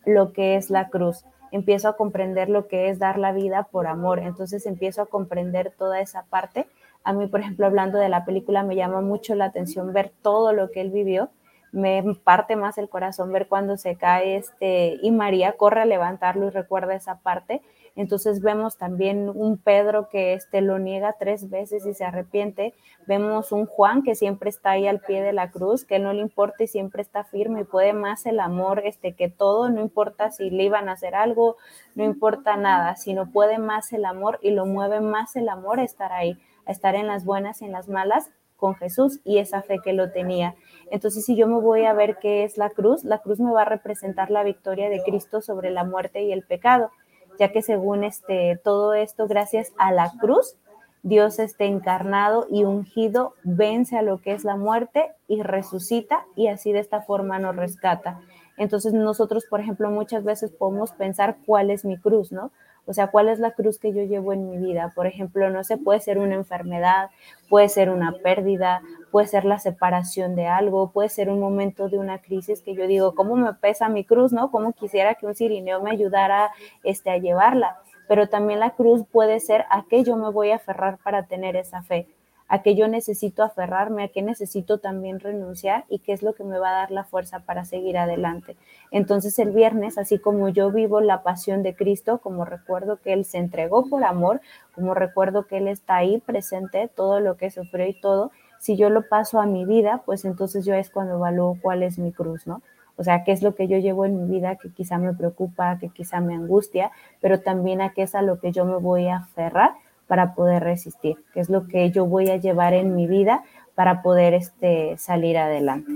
lo 0.05 0.33
que 0.33 0.55
es 0.55 0.69
la 0.69 0.89
cruz 0.89 1.25
empiezo 1.51 1.89
a 1.89 1.97
comprender 1.97 2.49
lo 2.49 2.67
que 2.67 2.89
es 2.89 2.99
dar 2.99 3.17
la 3.17 3.31
vida 3.31 3.63
por 3.63 3.87
amor, 3.87 4.19
entonces 4.19 4.65
empiezo 4.65 5.01
a 5.01 5.05
comprender 5.07 5.73
toda 5.77 5.99
esa 5.99 6.23
parte 6.25 6.67
a 7.03 7.13
mí, 7.13 7.27
por 7.27 7.39
ejemplo, 7.39 7.65
hablando 7.65 7.97
de 7.97 8.09
la 8.09 8.25
película, 8.25 8.63
me 8.63 8.75
llama 8.75 9.01
mucho 9.01 9.35
la 9.35 9.45
atención 9.45 9.93
ver 9.93 10.11
todo 10.21 10.53
lo 10.53 10.71
que 10.71 10.81
él 10.81 10.91
vivió. 10.91 11.29
Me 11.71 12.03
parte 12.23 12.55
más 12.55 12.77
el 12.79 12.89
corazón 12.89 13.31
ver 13.31 13.47
cuando 13.47 13.77
se 13.77 13.95
cae 13.95 14.37
este 14.37 14.97
y 15.03 15.11
María 15.11 15.53
corre 15.53 15.81
a 15.81 15.85
levantarlo 15.85 16.47
y 16.47 16.49
recuerda 16.49 16.95
esa 16.95 17.19
parte. 17.19 17.61
Entonces 17.95 18.41
vemos 18.41 18.77
también 18.77 19.29
un 19.29 19.57
Pedro 19.57 20.09
que 20.09 20.33
este 20.33 20.61
lo 20.61 20.79
niega 20.79 21.15
tres 21.19 21.49
veces 21.49 21.85
y 21.85 21.93
se 21.93 22.05
arrepiente. 22.05 22.73
Vemos 23.07 23.51
un 23.51 23.65
Juan 23.65 24.03
que 24.03 24.15
siempre 24.15 24.49
está 24.49 24.71
ahí 24.71 24.87
al 24.87 25.01
pie 25.01 25.21
de 25.21 25.33
la 25.33 25.51
cruz, 25.51 25.85
que 25.85 25.99
no 25.99 26.13
le 26.13 26.21
importa 26.21 26.63
y 26.63 26.67
siempre 26.67 27.01
está 27.01 27.23
firme 27.23 27.61
y 27.61 27.65
puede 27.65 27.93
más 27.93 28.25
el 28.25 28.39
amor 28.39 28.81
este 28.85 29.13
que 29.13 29.29
todo, 29.29 29.69
no 29.69 29.81
importa 29.81 30.31
si 30.31 30.49
le 30.49 30.63
iban 30.63 30.89
a 30.89 30.93
hacer 30.93 31.13
algo, 31.13 31.57
no 31.93 32.03
importa 32.03 32.55
nada, 32.55 32.95
sino 32.95 33.31
puede 33.31 33.59
más 33.59 33.93
el 33.93 34.05
amor 34.05 34.39
y 34.41 34.51
lo 34.51 34.65
mueve 34.65 35.01
más 35.01 35.35
el 35.35 35.49
amor 35.49 35.79
estar 35.79 36.11
ahí 36.11 36.37
estar 36.71 36.95
en 36.95 37.07
las 37.07 37.25
buenas 37.25 37.61
y 37.61 37.65
en 37.65 37.71
las 37.71 37.87
malas, 37.89 38.29
con 38.59 38.75
Jesús 38.75 39.19
y 39.23 39.37
esa 39.37 39.61
fe 39.61 39.79
que 39.83 39.93
lo 39.93 40.11
tenía. 40.11 40.55
Entonces, 40.91 41.25
si 41.25 41.35
yo 41.35 41.47
me 41.47 41.59
voy 41.59 41.85
a 41.85 41.93
ver 41.93 42.17
qué 42.21 42.43
es 42.43 42.57
la 42.57 42.69
cruz, 42.69 43.03
la 43.03 43.19
cruz 43.19 43.39
me 43.39 43.51
va 43.51 43.61
a 43.61 43.65
representar 43.65 44.29
la 44.29 44.43
victoria 44.43 44.89
de 44.89 45.01
Cristo 45.01 45.41
sobre 45.41 45.71
la 45.71 45.85
muerte 45.85 46.23
y 46.23 46.31
el 46.31 46.43
pecado, 46.43 46.91
ya 47.39 47.51
que 47.51 47.61
según 47.61 48.03
este 48.03 48.59
todo 48.63 48.93
esto, 48.93 49.27
gracias 49.27 49.71
a 49.77 49.91
la 49.91 50.11
cruz, 50.19 50.57
Dios 51.01 51.39
esté 51.39 51.65
encarnado 51.65 52.45
y 52.49 52.65
ungido, 52.65 53.33
vence 53.43 53.97
a 53.97 54.01
lo 54.01 54.17
que 54.17 54.33
es 54.33 54.43
la 54.43 54.57
muerte 54.57 55.13
y 55.29 55.41
resucita 55.41 56.25
y 56.35 56.47
así 56.47 56.73
de 56.73 56.79
esta 56.79 57.01
forma 57.01 57.39
nos 57.39 57.55
rescata. 57.55 58.19
Entonces 58.57 58.91
nosotros, 58.91 59.45
por 59.49 59.61
ejemplo, 59.61 59.89
muchas 59.89 60.25
veces 60.25 60.51
podemos 60.51 60.91
pensar 60.91 61.37
cuál 61.45 61.71
es 61.71 61.85
mi 61.85 61.97
cruz, 61.97 62.33
¿no? 62.33 62.51
O 62.85 62.93
sea, 62.93 63.07
¿cuál 63.07 63.29
es 63.29 63.39
la 63.39 63.51
cruz 63.51 63.79
que 63.79 63.93
yo 63.93 64.03
llevo 64.03 64.33
en 64.33 64.49
mi 64.49 64.57
vida? 64.57 64.93
Por 64.95 65.07
ejemplo, 65.07 65.49
no 65.49 65.63
sé, 65.63 65.77
puede 65.77 65.99
ser 65.99 66.17
una 66.17 66.35
enfermedad, 66.35 67.09
puede 67.49 67.69
ser 67.69 67.89
una 67.89 68.13
pérdida, 68.23 68.81
puede 69.11 69.27
ser 69.27 69.45
la 69.45 69.59
separación 69.59 70.35
de 70.35 70.47
algo, 70.47 70.91
puede 70.91 71.09
ser 71.09 71.29
un 71.29 71.39
momento 71.39 71.89
de 71.89 71.97
una 71.97 72.19
crisis 72.19 72.61
que 72.61 72.75
yo 72.75 72.87
digo, 72.87 73.15
¿cómo 73.15 73.35
me 73.35 73.53
pesa 73.53 73.89
mi 73.89 74.03
cruz, 74.03 74.33
no? 74.33 74.51
¿Cómo 74.51 74.73
quisiera 74.73 75.15
que 75.15 75.25
un 75.25 75.35
sirineo 75.35 75.81
me 75.81 75.91
ayudara 75.91 76.51
este, 76.83 77.11
a 77.11 77.17
llevarla? 77.17 77.77
Pero 78.07 78.27
también 78.27 78.59
la 78.59 78.71
cruz 78.71 79.03
puede 79.11 79.39
ser 79.39 79.65
a 79.69 79.85
qué 79.87 80.03
yo 80.03 80.15
me 80.15 80.31
voy 80.31 80.51
a 80.51 80.55
aferrar 80.55 80.97
para 81.03 81.27
tener 81.27 81.55
esa 81.55 81.83
fe 81.83 82.07
a 82.49 82.63
qué 82.63 82.75
yo 82.75 82.87
necesito 82.87 83.43
aferrarme, 83.43 84.03
a 84.03 84.07
qué 84.07 84.23
necesito 84.23 84.79
también 84.79 85.19
renunciar 85.19 85.85
y 85.87 85.99
qué 85.99 86.13
es 86.13 86.23
lo 86.23 86.33
que 86.33 86.43
me 86.43 86.57
va 86.57 86.69
a 86.69 86.79
dar 86.79 86.91
la 86.91 87.03
fuerza 87.03 87.39
para 87.41 87.63
seguir 87.63 87.97
adelante. 87.97 88.57
Entonces 88.91 89.37
el 89.37 89.51
viernes, 89.51 89.99
así 89.99 90.17
como 90.17 90.49
yo 90.49 90.71
vivo 90.71 90.99
la 90.99 91.21
pasión 91.21 91.61
de 91.61 91.75
Cristo, 91.75 92.17
como 92.17 92.45
recuerdo 92.45 92.97
que 92.97 93.13
Él 93.13 93.23
se 93.23 93.37
entregó 93.37 93.87
por 93.87 94.03
amor, 94.03 94.41
como 94.73 94.95
recuerdo 94.95 95.45
que 95.45 95.57
Él 95.57 95.67
está 95.67 95.97
ahí 95.97 96.19
presente, 96.19 96.89
todo 96.93 97.19
lo 97.19 97.37
que 97.37 97.51
sufrió 97.51 97.87
y 97.87 97.93
todo, 97.93 98.31
si 98.57 98.75
yo 98.75 98.89
lo 98.89 99.07
paso 99.07 99.39
a 99.39 99.45
mi 99.45 99.63
vida, 99.63 100.01
pues 100.05 100.25
entonces 100.25 100.65
yo 100.65 100.73
es 100.73 100.89
cuando 100.89 101.15
evalúo 101.15 101.57
cuál 101.61 101.83
es 101.83 101.99
mi 101.99 102.11
cruz, 102.11 102.47
¿no? 102.47 102.61
O 102.97 103.03
sea, 103.03 103.23
qué 103.23 103.31
es 103.31 103.41
lo 103.41 103.55
que 103.55 103.69
yo 103.69 103.77
llevo 103.77 104.05
en 104.05 104.17
mi 104.17 104.29
vida 104.29 104.57
que 104.57 104.73
quizá 104.73 104.97
me 104.97 105.13
preocupa, 105.13 105.77
que 105.79 105.87
quizá 105.87 106.19
me 106.19 106.33
angustia, 106.33 106.91
pero 107.21 107.39
también 107.39 107.79
a 107.79 107.93
qué 107.93 108.01
es 108.01 108.13
a 108.13 108.21
lo 108.21 108.41
que 108.41 108.51
yo 108.51 108.65
me 108.65 108.75
voy 108.75 109.07
a 109.07 109.17
aferrar 109.17 109.71
para 110.09 110.33
poder 110.33 110.63
resistir, 110.63 111.17
que 111.33 111.39
es 111.39 111.49
lo 111.49 111.67
que 111.67 111.91
yo 111.91 112.07
voy 112.07 112.29
a 112.31 112.37
llevar 112.37 112.73
en 112.73 112.95
mi 112.95 113.05
vida 113.05 113.43
para 113.75 114.01
poder 114.01 114.33
este, 114.33 114.97
salir 114.97 115.37
adelante. 115.37 115.91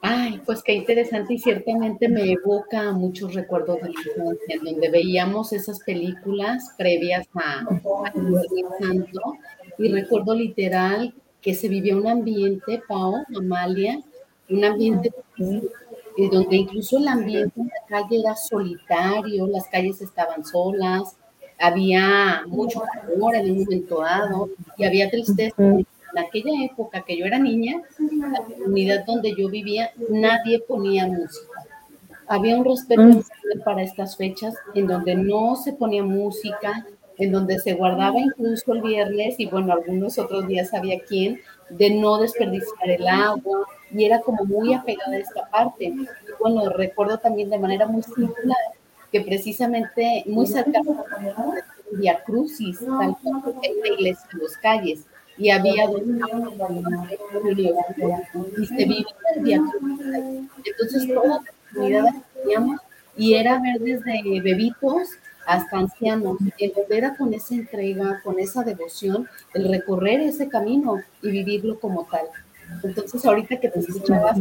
Ay, 0.00 0.40
pues 0.46 0.62
qué 0.62 0.74
interesante 0.74 1.34
y 1.34 1.38
ciertamente 1.38 2.08
me 2.08 2.30
evoca 2.30 2.92
muchos 2.92 3.34
recuerdos 3.34 3.82
de 3.82 3.88
la 3.88 4.00
infancia, 4.00 4.54
en 4.54 4.64
donde 4.64 4.90
veíamos 4.90 5.52
esas 5.52 5.80
películas 5.80 6.72
previas 6.78 7.26
a, 7.34 7.60
a 7.60 8.12
Santo 8.80 9.20
y 9.76 9.92
recuerdo 9.92 10.36
literal 10.36 11.12
que 11.40 11.54
se 11.54 11.68
vivía 11.68 11.96
un 11.96 12.06
ambiente, 12.06 12.80
Pau, 12.86 13.24
Amalia, 13.36 13.98
un 14.48 14.64
ambiente 14.64 15.10
donde 16.30 16.56
incluso 16.56 16.98
el 16.98 17.08
ambiente 17.08 17.60
en 17.60 17.66
la 17.66 17.86
calle 17.88 18.20
era 18.20 18.36
solitario, 18.36 19.48
las 19.48 19.66
calles 19.68 20.00
estaban 20.00 20.44
solas, 20.44 21.16
había 21.62 22.42
mucho 22.48 22.82
calor 22.92 23.36
en 23.36 23.52
un 23.52 23.58
momento 23.60 24.00
dado 24.00 24.50
y 24.76 24.84
había 24.84 25.08
tristeza. 25.08 25.54
En 25.58 26.18
aquella 26.18 26.64
época 26.64 27.02
que 27.06 27.16
yo 27.16 27.24
era 27.24 27.38
niña, 27.38 27.80
en 27.98 28.32
la 28.32 28.42
comunidad 28.42 29.06
donde 29.06 29.32
yo 29.34 29.48
vivía, 29.48 29.92
nadie 30.10 30.58
ponía 30.58 31.06
música. 31.06 31.64
Había 32.26 32.56
un 32.56 32.64
respeto 32.64 33.22
para 33.64 33.82
estas 33.82 34.16
fechas 34.16 34.54
en 34.74 34.88
donde 34.88 35.14
no 35.14 35.54
se 35.54 35.72
ponía 35.72 36.02
música, 36.02 36.84
en 37.16 37.30
donde 37.30 37.60
se 37.60 37.74
guardaba 37.74 38.18
incluso 38.18 38.72
el 38.72 38.82
viernes 38.82 39.36
y 39.38 39.46
bueno, 39.46 39.72
algunos 39.72 40.18
otros 40.18 40.48
días 40.48 40.74
había 40.74 40.98
quien, 41.00 41.40
de 41.70 41.90
no 41.90 42.18
desperdiciar 42.18 42.90
el 42.90 43.06
agua 43.06 43.66
y 43.92 44.04
era 44.04 44.20
como 44.20 44.44
muy 44.44 44.74
apegada 44.74 45.12
a 45.12 45.18
esta 45.20 45.48
parte. 45.48 45.94
Bueno, 46.40 46.68
recuerdo 46.70 47.18
también 47.18 47.50
de 47.50 47.58
manera 47.58 47.86
muy 47.86 48.02
simple 48.02 48.52
que 49.12 49.20
precisamente 49.20 50.24
muy 50.26 50.46
cerca 50.46 50.80
de 50.80 52.16
Crucis, 52.24 52.78
tal 52.78 53.16
en 53.62 53.80
la 53.80 53.88
iglesia 53.88 54.26
de 54.32 54.42
las 54.42 54.56
calles, 54.56 55.06
y 55.36 55.50
había 55.50 55.86
dos 55.86 56.02
y 58.58 58.66
se 58.66 58.74
vivía 58.74 59.04
el 59.36 59.42
Via 59.42 59.62
Crucis. 59.70 60.06
Entonces, 60.64 61.08
teníamos 62.42 62.80
y 63.16 63.34
era 63.34 63.60
ver 63.60 63.78
desde 63.80 64.40
bebitos 64.40 65.10
hasta 65.46 65.76
ancianos, 65.76 66.38
el 66.58 66.72
era 66.88 67.14
con 67.16 67.34
esa 67.34 67.54
entrega, 67.54 68.20
con 68.22 68.38
esa 68.38 68.62
devoción, 68.62 69.28
el 69.54 69.68
recorrer 69.68 70.20
ese 70.20 70.48
camino 70.48 71.00
y 71.20 71.30
vivirlo 71.30 71.78
como 71.78 72.06
tal. 72.10 72.26
Entonces, 72.82 73.24
ahorita 73.26 73.58
que 73.60 73.68
te 73.68 73.80
escuchabas, 73.80 74.38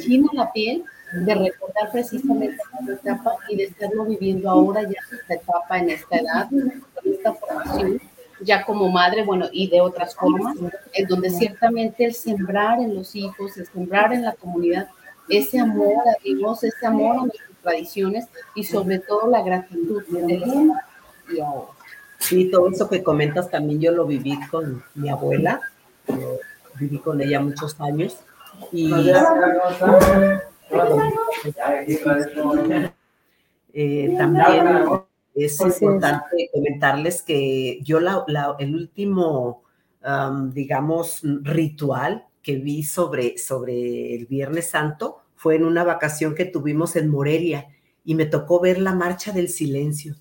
china 0.00 0.28
la 0.32 0.52
piel 0.52 0.84
de 1.22 1.34
recordar 1.34 1.90
precisamente 1.92 2.56
esta 2.56 3.10
etapa 3.10 3.36
y 3.48 3.56
de 3.56 3.64
estarlo 3.64 4.04
viviendo 4.04 4.50
ahora 4.50 4.82
ya 4.82 4.98
esta 5.12 5.34
etapa, 5.34 5.78
en 5.78 5.90
esta 5.90 6.16
edad, 6.16 6.48
en 6.52 6.82
esta 7.12 7.34
formación, 7.34 8.00
ya 8.40 8.64
como 8.64 8.90
madre, 8.90 9.24
bueno, 9.24 9.46
y 9.52 9.68
de 9.68 9.80
otras 9.80 10.14
formas, 10.14 10.56
en 10.92 11.06
donde 11.06 11.30
ciertamente 11.30 12.04
el 12.04 12.14
sembrar 12.14 12.80
en 12.80 12.94
los 12.94 13.14
hijos, 13.14 13.56
el 13.56 13.66
sembrar 13.66 14.12
en 14.12 14.24
la 14.24 14.32
comunidad, 14.32 14.88
ese 15.28 15.58
amor 15.58 15.94
a 16.06 16.22
Dios, 16.22 16.64
ese 16.64 16.86
amor 16.86 17.16
a 17.16 17.20
nuestras 17.22 17.50
tradiciones 17.62 18.26
y 18.54 18.64
sobre 18.64 18.98
todo 18.98 19.28
la 19.28 19.42
gratitud 19.42 20.04
de 20.08 20.72
y 21.32 21.40
ahora. 21.40 21.68
Sí, 22.18 22.50
todo 22.50 22.68
eso 22.70 22.88
que 22.88 23.02
comentas 23.02 23.50
también 23.50 23.80
yo 23.80 23.92
lo 23.92 24.06
viví 24.06 24.38
con 24.50 24.82
mi 24.94 25.08
abuela, 25.10 25.60
viví 26.78 26.98
con 26.98 27.20
ella 27.20 27.40
muchos 27.40 27.78
años 27.80 28.16
y 28.72 28.90
eh, 33.72 34.14
también 34.16 34.66
es 35.34 35.60
importante 35.60 36.50
comentarles 36.52 37.22
que 37.22 37.80
yo 37.82 37.98
el 38.58 38.74
último, 38.74 39.62
digamos, 40.52 41.20
ritual 41.42 42.26
que 42.42 42.56
vi 42.56 42.82
sobre, 42.84 43.38
sobre 43.38 44.14
el 44.14 44.26
Viernes 44.26 44.70
Santo 44.70 45.22
fue 45.34 45.56
en 45.56 45.64
una 45.64 45.82
vacación 45.82 46.34
que 46.34 46.44
tuvimos 46.44 46.94
en 46.94 47.08
Morelia 47.08 47.66
y 48.04 48.14
me 48.14 48.26
tocó 48.26 48.60
ver 48.60 48.78
la 48.78 48.94
marcha 48.94 49.32
del 49.32 49.48
silencio. 49.48 50.14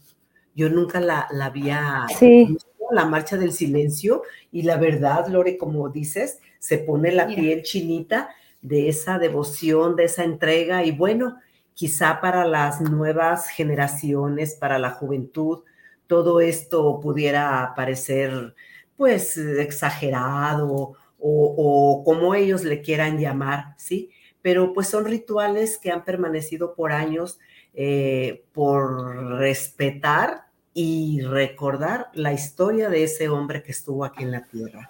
Yo 0.56 0.70
nunca 0.70 1.00
la, 1.00 1.28
la 1.32 1.46
había 1.46 2.06
visto, 2.20 2.66
la 2.92 3.06
marcha 3.06 3.38
del 3.38 3.52
silencio 3.52 4.24
y 4.52 4.64
la 4.64 4.78
verdad, 4.78 5.28
Lore, 5.28 5.58
como 5.58 5.90
dices, 5.90 6.40
se 6.60 6.78
pone 6.78 7.12
la 7.12 7.28
piel 7.28 7.62
chinita 7.64 8.30
de 8.64 8.90
esa 8.90 9.20
devoción, 9.20 9.96
de 9.96 10.06
esa 10.06 10.24
entrega 10.24 10.84
y 10.84 10.92
bueno, 10.92 11.38
quizá 11.76 12.22
para 12.22 12.46
las 12.46 12.82
nuevas 12.82 13.50
generaciones, 13.50 14.56
para 14.56 14.80
la 14.80 14.92
juventud, 14.92 15.64
todo 16.08 16.42
esto 16.42 17.00
pudiera 17.00 17.74
parecer 17.76 18.56
pues 18.96 19.38
exagerado 19.38 20.94
o, 21.20 22.04
como 22.06 22.36
ellos 22.36 22.64
le 22.64 22.82
quieran 22.82 23.18
llamar, 23.18 23.76
¿sí? 23.78 24.10
Pero 24.42 24.74
pues 24.74 24.88
son 24.88 25.06
rituales 25.06 25.78
que 25.78 25.92
han 25.92 26.04
permanecido 26.04 26.76
por 26.76 26.92
años 26.92 27.40
eh, 27.74 28.44
por 28.54 29.38
respetar 29.38 30.48
y 30.74 31.22
recordar 31.22 32.10
la 32.14 32.34
historia 32.34 32.90
de 32.90 33.04
ese 33.04 33.30
hombre 33.30 33.64
que 33.64 33.72
estuvo 33.72 34.04
aquí 34.04 34.24
en 34.24 34.32
la 34.32 34.46
tierra. 34.46 34.90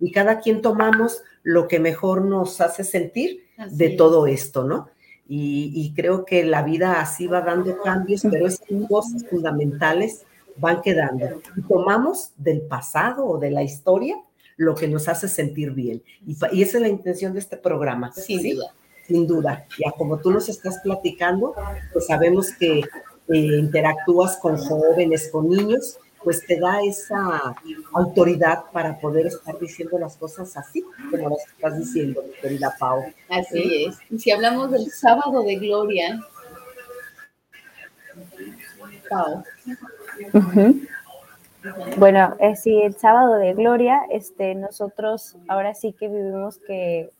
Y 0.00 0.12
cada 0.12 0.40
quien 0.40 0.62
tomamos 0.62 1.22
lo 1.42 1.68
que 1.68 1.78
mejor 1.78 2.22
nos 2.22 2.60
hace 2.60 2.84
sentir 2.84 3.44
de 3.70 3.90
todo 3.90 4.26
esto, 4.26 4.64
¿no? 4.64 4.88
Y, 5.30 5.92
creo 5.94 6.24
que 6.24 6.42
la 6.42 6.62
vida 6.62 7.00
así 7.00 7.26
va 7.26 7.42
dando 7.42 7.82
cambios, 7.82 8.22
pero 8.30 8.46
esas 8.46 8.66
cosas 8.88 9.26
fundamentales 9.28 10.24
van 10.56 10.80
quedando. 10.80 11.42
Y 11.54 11.62
tomamos 11.62 12.32
del 12.38 12.62
pasado 12.62 13.26
o 13.26 13.38
de 13.38 13.50
la 13.50 13.62
historia 13.62 14.16
lo 14.56 14.74
que 14.74 14.88
nos 14.88 15.06
hace 15.06 15.28
sentir 15.28 15.72
bien. 15.72 16.02
Y, 16.26 16.32
esa 16.62 16.78
es 16.78 16.82
la 16.82 16.88
intención 16.88 17.34
de 17.34 17.40
este 17.40 17.58
programa. 17.58 18.10
Sin 18.12 18.42
duda. 18.56 18.74
Sin 19.06 19.26
duda. 19.26 19.66
Ya 19.78 19.92
como 19.92 20.18
tú 20.18 20.30
nos 20.30 20.48
estás 20.48 20.78
platicando, 20.82 21.54
pues 21.92 22.06
sabemos 22.06 22.50
que 22.52 22.80
eh, 22.80 23.36
interactúas 23.36 24.38
con 24.38 24.56
jóvenes, 24.56 25.28
con 25.30 25.50
niños, 25.50 25.98
pues 26.22 26.44
te 26.46 26.58
da 26.58 26.80
esa 26.82 27.54
autoridad 27.92 28.64
para 28.72 28.98
poder 28.98 29.26
estar 29.26 29.58
diciendo 29.58 29.98
las 29.98 30.16
cosas 30.16 30.56
así, 30.56 30.84
como 31.10 31.30
las 31.30 31.46
estás 31.46 31.78
diciendo, 31.78 32.22
querida 32.40 32.74
Pau. 32.78 33.04
Así 33.28 33.86
es. 33.86 33.98
Y 34.10 34.18
si 34.18 34.30
hablamos 34.30 34.70
del 34.70 34.90
sábado 34.90 35.42
de 35.42 35.56
gloria, 35.56 36.20
Pau. 39.08 39.44
Bueno, 41.96 42.36
eh, 42.38 42.56
sí, 42.56 42.80
el 42.82 42.96
sábado 42.96 43.34
de 43.34 43.52
gloria, 43.54 44.02
este, 44.10 44.54
nosotros 44.54 45.36
ahora 45.48 45.74
sí 45.74 45.92
que 45.92 46.08
vivimos 46.08 46.58
que 46.58 47.10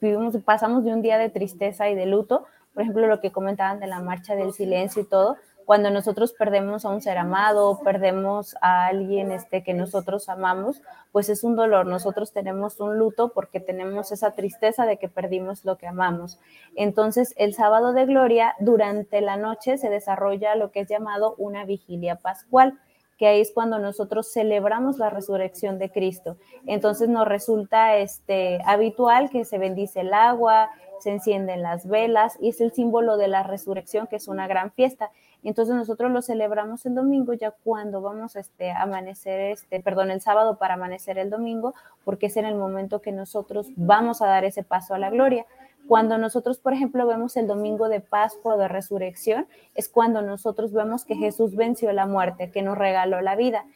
vivimos, 0.00 0.36
pasamos 0.44 0.84
de 0.84 0.92
un 0.92 1.02
día 1.02 1.18
de 1.18 1.30
tristeza 1.30 1.88
y 1.88 1.94
de 1.94 2.06
luto, 2.06 2.46
por 2.72 2.82
ejemplo, 2.82 3.06
lo 3.06 3.20
que 3.20 3.32
comentaban 3.32 3.80
de 3.80 3.86
la 3.86 4.00
marcha 4.00 4.34
del 4.34 4.52
silencio 4.52 5.02
y 5.02 5.06
todo, 5.06 5.36
Cuando 5.64 5.90
nosotros 5.90 6.32
perdemos 6.32 6.84
a 6.84 6.90
un 6.90 7.00
ser 7.00 7.18
amado, 7.18 7.80
perdemos 7.82 8.56
a 8.60 8.86
alguien 8.86 9.32
este, 9.32 9.62
que 9.62 9.74
nosotros 9.74 10.28
amamos, 10.28 10.82
pues 11.12 11.28
es 11.28 11.44
un 11.44 11.56
dolor. 11.56 11.86
Nosotros 11.86 12.32
tenemos 12.32 12.80
un 12.80 12.98
luto 12.98 13.30
porque 13.30 13.60
tenemos 13.60 14.12
esa 14.12 14.32
tristeza 14.32 14.86
de 14.86 14.98
que 14.98 15.08
perdimos 15.08 15.64
lo 15.64 15.76
que 15.78 15.86
amamos. 15.86 16.38
Entonces, 16.76 17.34
el 17.36 17.54
sábado 17.54 17.92
de 17.92 18.06
gloria, 18.06 18.54
durante 18.60 19.20
la 19.20 19.36
noche 19.36 19.78
se 19.78 19.90
desarrolla 19.90 20.54
lo 20.54 20.70
que 20.70 20.80
es 20.80 20.88
llamado 20.88 21.34
una 21.38 21.64
vigilia 21.64 22.16
pascual 22.16 22.78
que 23.18 23.26
ahí 23.26 23.40
es 23.40 23.52
cuando 23.52 23.78
nosotros 23.78 24.32
celebramos 24.32 24.98
la 24.98 25.10
resurrección 25.10 25.78
de 25.78 25.90
Cristo. 25.90 26.36
Entonces 26.66 27.08
nos 27.08 27.26
resulta 27.28 27.96
este, 27.98 28.58
habitual 28.66 29.30
que 29.30 29.44
se 29.44 29.58
bendice 29.58 30.00
el 30.00 30.12
agua, 30.12 30.70
se 31.00 31.10
encienden 31.10 31.62
las 31.62 31.86
velas 31.86 32.36
y 32.40 32.48
es 32.48 32.60
el 32.60 32.72
símbolo 32.72 33.16
de 33.16 33.28
la 33.28 33.42
resurrección, 33.42 34.06
que 34.06 34.16
es 34.16 34.28
una 34.28 34.46
gran 34.46 34.72
fiesta. 34.72 35.10
Entonces 35.44 35.74
nosotros 35.74 36.10
lo 36.10 36.22
celebramos 36.22 36.86
el 36.86 36.94
domingo 36.94 37.34
ya 37.34 37.50
cuando 37.50 38.00
vamos 38.00 38.34
este, 38.34 38.70
a 38.70 38.82
amanecer, 38.82 39.52
este, 39.52 39.80
perdón, 39.80 40.10
el 40.10 40.20
sábado 40.20 40.56
para 40.56 40.74
amanecer 40.74 41.18
el 41.18 41.30
domingo, 41.30 41.74
porque 42.04 42.26
es 42.26 42.36
en 42.36 42.46
el 42.46 42.54
momento 42.54 43.02
que 43.02 43.12
nosotros 43.12 43.68
vamos 43.76 44.22
a 44.22 44.26
dar 44.26 44.44
ese 44.44 44.62
paso 44.62 44.94
a 44.94 44.98
la 44.98 45.10
gloria. 45.10 45.44
Cuando 45.86 46.16
nosotros, 46.16 46.58
por 46.58 46.72
ejemplo, 46.72 47.06
vemos 47.06 47.36
el 47.36 47.46
domingo 47.46 47.90
de 47.90 48.00
Pascua 48.00 48.56
de 48.56 48.68
resurrección, 48.68 49.46
es 49.74 49.90
cuando 49.90 50.22
nosotros 50.22 50.72
vemos 50.72 51.04
que 51.04 51.14
Jesús 51.14 51.54
venció 51.56 51.92
la 51.92 52.06
muerte, 52.06 52.50
que 52.50 52.62
nos 52.62 52.78
regaló 52.78 53.20
la 53.20 53.36
vida. 53.36 53.66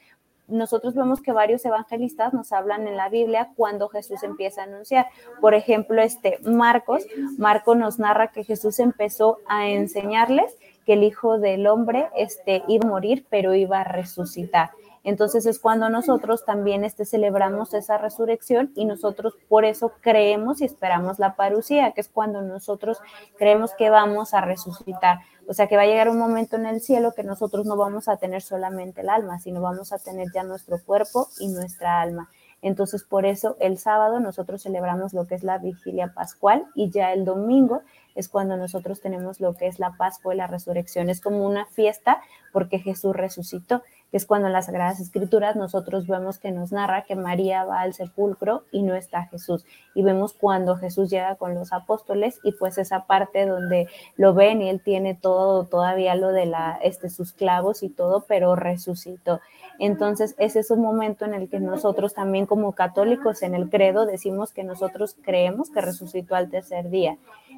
Nosotros 0.49 0.95
vemos 0.95 1.21
que 1.21 1.33
varios 1.33 1.65
evangelistas 1.65 2.33
nos 2.33 2.53
hablan 2.53 2.89
en 2.89 2.97
la 2.97 3.09
Biblia 3.09 3.51
cuando 3.55 3.89
Jesús 3.89 4.23
empieza 4.23 4.63
a 4.63 4.65
anunciar. 4.65 5.07
Por 5.41 5.55
ejemplo, 5.55 6.01
este 6.01 6.39
Marcos, 6.43 7.07
Marcos 7.37 7.77
nos 7.77 7.99
narra 7.99 8.29
que 8.29 8.45
Jesús 8.45 8.81
empezó 8.81 9.39
a 9.47 9.69
enseñarles 9.69 10.57
que 10.87 10.95
el 10.95 11.05
Hijo 11.05 11.39
del 11.39 11.67
Hombre 11.67 12.09
este, 12.17 12.63
iba 12.67 12.87
a 12.87 12.91
morir, 12.91 13.27
pero 13.29 13.55
iba 13.55 13.81
a 13.81 13.85
resucitar. 13.85 14.71
Entonces 15.05 15.47
es 15.47 15.59
cuando 15.59 15.89
nosotros 15.89 16.45
también 16.45 16.85
este, 16.85 17.05
celebramos 17.05 17.73
esa 17.75 17.99
resurrección 17.99 18.73
y 18.75 18.85
nosotros 18.85 19.35
por 19.49 19.65
eso 19.65 19.93
creemos 20.01 20.61
y 20.61 20.65
esperamos 20.65 21.19
la 21.19 21.35
parucía, 21.35 21.93
que 21.93 22.01
es 22.01 22.09
cuando 22.09 22.43
nosotros 22.43 22.99
creemos 23.39 23.73
que 23.75 23.91
vamos 23.91 24.35
a 24.35 24.41
resucitar. 24.41 25.21
O 25.49 25.55
sea 25.55 25.67
que 25.67 25.77
va 25.77 25.83
a 25.83 25.87
llegar 25.87 26.11
un 26.11 26.19
momento 26.19 26.57
en 26.57 26.67
el 26.67 26.83
cielo 26.83 27.15
que 27.15 27.25
nosotros 27.25 27.65
no 27.65 27.77
vamos 27.77 28.07
a 28.07 28.19
tener 28.19 28.43
solamente 28.43 29.01
el 29.01 29.09
alma, 29.09 29.39
sino 29.39 29.63
vamos 29.63 29.93
a 29.95 29.99
tener 29.99 30.29
ya 30.33 30.45
nuestro 30.45 30.79
cuerpo 30.85 31.29
y 31.41 31.49
nuestra 31.49 32.03
alma. 32.03 32.29
Entonces, 32.61 33.03
por 33.03 33.25
eso 33.25 33.57
el 33.59 33.79
sábado 33.79 34.21
nosotros 34.21 34.63
celebramos 34.63 35.15
lo 35.15 35.27
que 35.27 35.37
es 35.37 35.45
la 35.45 35.59
vigilia 35.59 36.13
pascual 36.15 36.67
y 36.75 36.91
ya 36.91 37.13
el 37.15 37.25
domingo 37.25 37.83
es 38.15 38.29
cuando 38.29 38.57
nosotros 38.57 39.01
tenemos 39.01 39.41
lo 39.41 39.55
que 39.55 39.69
es 39.69 39.79
la 39.79 39.97
Pascua 39.97 40.35
y 40.35 40.37
la 40.37 40.49
resurrección. 40.49 41.09
Es 41.09 41.21
como 41.21 41.47
una 41.47 41.67
fiesta 41.67 42.21
porque 42.53 42.81
Jesús 42.81 43.15
resucitó, 43.15 43.83
que 44.11 44.17
es 44.17 44.27
cuando 44.27 44.47
en 44.47 44.53
las 44.53 44.67
Sagradas 44.67 45.01
Escrituras 45.01 45.57
nosotros 45.57 46.07
vemos 46.07 46.39
que 46.39 46.51
nos 46.51 46.73
narra 46.73 47.03
que 47.03 47.15
María 47.15 47.65
va 47.65 47.81
al 47.81 47.95
sepulcro 47.95 48.65
y 48.73 48.83
no 48.83 48.95
está 48.95 49.27
Jesús. 49.27 49.65
Y 49.95 50.03
vemos 50.03 50.33
cuando 50.33 50.77
Jesús 50.77 51.11
llega 51.11 51.37
con 51.37 51.55
los 51.55 51.73
apóstoles 51.73 52.41
y 52.43 52.53
pues 52.53 52.79
esa 52.79 53.07
parte 53.07 53.47
donde 53.47 53.89
lo 54.17 54.35
ven 54.35 54.63
y 54.63 54.71
él 54.71 54.81
tiene 54.81 55.15
todo, 55.15 55.65
todavía 55.65 56.15
lo 56.15 56.29
de 56.29 56.47
la, 56.47 56.79
este, 56.83 57.11
sus 57.11 57.33
clavos 57.33 57.83
y 57.83 57.89
todo, 57.89 58.25
pero 58.27 58.57
resucitó. 58.57 59.41
Entonces, 59.79 60.35
ese 60.39 60.61
es 60.61 60.71
un 60.71 60.81
momento 60.81 61.25
en 61.25 61.35
el 61.35 61.49
que 61.49 61.61
nosotros 61.61 62.15
también 62.15 62.47
como 62.47 62.73
católicos 62.73 63.43
en 63.43 63.55
el 63.55 63.71
credo 63.71 64.07
decimos 64.07 64.53
que 64.53 64.65
nosotros 64.65 65.17
creemos 65.23 65.71
que 65.71 65.81
resucitó 65.81 66.35
al 66.35 66.51
tercer 66.51 66.91
día. 66.91 67.17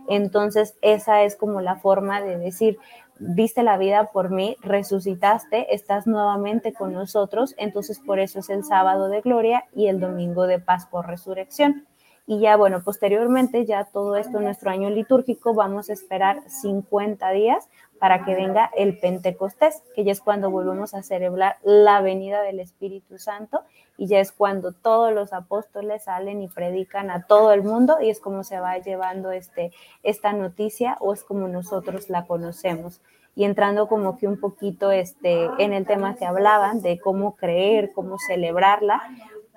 Entonces, 0.08 0.74
esa 0.82 1.22
es 1.22 1.36
como 1.36 1.60
la 1.60 1.76
forma 1.76 2.20
de 2.20 2.36
decir, 2.36 2.78
diste 3.20 3.62
la 3.62 3.78
vida 3.78 4.10
por 4.12 4.30
mí, 4.30 4.56
resucitaste, 4.62 5.74
estás 5.74 6.06
nuevamente 6.06 6.72
con 6.72 6.92
nosotros, 6.92 7.54
entonces 7.58 8.00
por 8.00 8.18
eso 8.18 8.40
es 8.40 8.50
el 8.50 8.64
sábado 8.64 9.08
de 9.08 9.20
gloria 9.20 9.64
y 9.74 9.86
el 9.86 10.00
domingo 10.00 10.46
de 10.46 10.58
paz 10.58 10.86
por 10.86 11.06
resurrección. 11.06 11.86
Y 12.26 12.38
ya, 12.38 12.56
bueno, 12.56 12.82
posteriormente, 12.82 13.66
ya 13.66 13.84
todo 13.84 14.16
esto, 14.16 14.40
nuestro 14.40 14.70
año 14.70 14.88
litúrgico, 14.88 15.52
vamos 15.52 15.90
a 15.90 15.92
esperar 15.92 16.42
50 16.48 17.30
días 17.30 17.68
para 18.00 18.24
que 18.24 18.34
venga 18.34 18.70
el 18.74 18.98
Pentecostés, 18.98 19.82
que 19.94 20.04
ya 20.04 20.12
es 20.12 20.20
cuando 20.20 20.50
volvemos 20.50 20.94
a 20.94 21.02
celebrar 21.02 21.58
la 21.62 22.00
venida 22.00 22.40
del 22.40 22.58
Espíritu 22.58 23.18
Santo 23.18 23.60
y 23.98 24.06
ya 24.06 24.20
es 24.20 24.32
cuando 24.32 24.72
todos 24.72 25.12
los 25.12 25.34
apóstoles 25.34 26.04
salen 26.04 26.40
y 26.42 26.48
predican 26.48 27.10
a 27.10 27.26
todo 27.26 27.52
el 27.52 27.62
mundo 27.62 27.98
y 28.00 28.08
es 28.08 28.18
como 28.18 28.42
se 28.42 28.58
va 28.58 28.78
llevando 28.78 29.30
este, 29.30 29.70
esta 30.02 30.32
noticia 30.32 30.96
o 31.00 31.12
es 31.12 31.22
como 31.22 31.46
nosotros 31.46 32.08
la 32.08 32.26
conocemos. 32.26 33.02
Y 33.36 33.44
entrando 33.44 33.86
como 33.86 34.16
que 34.16 34.26
un 34.26 34.40
poquito 34.40 34.90
este, 34.90 35.50
en 35.58 35.74
el 35.74 35.86
tema 35.86 36.16
que 36.16 36.24
hablaban 36.24 36.80
de 36.80 36.98
cómo 36.98 37.36
creer, 37.36 37.92
cómo 37.94 38.18
celebrarla, 38.18 39.02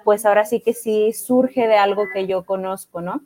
pues 0.04 0.26
ahora 0.26 0.44
sí 0.44 0.60
que 0.60 0.74
sí 0.74 1.14
surge 1.14 1.66
de 1.68 1.78
algo 1.78 2.10
que 2.14 2.28
yo 2.28 2.46
conozco, 2.46 3.00
¿no? 3.00 3.22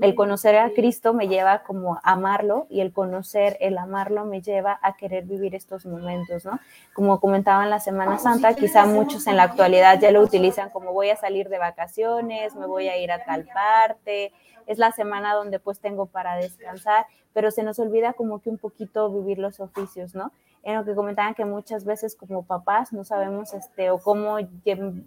El 0.00 0.14
conocer 0.14 0.56
a 0.56 0.70
Cristo 0.70 1.12
me 1.12 1.28
lleva 1.28 1.62
como 1.62 1.96
a 1.96 2.00
amarlo 2.12 2.66
y 2.70 2.80
el 2.80 2.92
conocer, 2.92 3.56
el 3.60 3.78
amarlo 3.78 4.24
me 4.24 4.40
lleva 4.40 4.78
a 4.82 4.96
querer 4.96 5.24
vivir 5.24 5.54
estos 5.54 5.86
momentos, 5.86 6.44
¿no? 6.44 6.58
Como 6.94 7.20
comentaba 7.20 7.64
en 7.64 7.70
la 7.70 7.80
Semana 7.80 8.18
Santa, 8.18 8.54
quizá 8.54 8.86
muchos 8.86 9.26
en 9.26 9.36
la 9.36 9.44
actualidad 9.44 10.00
ya 10.00 10.10
lo 10.10 10.22
utilizan 10.22 10.70
como 10.70 10.92
voy 10.92 11.10
a 11.10 11.16
salir 11.16 11.48
de 11.48 11.58
vacaciones, 11.58 12.54
me 12.54 12.66
voy 12.66 12.88
a 12.88 12.96
ir 12.96 13.12
a 13.12 13.24
tal 13.24 13.46
parte, 13.46 14.32
es 14.66 14.78
la 14.78 14.92
semana 14.92 15.34
donde 15.34 15.58
pues 15.58 15.80
tengo 15.80 16.06
para 16.06 16.36
descansar, 16.36 17.06
pero 17.32 17.50
se 17.50 17.62
nos 17.62 17.78
olvida 17.78 18.12
como 18.12 18.40
que 18.40 18.50
un 18.50 18.58
poquito 18.58 19.10
vivir 19.10 19.38
los 19.38 19.60
oficios, 19.60 20.14
¿no? 20.14 20.32
en 20.62 20.76
lo 20.76 20.84
que 20.84 20.94
comentaban 20.94 21.34
que 21.34 21.44
muchas 21.44 21.84
veces 21.84 22.14
como 22.14 22.44
papás 22.44 22.92
no 22.92 23.04
sabemos 23.04 23.52
este 23.52 23.90
o 23.90 23.98
cómo 23.98 24.36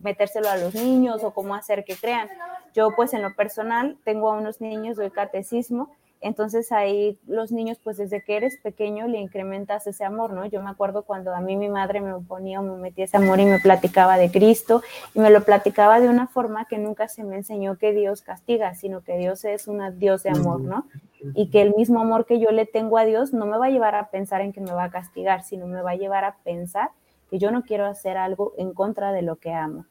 metérselo 0.01 0.49
a 0.49 0.58
los 0.58 0.76
niños 0.76 1.24
o 1.24 1.34
cómo 1.34 1.56
hacer 1.56 1.86
que 1.86 1.95
crean. 1.95 2.28
Yo 2.74 2.89
pues 2.95 3.14
en 3.14 3.22
lo 3.22 3.34
personal 3.36 3.97
tengo 4.03 4.32
a 4.32 4.38
unos 4.38 4.60
niños 4.60 4.97
del 4.97 5.12
catecismo 5.12 5.91
entonces 6.26 6.71
ahí 6.71 7.19
los 7.28 7.51
niños, 7.51 7.78
pues 7.84 7.97
desde 7.97 8.23
que 8.23 8.36
eres 8.36 8.57
pequeño 8.57 9.07
le 9.07 9.19
incrementas 9.19 9.86
ese 9.86 10.03
amor, 10.03 10.34
¿no? 10.34 10.43
Yo 10.47 10.59
me 10.59 10.71
acuerdo 10.71 11.03
cuando 11.03 11.36
a 11.36 11.39
mí 11.39 11.55
mi 11.55 11.69
madre 11.69 12.01
me 12.01 12.19
ponía 12.21 12.61
o 12.61 12.63
me 12.63 12.76
metía 12.78 13.05
ese 13.05 13.17
amor 13.17 13.39
y 13.39 13.45
me 13.45 13.59
platicaba 13.59 14.17
de 14.17 14.32
Cristo 14.32 14.82
y 15.13 15.19
me 15.19 15.30
lo 15.30 15.43
platicaba 15.43 15.99
de 15.99 16.09
una 16.09 16.26
forma 16.26 16.65
que 16.65 16.80
nunca 16.80 17.07
se 17.09 17.23
me 17.23 17.36
enseñó 17.36 17.78
que 17.78 17.93
Dios 17.93 18.23
castiga, 18.23 18.73
sino 18.73 19.03
que 19.03 19.19
Dios 19.19 19.45
es 19.45 19.67
un 19.67 19.99
Dios 19.99 20.23
de 20.23 20.32
amor, 20.32 20.61
¿no? 20.61 20.88
Y 21.36 21.51
que 21.51 21.61
el 21.61 21.76
mismo 21.76 22.01
amor 22.01 22.26
que 22.26 22.39
yo 22.39 22.49
le 22.49 22.65
tengo 22.65 22.97
a 22.97 23.05
Dios 23.05 23.32
no 23.32 23.45
me 23.45 23.59
va 23.59 23.67
a 23.67 23.69
llevar 23.69 23.93
a 23.93 24.09
pensar 24.09 24.41
en 24.41 24.51
que 24.51 24.61
me 24.61 24.71
va 24.71 24.86
a 24.86 24.89
castigar, 24.89 25.43
sino 25.43 25.67
me 25.67 25.84
va 25.84 25.91
a 25.91 25.95
llevar 25.95 26.23
a 26.23 26.38
pensar 26.43 26.89
que 27.30 27.38
yo 27.38 27.51
no 27.51 27.61
quiero 27.65 27.86
hacer 27.86 28.17
algo 28.17 28.53
en 28.57 28.73
contra 28.73 29.11
de 29.11 29.21
lo 29.21 29.36
que 29.36 29.53
amo. 29.53 29.86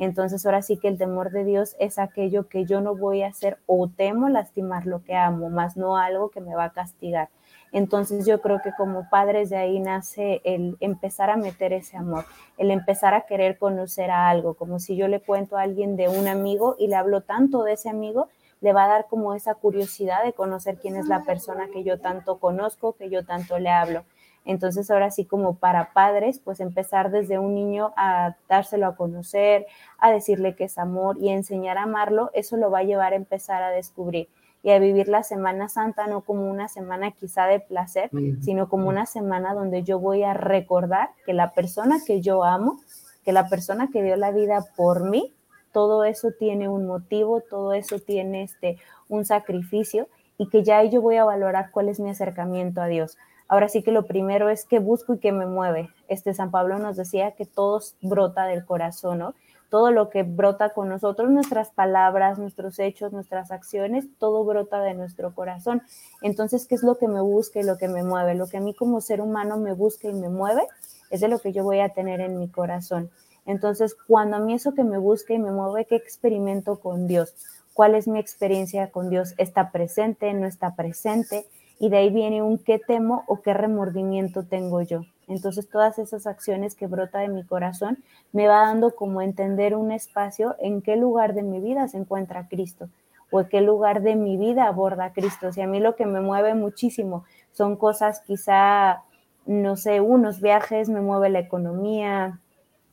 Entonces 0.00 0.46
ahora 0.46 0.62
sí 0.62 0.78
que 0.78 0.88
el 0.88 0.96
temor 0.96 1.30
de 1.30 1.44
Dios 1.44 1.76
es 1.78 1.98
aquello 1.98 2.48
que 2.48 2.64
yo 2.64 2.80
no 2.80 2.96
voy 2.96 3.22
a 3.22 3.28
hacer 3.28 3.58
o 3.66 3.86
temo 3.86 4.30
lastimar 4.30 4.86
lo 4.86 5.04
que 5.04 5.14
amo, 5.14 5.50
más 5.50 5.76
no 5.76 5.98
algo 5.98 6.30
que 6.30 6.40
me 6.40 6.54
va 6.54 6.64
a 6.64 6.72
castigar. 6.72 7.28
Entonces 7.70 8.24
yo 8.24 8.40
creo 8.40 8.62
que 8.64 8.72
como 8.72 9.10
padres 9.10 9.50
de 9.50 9.58
ahí 9.58 9.78
nace 9.78 10.40
el 10.44 10.78
empezar 10.80 11.28
a 11.28 11.36
meter 11.36 11.74
ese 11.74 11.98
amor, 11.98 12.24
el 12.56 12.70
empezar 12.70 13.12
a 13.12 13.26
querer 13.26 13.58
conocer 13.58 14.10
a 14.10 14.30
algo, 14.30 14.54
como 14.54 14.78
si 14.78 14.96
yo 14.96 15.06
le 15.06 15.20
cuento 15.20 15.58
a 15.58 15.62
alguien 15.62 15.96
de 15.96 16.08
un 16.08 16.28
amigo 16.28 16.76
y 16.78 16.88
le 16.88 16.96
hablo 16.96 17.20
tanto 17.20 17.62
de 17.62 17.74
ese 17.74 17.90
amigo, 17.90 18.28
le 18.62 18.72
va 18.72 18.84
a 18.84 18.88
dar 18.88 19.06
como 19.06 19.34
esa 19.34 19.54
curiosidad 19.54 20.24
de 20.24 20.32
conocer 20.32 20.78
quién 20.78 20.96
es 20.96 21.08
la 21.08 21.24
persona 21.24 21.68
que 21.70 21.84
yo 21.84 22.00
tanto 22.00 22.38
conozco, 22.38 22.94
que 22.94 23.10
yo 23.10 23.26
tanto 23.26 23.58
le 23.58 23.68
hablo. 23.68 24.04
Entonces 24.44 24.90
ahora 24.90 25.10
sí 25.10 25.24
como 25.24 25.56
para 25.56 25.92
padres, 25.92 26.40
pues 26.42 26.60
empezar 26.60 27.10
desde 27.10 27.38
un 27.38 27.54
niño 27.54 27.92
a 27.96 28.36
dárselo 28.48 28.86
a 28.86 28.96
conocer, 28.96 29.66
a 29.98 30.10
decirle 30.10 30.56
que 30.56 30.64
es 30.64 30.78
amor 30.78 31.18
y 31.20 31.28
enseñar 31.28 31.78
a 31.78 31.82
amarlo, 31.82 32.30
eso 32.34 32.56
lo 32.56 32.70
va 32.70 32.80
a 32.80 32.84
llevar 32.84 33.12
a 33.12 33.16
empezar 33.16 33.62
a 33.62 33.70
descubrir 33.70 34.28
y 34.62 34.70
a 34.70 34.78
vivir 34.78 35.08
la 35.08 35.22
Semana 35.22 35.68
Santa 35.68 36.06
no 36.06 36.20
como 36.20 36.50
una 36.50 36.68
semana 36.68 37.12
quizá 37.12 37.46
de 37.46 37.60
placer, 37.60 38.10
sino 38.42 38.68
como 38.68 38.88
una 38.88 39.06
semana 39.06 39.54
donde 39.54 39.82
yo 39.82 39.98
voy 39.98 40.22
a 40.22 40.34
recordar 40.34 41.10
que 41.24 41.32
la 41.32 41.52
persona 41.52 41.98
que 42.06 42.20
yo 42.20 42.44
amo, 42.44 42.78
que 43.24 43.32
la 43.32 43.48
persona 43.48 43.88
que 43.90 44.02
dio 44.02 44.16
la 44.16 44.32
vida 44.32 44.64
por 44.76 45.08
mí, 45.08 45.32
todo 45.72 46.04
eso 46.04 46.28
tiene 46.38 46.68
un 46.68 46.86
motivo, 46.86 47.40
todo 47.40 47.72
eso 47.72 48.00
tiene 48.00 48.42
este 48.42 48.76
un 49.08 49.24
sacrificio 49.24 50.08
y 50.36 50.48
que 50.48 50.62
ya 50.62 50.82
yo 50.84 51.00
voy 51.00 51.16
a 51.16 51.24
valorar 51.24 51.70
cuál 51.70 51.88
es 51.88 52.00
mi 52.00 52.10
acercamiento 52.10 52.80
a 52.82 52.86
Dios. 52.86 53.16
Ahora 53.50 53.68
sí 53.68 53.82
que 53.82 53.90
lo 53.90 54.06
primero 54.06 54.48
es 54.48 54.64
que 54.64 54.78
busco 54.78 55.14
y 55.14 55.18
que 55.18 55.32
me 55.32 55.44
mueve. 55.44 55.90
Este 56.06 56.32
San 56.34 56.52
Pablo 56.52 56.78
nos 56.78 56.96
decía 56.96 57.32
que 57.32 57.46
todo 57.46 57.80
brota 58.00 58.46
del 58.46 58.64
corazón, 58.64 59.18
¿no? 59.18 59.34
Todo 59.70 59.90
lo 59.90 60.08
que 60.08 60.22
brota 60.22 60.68
con 60.68 60.88
nosotros, 60.88 61.28
nuestras 61.32 61.70
palabras, 61.70 62.38
nuestros 62.38 62.78
hechos, 62.78 63.12
nuestras 63.12 63.50
acciones, 63.50 64.06
todo 64.20 64.44
brota 64.44 64.80
de 64.82 64.94
nuestro 64.94 65.34
corazón. 65.34 65.82
Entonces, 66.22 66.68
¿qué 66.68 66.76
es 66.76 66.84
lo 66.84 66.96
que 66.96 67.08
me 67.08 67.20
busca 67.20 67.58
y 67.58 67.64
lo 67.64 67.76
que 67.76 67.88
me 67.88 68.04
mueve? 68.04 68.36
Lo 68.36 68.46
que 68.46 68.58
a 68.58 68.60
mí 68.60 68.72
como 68.72 69.00
ser 69.00 69.20
humano 69.20 69.56
me 69.56 69.72
busca 69.72 70.06
y 70.06 70.12
me 70.12 70.28
mueve 70.28 70.62
es 71.10 71.20
de 71.20 71.26
lo 71.26 71.40
que 71.40 71.52
yo 71.52 71.64
voy 71.64 71.80
a 71.80 71.88
tener 71.88 72.20
en 72.20 72.38
mi 72.38 72.48
corazón. 72.48 73.10
Entonces, 73.46 73.96
cuando 74.06 74.36
a 74.36 74.38
mí 74.38 74.54
eso 74.54 74.74
que 74.74 74.84
me 74.84 74.98
busca 74.98 75.34
y 75.34 75.40
me 75.40 75.50
mueve, 75.50 75.86
¿qué 75.86 75.96
experimento 75.96 76.78
con 76.78 77.08
Dios? 77.08 77.34
¿Cuál 77.74 77.96
es 77.96 78.06
mi 78.06 78.20
experiencia 78.20 78.92
con 78.92 79.10
Dios? 79.10 79.34
¿Está 79.38 79.72
presente? 79.72 80.32
¿No 80.34 80.46
está 80.46 80.76
presente? 80.76 81.46
Y 81.80 81.88
de 81.88 81.96
ahí 81.96 82.10
viene 82.10 82.42
un 82.42 82.58
qué 82.58 82.78
temo 82.78 83.24
o 83.26 83.40
qué 83.40 83.54
remordimiento 83.54 84.44
tengo 84.44 84.82
yo. 84.82 85.00
Entonces 85.26 85.68
todas 85.68 85.98
esas 85.98 86.26
acciones 86.26 86.74
que 86.74 86.86
brota 86.86 87.20
de 87.20 87.28
mi 87.28 87.42
corazón 87.42 88.04
me 88.32 88.46
va 88.46 88.66
dando 88.66 88.94
como 88.94 89.22
entender 89.22 89.74
un 89.74 89.90
espacio 89.90 90.56
en 90.60 90.82
qué 90.82 90.96
lugar 90.96 91.32
de 91.32 91.42
mi 91.42 91.58
vida 91.58 91.88
se 91.88 91.96
encuentra 91.96 92.48
Cristo 92.48 92.90
o 93.30 93.40
en 93.40 93.48
qué 93.48 93.62
lugar 93.62 94.02
de 94.02 94.14
mi 94.14 94.36
vida 94.36 94.66
aborda 94.66 95.14
Cristo. 95.14 95.52
Si 95.52 95.62
a 95.62 95.66
mí 95.66 95.80
lo 95.80 95.96
que 95.96 96.04
me 96.04 96.20
mueve 96.20 96.54
muchísimo 96.54 97.24
son 97.50 97.76
cosas 97.76 98.20
quizá, 98.26 99.04
no 99.46 99.76
sé, 99.76 100.02
unos 100.02 100.42
viajes, 100.42 100.90
me 100.90 101.00
mueve 101.00 101.30
la 101.30 101.38
economía, 101.38 102.40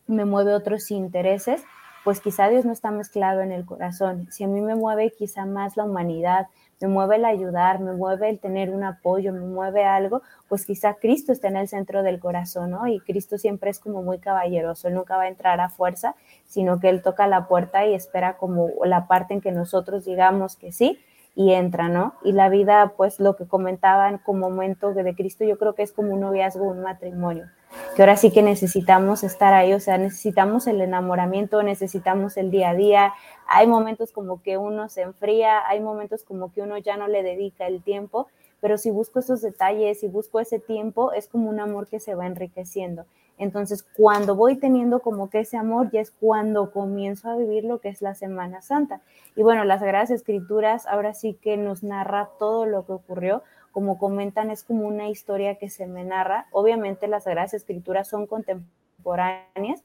me 0.06 0.24
mueve 0.24 0.54
otros 0.54 0.92
intereses, 0.92 1.62
pues 2.06 2.22
quizá 2.22 2.48
Dios 2.48 2.64
no 2.64 2.72
está 2.72 2.90
mezclado 2.92 3.42
en 3.42 3.52
el 3.52 3.66
corazón. 3.66 4.32
Si 4.32 4.46
a 4.46 4.48
mí 4.48 4.62
me 4.62 4.76
mueve 4.76 5.12
quizá 5.12 5.46
más 5.46 5.76
la 5.76 5.84
humanidad, 5.84 6.48
me 6.80 6.88
mueve 6.88 7.16
el 7.16 7.26
ayudar, 7.26 7.80
me 7.80 7.94
mueve 7.94 8.30
el 8.30 8.40
tener 8.40 8.70
un 8.70 8.84
apoyo, 8.84 9.34
me 9.34 9.42
mueve 9.42 9.84
algo, 9.84 10.22
pues 10.48 10.66
quizá 10.66 10.96
Cristo 10.96 11.32
está 11.32 11.48
en 11.48 11.58
el 11.58 11.68
centro 11.68 12.04
del 12.04 12.20
corazón, 12.20 12.72
¿no? 12.72 12.88
Y 12.88 13.00
Cristo 13.00 13.38
siempre 13.38 13.70
es 13.70 13.80
como 13.80 14.04
muy 14.04 14.20
caballeroso, 14.20 14.88
él 14.88 14.94
nunca 14.94 15.18
va 15.18 15.24
a 15.24 15.28
entrar 15.28 15.60
a 15.60 15.70
fuerza, 15.70 16.16
sino 16.46 16.80
que 16.80 16.90
él 16.90 17.02
toca 17.02 17.28
la 17.28 17.48
puerta 17.48 17.86
y 17.86 17.94
espera 17.94 18.38
como 18.38 18.70
la 18.86 19.08
parte 19.08 19.34
en 19.34 19.42
que 19.42 19.52
nosotros 19.52 20.06
digamos 20.06 20.56
que 20.56 20.72
sí 20.72 21.00
y 21.36 21.54
entra, 21.54 21.88
¿no? 21.88 22.16
Y 22.24 22.32
la 22.32 22.50
vida, 22.50 22.94
pues 22.98 23.20
lo 23.20 23.36
que 23.36 23.48
comentaban 23.48 24.18
como 24.18 24.50
momento 24.50 24.94
de 24.94 25.16
Cristo, 25.16 25.46
yo 25.46 25.60
creo 25.60 25.76
que 25.76 25.84
es 25.84 25.92
como 25.92 26.14
un 26.14 26.22
noviazgo, 26.22 26.66
un 26.66 26.82
matrimonio, 26.82 27.46
que 27.95 28.01
ahora 28.01 28.18
sí 28.18 28.32
que 28.32 28.43
necesitamos 28.43 29.24
estar 29.24 29.53
ahí, 29.53 29.74
o 29.74 29.80
sea, 29.80 29.97
necesitamos 29.97 30.68
el 30.68 30.82
enamoramiento, 30.82 31.63
necesitamos 31.63 32.38
el 32.38 32.51
día 32.51 32.70
a 32.70 32.76
día, 32.76 33.13
hay 33.47 33.68
momentos 33.68 34.11
como 34.11 34.41
que 34.41 34.57
uno 34.57 34.89
se 34.89 35.01
enfría, 35.01 35.68
hay 35.68 35.80
momentos 35.80 36.24
como 36.24 36.53
que 36.53 36.61
uno 36.61 36.78
ya 36.78 36.97
no 36.97 37.07
le 37.07 37.24
dedica 37.24 37.68
el 37.68 37.82
tiempo, 37.82 38.28
pero 38.59 38.78
si 38.78 38.91
busco 38.91 39.20
esos 39.20 39.41
detalles, 39.41 39.99
si 39.99 40.07
busco 40.07 40.39
ese 40.39 40.59
tiempo, 40.59 41.11
es 41.11 41.28
como 41.28 41.49
un 41.49 41.59
amor 41.59 41.88
que 41.88 41.99
se 41.99 42.15
va 42.15 42.26
enriqueciendo. 42.26 43.05
Entonces, 43.38 43.84
cuando 43.84 44.36
voy 44.36 44.55
teniendo 44.55 44.99
como 44.99 45.30
que 45.30 45.41
ese 45.41 45.57
amor, 45.57 45.91
ya 45.91 46.01
es 46.01 46.11
cuando 46.11 46.72
comienzo 46.72 47.30
a 47.30 47.36
vivir 47.36 47.65
lo 47.65 47.80
que 47.80 47.89
es 47.89 48.01
la 48.01 48.15
Semana 48.15 48.63
Santa. 48.63 49.01
Y 49.36 49.43
bueno, 49.43 49.63
las 49.63 49.82
Sagradas 49.82 50.09
Escrituras 50.09 50.88
ahora 50.88 51.13
sí 51.13 51.38
que 51.39 51.55
nos 51.55 51.84
narra 51.84 52.30
todo 52.39 52.65
lo 52.65 52.86
que 52.86 52.93
ocurrió. 52.93 53.43
Como 53.78 54.00
comentan, 54.00 54.50
es 54.50 54.64
como 54.64 54.88
una 54.88 55.08
historia 55.08 55.60
que 55.60 55.70
se 55.70 55.86
me 55.86 56.04
narra. 56.04 56.48
Obviamente 56.50 57.08
las 57.08 57.26
Sagradas 57.26 57.54
Escrituras 57.54 58.08
son 58.08 58.26
contemporáneas. 58.26 59.84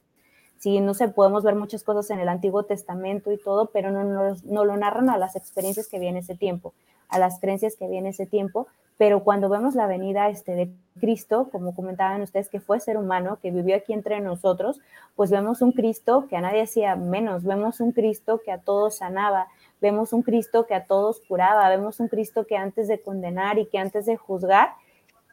Sí, 0.57 0.79
no 0.79 0.95
sé, 0.95 1.09
podemos 1.09 1.43
ver 1.43 1.53
muchas 1.53 1.83
cosas 1.83 2.09
en 2.09 2.19
el 2.19 2.27
Antiguo 2.27 2.63
Testamento 2.63 3.31
y 3.31 3.37
todo, 3.37 3.67
pero 3.67 3.91
no, 3.91 4.03
no, 4.03 4.35
no 4.45 4.65
lo 4.65 4.75
narran 4.77 5.11
a 5.11 5.19
las 5.19 5.35
experiencias 5.35 5.87
que 5.87 5.99
viene 5.99 6.21
ese 6.21 6.33
tiempo, 6.33 6.73
a 7.07 7.19
las 7.19 7.39
creencias 7.39 7.75
que 7.75 7.87
viene 7.87 8.09
ese 8.09 8.25
tiempo 8.25 8.65
pero 8.97 9.23
cuando 9.23 9.49
vemos 9.49 9.75
la 9.75 9.87
venida 9.87 10.29
este, 10.29 10.53
de 10.53 10.71
Cristo, 10.99 11.49
como 11.51 11.75
comentaban 11.75 12.21
ustedes, 12.21 12.49
que 12.49 12.59
fue 12.59 12.79
ser 12.79 12.97
humano, 12.97 13.39
que 13.41 13.51
vivió 13.51 13.75
aquí 13.75 13.93
entre 13.93 14.19
nosotros, 14.21 14.79
pues 15.15 15.31
vemos 15.31 15.61
un 15.61 15.71
Cristo 15.71 16.27
que 16.29 16.35
a 16.35 16.41
nadie 16.41 16.61
hacía 16.61 16.95
menos, 16.95 17.43
vemos 17.43 17.79
un 17.79 17.91
Cristo 17.91 18.41
que 18.45 18.51
a 18.51 18.59
todos 18.59 18.97
sanaba, 18.97 19.47
vemos 19.83 20.13
un 20.13 20.21
Cristo 20.21 20.65
que 20.65 20.75
a 20.75 20.85
todos 20.85 21.19
curaba, 21.27 21.67
vemos 21.67 21.99
un 21.99 22.07
Cristo 22.07 22.47
que 22.47 22.55
antes 22.55 22.87
de 22.87 23.01
condenar 23.01 23.59
y 23.59 23.65
que 23.65 23.77
antes 23.77 24.05
de 24.05 24.15
juzgar, 24.15 24.69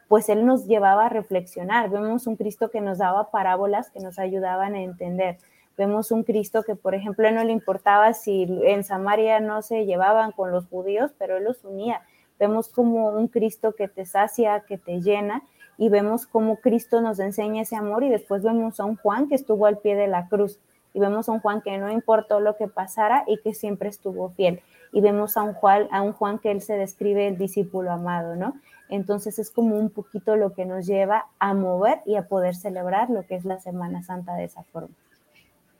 pues 0.09 0.27
Él 0.27 0.45
nos 0.45 0.67
llevaba 0.67 1.05
a 1.05 1.09
reflexionar, 1.09 1.89
vemos 1.89 2.27
un 2.27 2.35
Cristo 2.35 2.69
que 2.69 2.81
nos 2.81 2.97
daba 2.97 3.31
parábolas 3.31 3.89
que 3.91 4.01
nos 4.01 4.19
ayudaban 4.19 4.75
a 4.75 4.81
entender. 4.81 5.37
Vemos 5.77 6.11
un 6.11 6.23
Cristo 6.23 6.63
que, 6.63 6.75
por 6.75 6.95
ejemplo, 6.95 7.31
no 7.31 7.45
le 7.45 7.53
importaba 7.53 8.11
si 8.13 8.43
en 8.63 8.83
Samaria 8.83 9.39
no 9.39 9.61
se 9.61 9.85
llevaban 9.85 10.33
con 10.33 10.51
los 10.51 10.67
judíos, 10.67 11.11
pero 11.17 11.37
Él 11.37 11.45
los 11.45 11.63
unía. 11.63 12.01
Vemos 12.37 12.67
como 12.67 13.07
un 13.07 13.29
Cristo 13.29 13.71
que 13.71 13.87
te 13.87 14.05
sacia, 14.05 14.65
que 14.67 14.77
te 14.77 14.99
llena, 14.99 15.43
y 15.77 15.87
vemos 15.87 16.25
cómo 16.25 16.57
Cristo 16.57 16.99
nos 16.99 17.19
enseña 17.19 17.61
ese 17.61 17.77
amor, 17.77 18.03
y 18.03 18.09
después 18.09 18.43
vemos 18.43 18.81
a 18.81 18.85
un 18.85 18.97
Juan 18.97 19.29
que 19.29 19.35
estuvo 19.35 19.65
al 19.65 19.77
pie 19.77 19.95
de 19.95 20.07
la 20.07 20.27
cruz, 20.27 20.59
y 20.93 20.99
vemos 20.99 21.29
a 21.29 21.31
un 21.31 21.39
Juan 21.39 21.61
que 21.61 21.77
no 21.77 21.91
importó 21.91 22.39
lo 22.39 22.55
que 22.57 22.67
pasara 22.67 23.23
y 23.27 23.37
que 23.37 23.53
siempre 23.53 23.89
estuvo 23.89 24.29
fiel, 24.31 24.61
y 24.91 25.01
vemos 25.01 25.37
a 25.37 25.43
un 25.43 25.53
Juan, 25.53 25.87
a 25.91 26.01
un 26.01 26.13
Juan 26.13 26.39
que 26.39 26.51
él 26.51 26.61
se 26.61 26.73
describe 26.73 27.27
el 27.27 27.37
discípulo 27.37 27.91
amado, 27.91 28.35
¿no? 28.35 28.55
Entonces 28.89 29.39
es 29.39 29.49
como 29.49 29.77
un 29.77 29.89
poquito 29.89 30.35
lo 30.35 30.53
que 30.53 30.65
nos 30.65 30.85
lleva 30.85 31.27
a 31.39 31.53
mover 31.53 32.01
y 32.05 32.15
a 32.15 32.27
poder 32.27 32.55
celebrar 32.55 33.09
lo 33.09 33.25
que 33.25 33.35
es 33.35 33.45
la 33.45 33.59
Semana 33.59 34.03
Santa 34.03 34.35
de 34.35 34.43
esa 34.43 34.63
forma. 34.63 34.93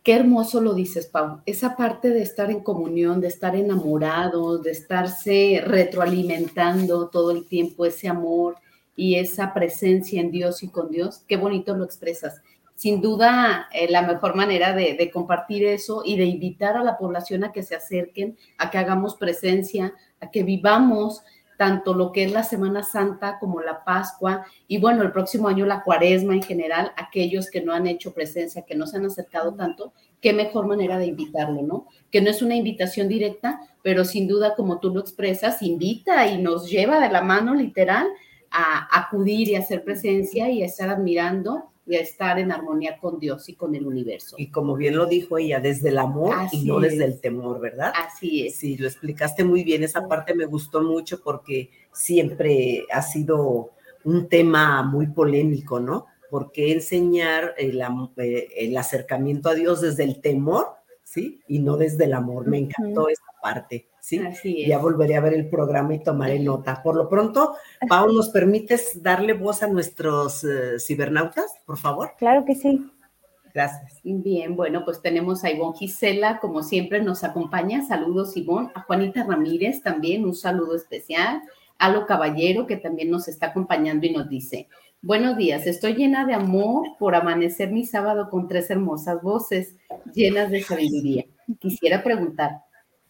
Qué 0.04 0.16
hermoso 0.16 0.62
lo 0.62 0.74
dices, 0.74 1.06
Pau. 1.06 1.42
Esa 1.46 1.76
parte 1.76 2.10
de 2.10 2.24
estar 2.24 2.50
en 2.50 2.62
comunión, 2.62 3.22
de 3.22 3.28
estar 3.28 3.56
enamorados, 3.56 4.64
de 4.64 4.72
estarse 4.72 5.62
retroalimentando 5.64 7.10
todo 7.10 7.30
el 7.32 7.48
tiempo 7.48 7.86
ese 7.86 8.08
amor 8.08 8.56
y 8.96 9.16
esa 9.16 9.54
presencia 9.54 10.20
en 10.20 10.32
Dios 10.32 10.64
y 10.64 10.70
con 10.70 10.90
Dios, 10.90 11.24
qué 11.28 11.38
bonito 11.38 11.76
lo 11.76 11.84
expresas. 11.84 12.42
Sin 12.82 13.00
duda, 13.00 13.70
eh, 13.74 13.92
la 13.92 14.02
mejor 14.02 14.36
manera 14.36 14.74
de, 14.74 14.96
de 14.96 15.12
compartir 15.12 15.64
eso 15.66 16.02
y 16.04 16.18
de 16.18 16.26
invitar 16.26 16.76
a 16.76 16.84
la 16.84 16.98
población 16.98 17.44
a 17.44 17.52
que 17.52 17.62
se 17.62 17.76
acerquen, 17.76 18.40
a 18.58 18.72
que 18.72 18.80
hagamos 18.80 19.18
presencia, 19.18 19.94
a 20.20 20.32
que 20.32 20.42
vivamos 20.42 21.22
tanto 21.60 21.94
lo 21.94 22.12
que 22.12 22.24
es 22.24 22.32
la 22.32 22.42
Semana 22.42 22.82
Santa 22.82 23.38
como 23.40 23.62
la 23.62 23.84
Pascua 23.84 24.48
y 24.68 24.80
bueno, 24.80 25.04
el 25.04 25.12
próximo 25.12 25.48
año 25.48 25.68
la 25.68 25.84
Cuaresma 25.84 26.34
en 26.34 26.42
general, 26.42 26.92
aquellos 26.98 27.52
que 27.52 27.62
no 27.62 27.72
han 27.72 27.86
hecho 27.86 28.16
presencia, 28.16 28.64
que 28.64 28.74
no 28.74 28.88
se 28.88 28.98
han 28.98 29.06
acercado 29.06 29.54
tanto, 29.54 29.94
qué 30.20 30.34
mejor 30.34 30.66
manera 30.66 30.98
de 30.98 31.06
invitarlo, 31.06 31.62
¿no? 31.62 31.86
Que 32.10 32.20
no 32.20 32.32
es 32.32 32.42
una 32.42 32.56
invitación 32.56 33.08
directa, 33.08 33.62
pero 33.84 34.06
sin 34.06 34.28
duda, 34.28 34.56
como 34.56 34.80
tú 34.80 34.90
lo 34.90 35.02
expresas, 35.02 35.62
invita 35.62 36.26
y 36.26 36.42
nos 36.42 36.68
lleva 36.68 37.00
de 37.00 37.12
la 37.12 37.22
mano 37.22 37.54
literal 37.54 38.08
a 38.50 38.88
acudir 39.00 39.50
y 39.50 39.56
hacer 39.56 39.84
presencia 39.84 40.50
y 40.50 40.64
a 40.64 40.66
estar 40.66 40.90
admirando 40.90 41.71
y 41.86 41.96
a 41.96 42.00
estar 42.00 42.38
en 42.40 42.52
armonía 42.52 43.00
con 43.00 43.20
Dios 43.20 43.50
y 43.50 43.56
con 43.56 43.76
el 43.76 43.86
universo. 43.86 44.36
Y 44.38 44.52
como 44.52 44.76
bien 44.76 44.96
lo 44.96 45.08
dijo 45.08 45.38
ella, 45.38 45.60
desde 45.60 45.90
el 45.90 45.98
amor 45.98 46.36
y 46.52 46.64
no 46.66 46.80
desde 46.80 47.06
el 47.06 47.20
temor, 47.20 47.60
¿verdad? 47.60 47.92
Así 47.96 48.46
es. 48.46 48.56
Sí, 48.58 48.78
lo 48.78 48.88
explicaste 48.88 49.44
muy 49.44 49.64
bien. 49.64 49.84
Esa 49.84 50.08
parte 50.08 50.36
me 50.36 50.46
gustó 50.46 50.82
mucho 50.82 51.22
porque 51.24 51.70
siempre 51.92 52.86
ha 52.92 53.02
sido 53.02 53.72
un 54.04 54.30
tema 54.30 54.84
muy 54.84 55.08
polémico, 55.08 55.80
¿no? 55.80 56.06
Porque 56.30 56.72
enseñar 56.72 57.56
el, 57.58 57.82
eh, 58.18 58.48
el 58.56 58.78
acercamiento 58.78 59.50
a 59.50 59.56
Dios 59.56 59.82
desde 59.82 60.04
el 60.04 60.22
temor, 60.22 60.68
¿sí? 61.12 61.42
Y 61.48 61.60
no 61.60 61.76
desde 61.76 62.06
el 62.06 62.14
amor. 62.14 62.48
Me 62.48 62.58
encantó 62.58 63.10
esa 63.10 63.24
parte. 63.42 63.90
¿sí? 64.00 64.22
Ya 64.66 64.78
volveré 64.78 65.16
a 65.16 65.22
ver 65.22 65.34
el 65.34 65.50
programa 65.50 65.94
y 65.94 66.00
tomaré 66.00 66.40
nota. 66.40 66.82
Por 66.82 66.96
lo 66.96 67.10
pronto, 67.10 67.56
Pau, 67.90 68.12
¿nos 68.14 68.30
permites 68.30 69.04
darle 69.04 69.34
voz 69.34 69.62
a 69.62 69.68
nuestros 69.68 70.46
eh, 70.46 70.80
cibernautas, 70.80 71.54
por 71.66 71.78
favor? 71.78 72.14
Claro 72.18 72.46
que 72.46 72.56
sí. 72.56 72.90
Gracias. 73.54 74.00
Bien, 74.04 74.56
bueno, 74.56 74.86
pues 74.86 75.02
tenemos 75.02 75.44
a 75.44 75.52
Ivonne 75.52 75.78
Gisela, 75.78 76.40
como 76.40 76.64
siempre 76.64 77.02
nos 77.04 77.26
acompaña. 77.26 77.84
Saludos, 77.86 78.38
Ivonne. 78.38 78.72
A 78.74 78.84
Juanita 78.84 79.26
Ramírez 79.26 79.84
también, 79.84 80.24
un 80.24 80.34
saludo 80.34 80.78
especial. 80.78 81.42
A 81.78 81.90
Lo 81.90 82.06
Caballero, 82.06 82.66
que 82.68 82.78
también 82.78 83.12
nos 83.12 83.28
está 83.28 83.48
acompañando 83.48 84.06
y 84.06 84.14
nos 84.14 84.30
dice, 84.30 84.70
buenos 85.02 85.36
días, 85.36 85.66
estoy 85.66 85.96
llena 85.96 86.26
de 86.26 86.34
amor 86.34 86.98
por 87.00 87.16
amanecer 87.16 87.72
mi 87.72 87.86
sábado 87.86 88.30
con 88.30 88.48
tres 88.48 88.70
hermosas 88.70 89.22
voces 89.22 89.76
llenas 90.14 90.52
de 90.52 90.62
sabiduría. 90.62 91.26
Quisiera 91.60 92.04
preguntar, 92.04 92.62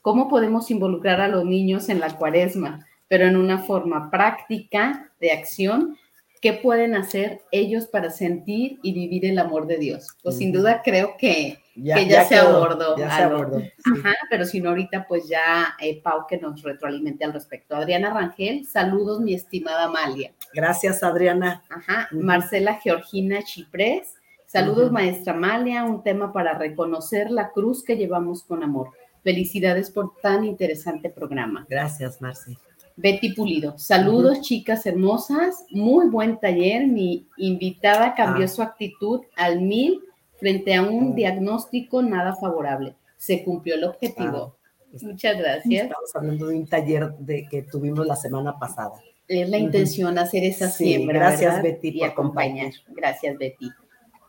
cómo 0.02 0.30
podemos 0.30 0.72
involucrar 0.72 1.22
a 1.22 1.28
los 1.28 1.46
niños 1.46 1.90
en 1.90 2.00
la 2.00 2.18
cuaresma, 2.18 2.88
pero 3.08 3.26
en 3.26 3.36
una 3.36 3.60
forma 3.60 4.10
práctica 4.10 5.12
de 5.20 5.32
acción. 5.32 5.98
¿Qué 6.42 6.54
pueden 6.54 6.96
hacer 6.96 7.42
ellos 7.52 7.86
para 7.86 8.10
sentir 8.10 8.80
y 8.82 8.94
vivir 8.94 9.26
el 9.26 9.38
amor 9.38 9.68
de 9.68 9.78
Dios? 9.78 10.08
Pues 10.24 10.38
sin 10.38 10.52
duda 10.52 10.82
creo 10.84 11.16
que 11.20 11.60
ya, 11.76 12.26
se 12.26 12.36
abordó. 12.36 12.98
Ya 12.98 13.16
se 13.16 13.24
abordó 13.24 13.58
Ajá, 13.58 14.14
pero 14.30 14.46
si 14.46 14.60
no 14.60 14.70
ahorita 14.70 15.06
pues 15.08 15.28
ya 15.28 15.76
eh, 15.80 16.02
Pau 16.02 16.26
que 16.28 16.38
nos 16.38 16.62
retroalimente 16.62 17.24
al 17.24 17.34
respecto. 17.34 17.76
Adriana 17.76 18.14
Rangel, 18.14 18.66
saludos 18.66 19.22
mi 19.22 19.34
estimada 19.34 19.86
Amalia. 19.86 20.34
Gracias 20.54 21.04
Adriana. 21.04 21.64
Ajá, 21.70 22.10
Marcela 22.12 22.76
Georgina 22.76 23.42
Chiprés, 23.44 24.16
saludos 24.46 24.92
maestra 24.92 25.34
Amalia, 25.34 25.86
un 25.86 26.04
tema 26.04 26.34
para 26.34 26.58
reconocer 26.58 27.32
la 27.32 27.52
cruz 27.52 27.84
que 27.84 27.96
llevamos 27.96 28.44
con 28.44 28.64
amor. 28.64 28.90
Felicidades 29.24 29.92
por 29.92 30.16
tan 30.22 30.44
interesante 30.46 31.10
programa. 31.10 31.66
Gracias, 31.70 32.22
Marci. 32.22 32.58
Betty 32.98 33.34
Pulido. 33.34 33.78
Saludos, 33.78 34.42
chicas 34.42 34.86
hermosas. 34.86 35.66
Muy 35.70 36.10
buen 36.10 36.40
taller. 36.40 36.88
Mi 36.88 37.28
invitada 37.38 38.14
cambió 38.16 38.46
ah. 38.46 38.48
su 38.48 38.62
actitud 38.62 39.22
al 39.36 39.62
mil 39.62 40.02
frente 40.42 40.74
a 40.74 40.82
un 40.82 41.14
diagnóstico 41.14 42.02
nada 42.02 42.36
favorable. 42.36 42.96
Se 43.16 43.44
cumplió 43.44 43.76
el 43.76 43.84
objetivo. 43.84 44.58
Ah, 44.58 44.98
Muchas 45.04 45.38
gracias. 45.38 45.84
Estamos 45.84 46.16
hablando 46.16 46.48
de 46.48 46.58
un 46.58 46.68
taller 46.68 47.14
de, 47.20 47.48
que 47.48 47.62
tuvimos 47.62 48.06
la 48.06 48.16
semana 48.16 48.58
pasada. 48.58 48.94
Es 49.28 49.48
la 49.48 49.60
intención 49.60 50.18
hacer 50.18 50.44
esa 50.44 50.70
siembra. 50.70 51.20
Gracias, 51.20 51.62
Betty, 51.62 51.90
y 51.90 52.04
acompañar. 52.04 52.74
Gracias, 52.90 53.38
Betty. 53.38 53.70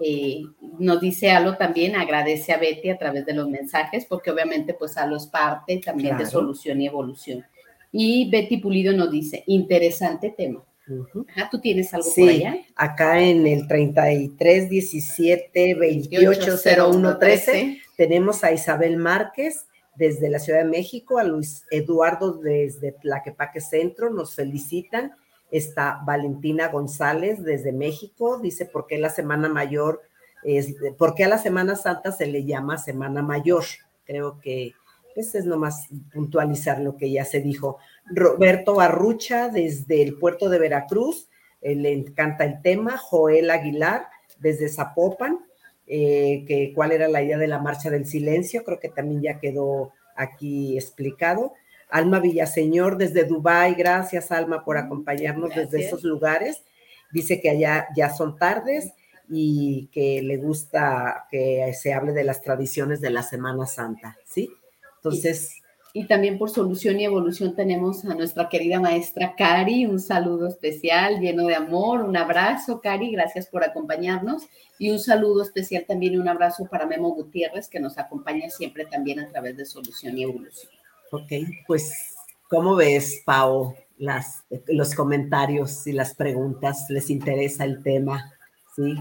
Eh, 0.04 0.42
nos 0.78 1.00
dice 1.00 1.30
Alo 1.30 1.56
también, 1.56 1.96
agradece 1.96 2.52
a 2.52 2.58
Betty 2.58 2.90
a 2.90 2.98
través 2.98 3.24
de 3.24 3.32
los 3.32 3.48
mensajes, 3.48 4.04
porque 4.04 4.30
obviamente 4.30 4.74
pues 4.74 4.96
Alo 4.98 5.16
es 5.16 5.26
parte 5.26 5.80
también 5.82 6.18
de 6.18 6.26
solución 6.26 6.80
y 6.82 6.86
evolución. 6.86 7.44
Y 7.90 8.28
Betty 8.30 8.58
Pulido 8.58 8.92
nos 8.92 9.10
dice, 9.10 9.44
interesante 9.46 10.30
tema. 10.30 10.62
Ajá, 11.28 11.48
¿Tú 11.50 11.60
tienes 11.60 11.92
algo 11.94 12.08
sí, 12.10 12.20
por 12.20 12.30
allá? 12.30 12.56
acá 12.76 13.20
en 13.20 13.46
el 13.46 13.66
33 13.66 14.68
17 14.68 15.74
28 15.74 16.52
01 16.88 17.18
13 17.18 17.78
tenemos 17.96 18.44
a 18.44 18.52
Isabel 18.52 18.96
Márquez 18.96 19.66
desde 19.94 20.30
la 20.30 20.38
Ciudad 20.38 20.60
de 20.60 20.70
México, 20.70 21.18
a 21.18 21.24
Luis 21.24 21.66
Eduardo 21.70 22.32
desde 22.32 22.92
Tlaquepaque 22.92 23.60
Centro, 23.60 24.10
nos 24.10 24.34
felicitan. 24.34 25.12
Está 25.50 26.00
Valentina 26.04 26.68
González 26.68 27.42
desde 27.42 27.72
México, 27.72 28.38
dice 28.38 28.64
por 28.64 28.86
qué 28.86 28.98
la 28.98 29.10
Semana 29.10 29.50
Mayor, 29.50 30.00
es, 30.44 30.74
por 30.96 31.14
qué 31.14 31.24
a 31.24 31.28
la 31.28 31.38
Semana 31.38 31.76
Santa 31.76 32.10
se 32.10 32.26
le 32.26 32.44
llama 32.44 32.78
Semana 32.78 33.22
Mayor. 33.22 33.64
Creo 34.04 34.40
que 34.40 34.72
pues 35.14 35.34
es 35.34 35.44
nomás 35.44 35.88
puntualizar 36.12 36.80
lo 36.80 36.96
que 36.96 37.10
ya 37.10 37.24
se 37.24 37.40
dijo. 37.40 37.78
Roberto 38.06 38.80
Arrucha 38.80 39.48
desde 39.48 40.02
el 40.02 40.18
puerto 40.18 40.48
de 40.48 40.58
Veracruz, 40.58 41.28
eh, 41.60 41.74
le 41.74 41.92
encanta 41.92 42.44
el 42.44 42.60
tema. 42.62 42.98
Joel 42.98 43.50
Aguilar 43.50 44.06
desde 44.38 44.68
Zapopan, 44.68 45.38
eh, 45.86 46.44
que 46.46 46.72
cuál 46.74 46.92
era 46.92 47.08
la 47.08 47.22
idea 47.22 47.38
de 47.38 47.46
la 47.46 47.60
marcha 47.60 47.90
del 47.90 48.06
silencio, 48.06 48.64
creo 48.64 48.80
que 48.80 48.88
también 48.88 49.22
ya 49.22 49.38
quedó 49.38 49.92
aquí 50.16 50.76
explicado. 50.76 51.52
Alma 51.88 52.20
Villaseñor 52.20 52.96
desde 52.96 53.24
Dubái, 53.24 53.74
gracias 53.74 54.32
Alma 54.32 54.64
por 54.64 54.78
acompañarnos 54.78 55.54
desde 55.54 55.86
esos 55.86 56.02
lugares. 56.04 56.62
Dice 57.12 57.40
que 57.40 57.50
allá 57.50 57.88
ya 57.94 58.10
son 58.10 58.36
tardes 58.36 58.92
y 59.28 59.88
que 59.92 60.22
le 60.22 60.38
gusta 60.38 61.26
que 61.30 61.72
se 61.74 61.92
hable 61.92 62.12
de 62.12 62.24
las 62.24 62.40
tradiciones 62.40 63.00
de 63.00 63.10
la 63.10 63.22
Semana 63.22 63.66
Santa, 63.66 64.16
¿sí? 64.24 64.50
Entonces... 65.04 65.56
Y, 65.92 66.02
y, 66.02 66.06
también 66.06 66.38
por 66.38 66.50
Solución 66.50 67.00
y 67.00 67.04
Evolución 67.04 67.54
tenemos 67.54 68.04
a 68.04 68.14
nuestra 68.14 68.48
querida 68.48 68.80
maestra 68.80 69.34
Cari, 69.36 69.86
un 69.86 70.00
saludo 70.00 70.48
especial 70.48 71.20
lleno 71.20 71.46
de 71.46 71.54
amor, 71.54 72.02
un 72.02 72.16
abrazo 72.16 72.80
Cari, 72.80 73.10
gracias 73.12 73.46
por 73.46 73.64
acompañarnos 73.64 74.44
y 74.78 74.90
un 74.90 74.98
saludo 74.98 75.42
especial 75.42 75.84
también 75.86 76.14
y 76.14 76.18
un 76.18 76.28
abrazo 76.28 76.66
para 76.70 76.86
Memo 76.86 77.14
Gutiérrez 77.14 77.68
que 77.68 77.78
nos 77.78 77.98
acompaña 77.98 78.48
siempre 78.50 78.86
también 78.86 79.20
a 79.20 79.28
través 79.28 79.56
de 79.56 79.64
Solución 79.64 80.16
y 80.16 80.24
Evolución. 80.24 80.72
Ok, 81.12 81.30
pues, 81.66 81.92
¿cómo 82.48 82.74
ves, 82.74 83.22
Pau, 83.26 83.74
las, 83.98 84.44
los 84.66 84.94
comentarios 84.94 85.86
y 85.86 85.92
las 85.92 86.14
preguntas? 86.14 86.86
¿Les 86.88 87.10
interesa 87.10 87.64
el 87.64 87.82
tema? 87.82 88.32
Sí. 88.74 88.96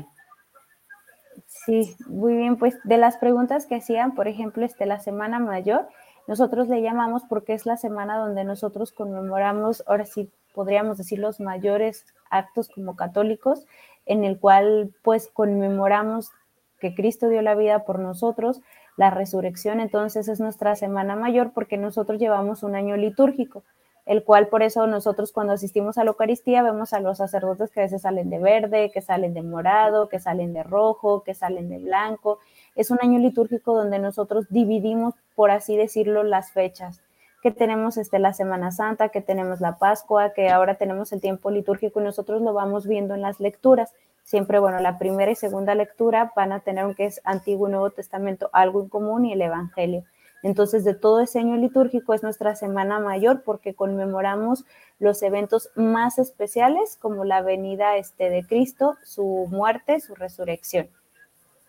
Sí, 1.65 1.95
muy 2.07 2.35
bien. 2.35 2.57
Pues 2.57 2.77
de 2.83 2.97
las 2.97 3.17
preguntas 3.17 3.65
que 3.65 3.75
hacían, 3.75 4.15
por 4.15 4.27
ejemplo, 4.27 4.65
este, 4.65 4.85
la 4.85 4.99
Semana 4.99 5.39
Mayor, 5.39 5.87
nosotros 6.27 6.67
le 6.67 6.81
llamamos 6.81 7.23
porque 7.29 7.53
es 7.53 7.65
la 7.65 7.77
semana 7.77 8.17
donde 8.17 8.43
nosotros 8.43 8.91
conmemoramos, 8.91 9.83
ahora 9.87 10.05
sí 10.05 10.31
podríamos 10.53 10.97
decir, 10.97 11.19
los 11.19 11.39
mayores 11.39 12.05
actos 12.29 12.69
como 12.69 12.95
católicos, 12.95 13.65
en 14.05 14.23
el 14.23 14.39
cual 14.39 14.93
pues 15.03 15.29
conmemoramos 15.33 16.31
que 16.79 16.95
Cristo 16.95 17.29
dio 17.29 17.41
la 17.41 17.55
vida 17.55 17.85
por 17.85 17.99
nosotros, 17.99 18.61
la 18.97 19.09
resurrección, 19.09 19.79
entonces 19.79 20.27
es 20.27 20.39
nuestra 20.39 20.75
semana 20.75 21.15
mayor 21.15 21.51
porque 21.53 21.77
nosotros 21.77 22.19
llevamos 22.19 22.63
un 22.63 22.75
año 22.75 22.97
litúrgico 22.97 23.63
el 24.05 24.23
cual 24.23 24.47
por 24.47 24.63
eso 24.63 24.87
nosotros 24.87 25.31
cuando 25.31 25.53
asistimos 25.53 25.97
a 25.97 26.03
la 26.03 26.11
Eucaristía 26.11 26.63
vemos 26.63 26.93
a 26.93 26.99
los 26.99 27.17
sacerdotes 27.17 27.71
que 27.71 27.81
a 27.81 27.83
veces 27.83 28.01
salen 28.01 28.29
de 28.29 28.39
verde, 28.39 28.91
que 28.91 29.01
salen 29.01 29.33
de 29.33 29.41
morado, 29.41 30.09
que 30.09 30.19
salen 30.19 30.53
de 30.53 30.63
rojo, 30.63 31.23
que 31.23 31.33
salen 31.33 31.69
de 31.69 31.79
blanco. 31.79 32.39
Es 32.75 32.91
un 32.91 32.99
año 33.01 33.19
litúrgico 33.19 33.73
donde 33.73 33.99
nosotros 33.99 34.45
dividimos, 34.49 35.13
por 35.35 35.51
así 35.51 35.77
decirlo, 35.77 36.23
las 36.23 36.51
fechas 36.51 37.01
que 37.41 37.51
tenemos 37.51 37.97
este, 37.97 38.19
la 38.19 38.33
Semana 38.33 38.71
Santa, 38.71 39.09
que 39.09 39.21
tenemos 39.21 39.61
la 39.61 39.77
Pascua, 39.77 40.31
que 40.31 40.49
ahora 40.49 40.75
tenemos 40.75 41.11
el 41.11 41.21
tiempo 41.21 41.49
litúrgico 41.49 41.99
y 41.99 42.03
nosotros 42.03 42.41
lo 42.41 42.53
vamos 42.53 42.87
viendo 42.87 43.15
en 43.15 43.21
las 43.21 43.39
lecturas. 43.39 43.93
Siempre, 44.23 44.59
bueno, 44.59 44.79
la 44.79 44.99
primera 44.99 45.31
y 45.31 45.35
segunda 45.35 45.73
lectura 45.73 46.31
van 46.35 46.51
a 46.51 46.59
tener, 46.59 46.83
aunque 46.83 47.05
es 47.05 47.19
Antiguo 47.23 47.67
y 47.67 47.71
Nuevo 47.71 47.89
Testamento, 47.89 48.49
algo 48.53 48.81
en 48.81 48.89
común 48.89 49.25
y 49.25 49.33
el 49.33 49.41
Evangelio. 49.41 50.03
Entonces, 50.43 50.83
de 50.83 50.95
todo 50.95 51.19
ese 51.19 51.39
año 51.39 51.55
litúrgico 51.55 52.13
es 52.13 52.23
nuestra 52.23 52.55
semana 52.55 52.99
mayor 52.99 53.43
porque 53.43 53.75
conmemoramos 53.75 54.65
los 54.99 55.21
eventos 55.21 55.69
más 55.75 56.17
especiales 56.19 56.97
como 56.99 57.25
la 57.25 57.41
venida 57.41 57.97
este, 57.97 58.29
de 58.29 58.45
Cristo, 58.45 58.95
su 59.03 59.47
muerte, 59.49 59.99
su 59.99 60.15
resurrección. 60.15 60.89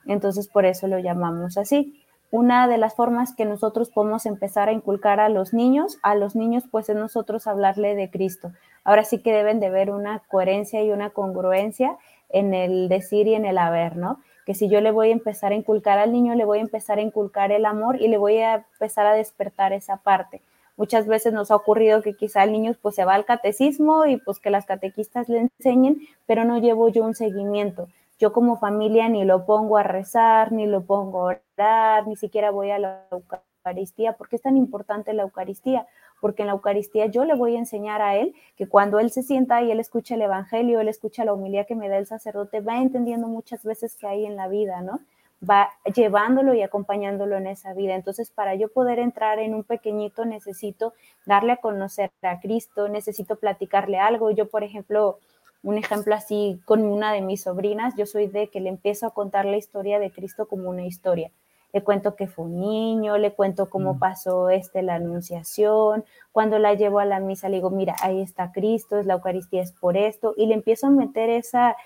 Entonces, 0.07 0.49
por 0.49 0.65
eso 0.65 0.87
lo 0.87 0.99
llamamos 0.99 1.59
así. 1.59 2.03
Una 2.31 2.67
de 2.67 2.79
las 2.79 2.95
formas 2.95 3.35
que 3.35 3.45
nosotros 3.45 3.91
podemos 3.91 4.25
empezar 4.25 4.71
a 4.71 4.73
inculcar 4.73 5.21
a 5.21 5.29
los 5.29 5.53
niños, 5.53 5.99
a 6.03 6.15
los 6.15 6.35
niños 6.35 6.65
pues 6.71 6.89
es 6.89 6.97
nosotros 6.97 7.47
hablarle 7.47 7.95
de 7.95 8.11
Cristo. 8.11 8.53
Ahora 8.85 9.05
sí 9.05 9.19
que 9.19 9.35
deben 9.35 9.61
de 9.61 9.69
ver 9.69 9.91
una 9.91 10.21
coherencia 10.29 10.83
y 10.83 10.91
una 10.93 11.11
congruencia 11.11 11.99
en 12.31 12.55
el 12.55 12.89
decir 12.89 13.27
y 13.27 13.35
en 13.35 13.45
el 13.45 13.59
haber, 13.59 13.99
¿no? 13.99 14.19
Que 14.45 14.55
si 14.55 14.69
yo 14.69 14.81
le 14.81 14.91
voy 14.91 15.09
a 15.09 15.13
empezar 15.13 15.53
a 15.53 15.55
inculcar 15.55 15.99
al 15.99 16.13
niño, 16.13 16.35
le 16.35 16.45
voy 16.45 16.59
a 16.59 16.63
empezar 16.63 16.99
a 16.99 17.03
inculcar 17.03 17.53
el 17.53 17.65
amor 17.65 18.01
y 18.01 18.09
le 18.09 18.19
voy 18.19 18.39
a 18.39 18.67
empezar 18.73 19.07
a 19.07 19.15
despertar 19.15 19.73
esa 19.73 19.99
parte. 19.99 20.43
Muchas 20.77 21.07
veces 21.07 21.33
nos 21.33 21.51
ha 21.51 21.57
ocurrido 21.57 22.03
que 22.03 22.15
quizá 22.15 22.43
el 22.45 22.53
niño 22.53 22.75
pues 22.81 22.95
se 22.95 23.05
va 23.05 23.15
al 23.15 23.25
catecismo 23.25 24.07
y 24.07 24.17
pues 24.17 24.41
que 24.41 24.51
las 24.51 24.67
catequistas 24.67 25.29
le 25.29 25.41
enseñen, 25.41 26.01
pero 26.27 26.45
no 26.45 26.59
llevo 26.59 26.89
yo 26.89 27.05
un 27.05 27.15
seguimiento. 27.15 27.89
Yo 28.19 28.33
como 28.33 28.57
familia 28.57 29.09
ni 29.09 29.25
lo 29.25 29.45
pongo 29.45 29.77
a 29.77 29.83
rezar, 29.83 30.53
ni 30.53 30.67
lo 30.67 30.83
pongo 30.83 31.29
a 31.29 31.39
orar, 31.57 32.07
ni 32.07 32.17
siquiera 32.17 32.51
voy 32.51 32.71
a 32.71 32.79
la 32.79 33.07
Eucaristía. 33.11 34.15
¿Por 34.15 34.29
qué 34.29 34.37
es 34.37 34.43
tan 34.43 34.57
importante 34.57 35.13
la 35.13 35.23
Eucaristía? 35.23 35.87
Porque 36.23 36.43
en 36.43 36.47
la 36.47 36.53
Eucaristía 36.53 37.07
yo 37.07 37.25
le 37.25 37.35
voy 37.35 37.57
a 37.57 37.59
enseñar 37.59 38.01
a 38.01 38.15
él 38.15 38.33
que 38.57 38.69
cuando 38.69 39.01
él 39.01 39.11
se 39.11 39.25
sienta 39.25 39.61
y 39.61 39.73
él 39.73 39.81
escucha 39.81 40.15
el 40.15 40.23
Evangelio, 40.23 40.79
él 40.79 40.87
escucha 40.87 41.25
la 41.25 41.35
humildad 41.35 41.67
que 41.67 41.75
me 41.75 41.89
da 41.89 41.99
el 41.99 42.07
sacerdote, 42.07 42.61
va 42.61 42.81
entendiendo 42.81 43.27
muchas 43.27 43.65
veces 43.65 43.97
que 43.97 44.07
hay 44.07 44.25
en 44.25 44.37
la 44.37 44.47
vida, 44.47 44.83
¿no? 44.83 45.01
Va 45.43 45.71
llevándolo 45.93 46.55
y 46.55 46.63
acompañándolo 46.63 47.37
en 47.37 47.49
esa 47.49 47.75
vida. 47.75 47.97
Entonces, 47.97 48.31
para 48.31 48.55
yo 48.55 48.69
poder 48.69 49.01
entrar 49.01 49.41
en 49.41 49.53
un 49.53 49.65
pequeñito, 49.65 50.25
necesito 50.25 50.95
darle 51.27 51.55
a 51.55 51.57
conocer 51.57 52.13
a 52.23 52.39
Cristo, 52.39 52.89
necesito 52.89 53.35
platicarle 53.35 53.99
algo. 53.99 54.31
Yo, 54.31 54.49
por 54.49 54.63
ejemplo, 54.63 55.19
un 55.65 55.77
ejemplo 55.77 56.15
así 56.15 56.61
con 56.65 56.85
una 56.85 57.13
de 57.13 57.23
mis 57.23 57.43
sobrinas, 57.43 57.97
yo 57.97 58.07
soy 58.07 58.29
de 58.29 58.47
que 58.47 58.61
le 58.61 58.69
empiezo 58.69 59.09
a 59.09 59.15
contar 59.15 59.45
la 59.45 59.57
historia 59.57 59.99
de 59.99 60.13
Cristo 60.13 60.47
como 60.47 60.71
una 60.71 60.87
historia 60.87 61.33
le 61.73 61.83
cuento 61.83 62.17
que 62.17 62.27
fue 62.27 62.45
un 62.45 62.61
niño, 62.61 63.17
le 63.19 63.33
cuento 63.33 63.71
cómo 63.71 63.95
mm. 63.95 63.99
pasó 63.99 64.51
este, 64.51 64.83
la 64.83 64.97
anunciación, 64.97 66.05
cuando 66.31 66.59
la 66.59 66.75
llevo 66.75 66.99
a 66.99 67.05
la 67.05 67.21
misa 67.21 67.49
le 67.49 67.57
digo, 67.57 67.71
mira, 67.71 67.95
ahí 68.03 68.21
está 68.21 68.53
Cristo, 68.53 68.99
es 68.99 69.07
la 69.07 69.15
Eucaristía, 69.15 69.63
es 69.63 69.73
por 69.73 69.97
esto, 69.97 70.35
y 70.37 70.47
le 70.47 70.55
empiezo 70.55 70.87
a 70.87 70.91
meter 70.91 71.31
esa, 71.31 71.77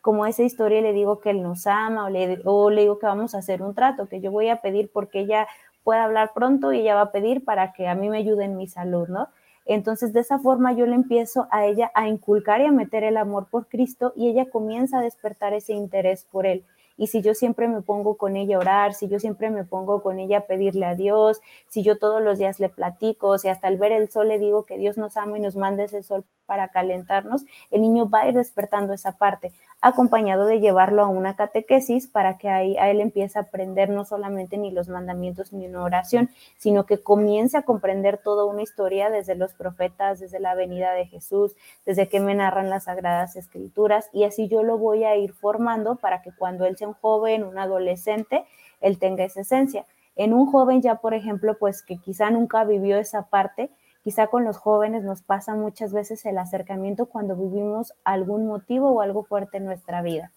como 0.00 0.26
esa 0.26 0.42
historia 0.42 0.80
y 0.80 0.82
le 0.82 0.92
digo 0.92 1.20
que 1.20 1.30
Él 1.30 1.42
nos 1.42 1.66
ama, 1.66 2.06
o 2.06 2.10
le, 2.10 2.40
o 2.44 2.70
le 2.70 2.82
digo 2.82 2.98
que 2.98 3.06
vamos 3.06 3.34
a 3.34 3.38
hacer 3.38 3.62
un 3.62 3.74
trato, 3.74 4.08
que 4.08 4.20
yo 4.20 4.30
voy 4.30 4.48
a 4.48 4.60
pedir 4.60 4.90
porque 4.92 5.20
ella 5.20 5.46
pueda 5.84 6.04
hablar 6.04 6.32
pronto 6.34 6.72
y 6.72 6.80
ella 6.80 6.96
va 6.96 7.02
a 7.02 7.12
pedir 7.12 7.44
para 7.44 7.72
que 7.72 7.86
a 7.86 7.94
mí 7.94 8.08
me 8.08 8.18
ayude 8.18 8.44
en 8.44 8.56
mi 8.56 8.66
salud, 8.66 9.08
¿no? 9.08 9.28
Entonces, 9.66 10.12
de 10.12 10.20
esa 10.20 10.38
forma 10.38 10.72
yo 10.72 10.86
le 10.86 10.94
empiezo 10.94 11.48
a 11.50 11.66
ella 11.66 11.90
a 11.94 12.08
inculcar 12.08 12.60
y 12.60 12.66
a 12.66 12.72
meter 12.72 13.02
el 13.02 13.16
amor 13.16 13.46
por 13.50 13.66
Cristo 13.66 14.12
y 14.16 14.28
ella 14.28 14.48
comienza 14.48 14.98
a 14.98 15.02
despertar 15.02 15.52
ese 15.54 15.72
interés 15.72 16.24
por 16.24 16.46
Él. 16.46 16.64
Y 16.96 17.08
si 17.08 17.22
yo 17.22 17.34
siempre 17.34 17.68
me 17.68 17.82
pongo 17.82 18.16
con 18.16 18.36
ella 18.36 18.56
a 18.56 18.60
orar, 18.60 18.94
si 18.94 19.08
yo 19.08 19.20
siempre 19.20 19.50
me 19.50 19.64
pongo 19.64 20.02
con 20.02 20.18
ella 20.18 20.38
a 20.38 20.46
pedirle 20.46 20.86
a 20.86 20.94
Dios, 20.94 21.40
si 21.68 21.82
yo 21.82 21.98
todos 21.98 22.22
los 22.22 22.38
días 22.38 22.60
le 22.60 22.68
platico, 22.68 23.38
si 23.38 23.48
hasta 23.48 23.68
al 23.68 23.76
ver 23.76 23.92
el 23.92 24.10
sol 24.10 24.28
le 24.28 24.38
digo 24.38 24.64
que 24.64 24.78
Dios 24.78 24.96
nos 24.96 25.16
ama 25.16 25.38
y 25.38 25.40
nos 25.40 25.56
manda 25.56 25.84
ese 25.84 26.02
sol 26.02 26.24
para 26.46 26.68
calentarnos, 26.68 27.44
el 27.70 27.82
niño 27.82 28.08
va 28.08 28.20
a 28.20 28.28
ir 28.28 28.34
despertando 28.34 28.92
esa 28.92 29.18
parte, 29.18 29.52
acompañado 29.80 30.46
de 30.46 30.60
llevarlo 30.60 31.02
a 31.02 31.08
una 31.08 31.36
catequesis 31.36 32.06
para 32.06 32.38
que 32.38 32.48
ahí 32.48 32.76
a 32.78 32.88
él 32.88 33.00
empiece 33.00 33.38
a 33.38 33.42
aprender 33.42 33.90
no 33.90 34.04
solamente 34.04 34.56
ni 34.56 34.70
los 34.70 34.88
mandamientos 34.88 35.52
ni 35.52 35.66
una 35.66 35.82
oración, 35.82 36.30
sino 36.56 36.86
que 36.86 37.02
comience 37.02 37.56
a 37.58 37.62
comprender 37.62 38.18
toda 38.18 38.44
una 38.44 38.62
historia 38.62 39.10
desde 39.10 39.34
los 39.34 39.54
profetas, 39.54 40.20
desde 40.20 40.40
la 40.40 40.54
venida 40.54 40.92
de 40.92 41.06
Jesús, 41.06 41.54
desde 41.84 42.08
que 42.08 42.20
me 42.20 42.34
narran 42.34 42.70
las 42.70 42.84
sagradas 42.84 43.36
escrituras 43.36 44.08
y 44.12 44.24
así 44.24 44.48
yo 44.48 44.62
lo 44.62 44.78
voy 44.78 45.04
a 45.04 45.16
ir 45.16 45.32
formando 45.32 45.96
para 45.96 46.22
que 46.22 46.32
cuando 46.32 46.64
él 46.64 46.76
sea 46.76 46.85
un 46.86 46.94
joven, 46.94 47.44
un 47.44 47.58
adolescente, 47.58 48.44
él 48.80 48.98
tenga 48.98 49.24
esa 49.24 49.40
esencia. 49.40 49.84
En 50.14 50.32
un 50.32 50.46
joven 50.46 50.80
ya, 50.80 50.96
por 50.96 51.14
ejemplo, 51.14 51.56
pues 51.58 51.82
que 51.82 51.98
quizá 51.98 52.30
nunca 52.30 52.64
vivió 52.64 52.98
esa 52.98 53.22
parte, 53.22 53.70
Quizá 54.06 54.28
con 54.28 54.44
los 54.44 54.56
jóvenes 54.56 55.02
nos 55.02 55.20
pasa 55.22 55.56
muchas 55.56 55.92
veces 55.92 56.24
el 56.26 56.38
acercamiento 56.38 57.06
cuando 57.06 57.34
vivimos 57.34 57.92
algún 58.04 58.46
motivo 58.46 58.92
o 58.92 59.00
algo 59.00 59.24
fuerte 59.24 59.56
en 59.56 59.64
nuestra 59.64 60.00
vida. 60.00 60.30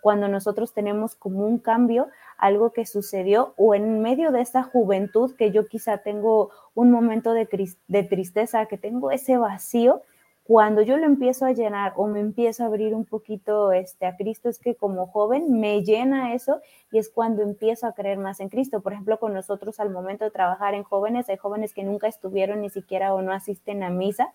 Cuando 0.00 0.28
nosotros 0.28 0.72
tenemos 0.72 1.16
como 1.16 1.44
un 1.44 1.58
cambio, 1.58 2.06
algo 2.38 2.70
que 2.70 2.86
sucedió 2.86 3.52
o 3.56 3.74
en 3.74 4.00
medio 4.00 4.30
de 4.30 4.42
esa 4.42 4.62
juventud 4.62 5.34
que 5.34 5.50
yo 5.50 5.66
quizá 5.66 5.98
tengo 5.98 6.50
un 6.76 6.92
momento 6.92 7.32
de, 7.32 7.48
de 7.88 8.02
tristeza, 8.04 8.66
que 8.66 8.78
tengo 8.78 9.10
ese 9.10 9.36
vacío, 9.38 10.02
cuando 10.46 10.82
yo 10.82 10.96
lo 10.96 11.06
empiezo 11.06 11.44
a 11.44 11.50
llenar 11.50 11.92
o 11.96 12.06
me 12.06 12.20
empiezo 12.20 12.62
a 12.62 12.66
abrir 12.66 12.94
un 12.94 13.04
poquito 13.04 13.72
este, 13.72 14.06
a 14.06 14.16
Cristo, 14.16 14.48
es 14.48 14.60
que 14.60 14.76
como 14.76 15.08
joven 15.08 15.58
me 15.58 15.82
llena 15.82 16.34
eso 16.34 16.60
y 16.92 16.98
es 16.98 17.10
cuando 17.10 17.42
empiezo 17.42 17.88
a 17.88 17.94
creer 17.94 18.18
más 18.18 18.38
en 18.38 18.48
Cristo. 18.48 18.80
Por 18.80 18.92
ejemplo, 18.92 19.18
con 19.18 19.34
nosotros 19.34 19.80
al 19.80 19.90
momento 19.90 20.24
de 20.24 20.30
trabajar 20.30 20.74
en 20.74 20.84
jóvenes, 20.84 21.28
hay 21.28 21.36
jóvenes 21.36 21.74
que 21.74 21.82
nunca 21.82 22.06
estuvieron 22.06 22.60
ni 22.60 22.70
siquiera 22.70 23.12
o 23.12 23.22
no 23.22 23.32
asisten 23.32 23.82
a 23.82 23.90
misa, 23.90 24.34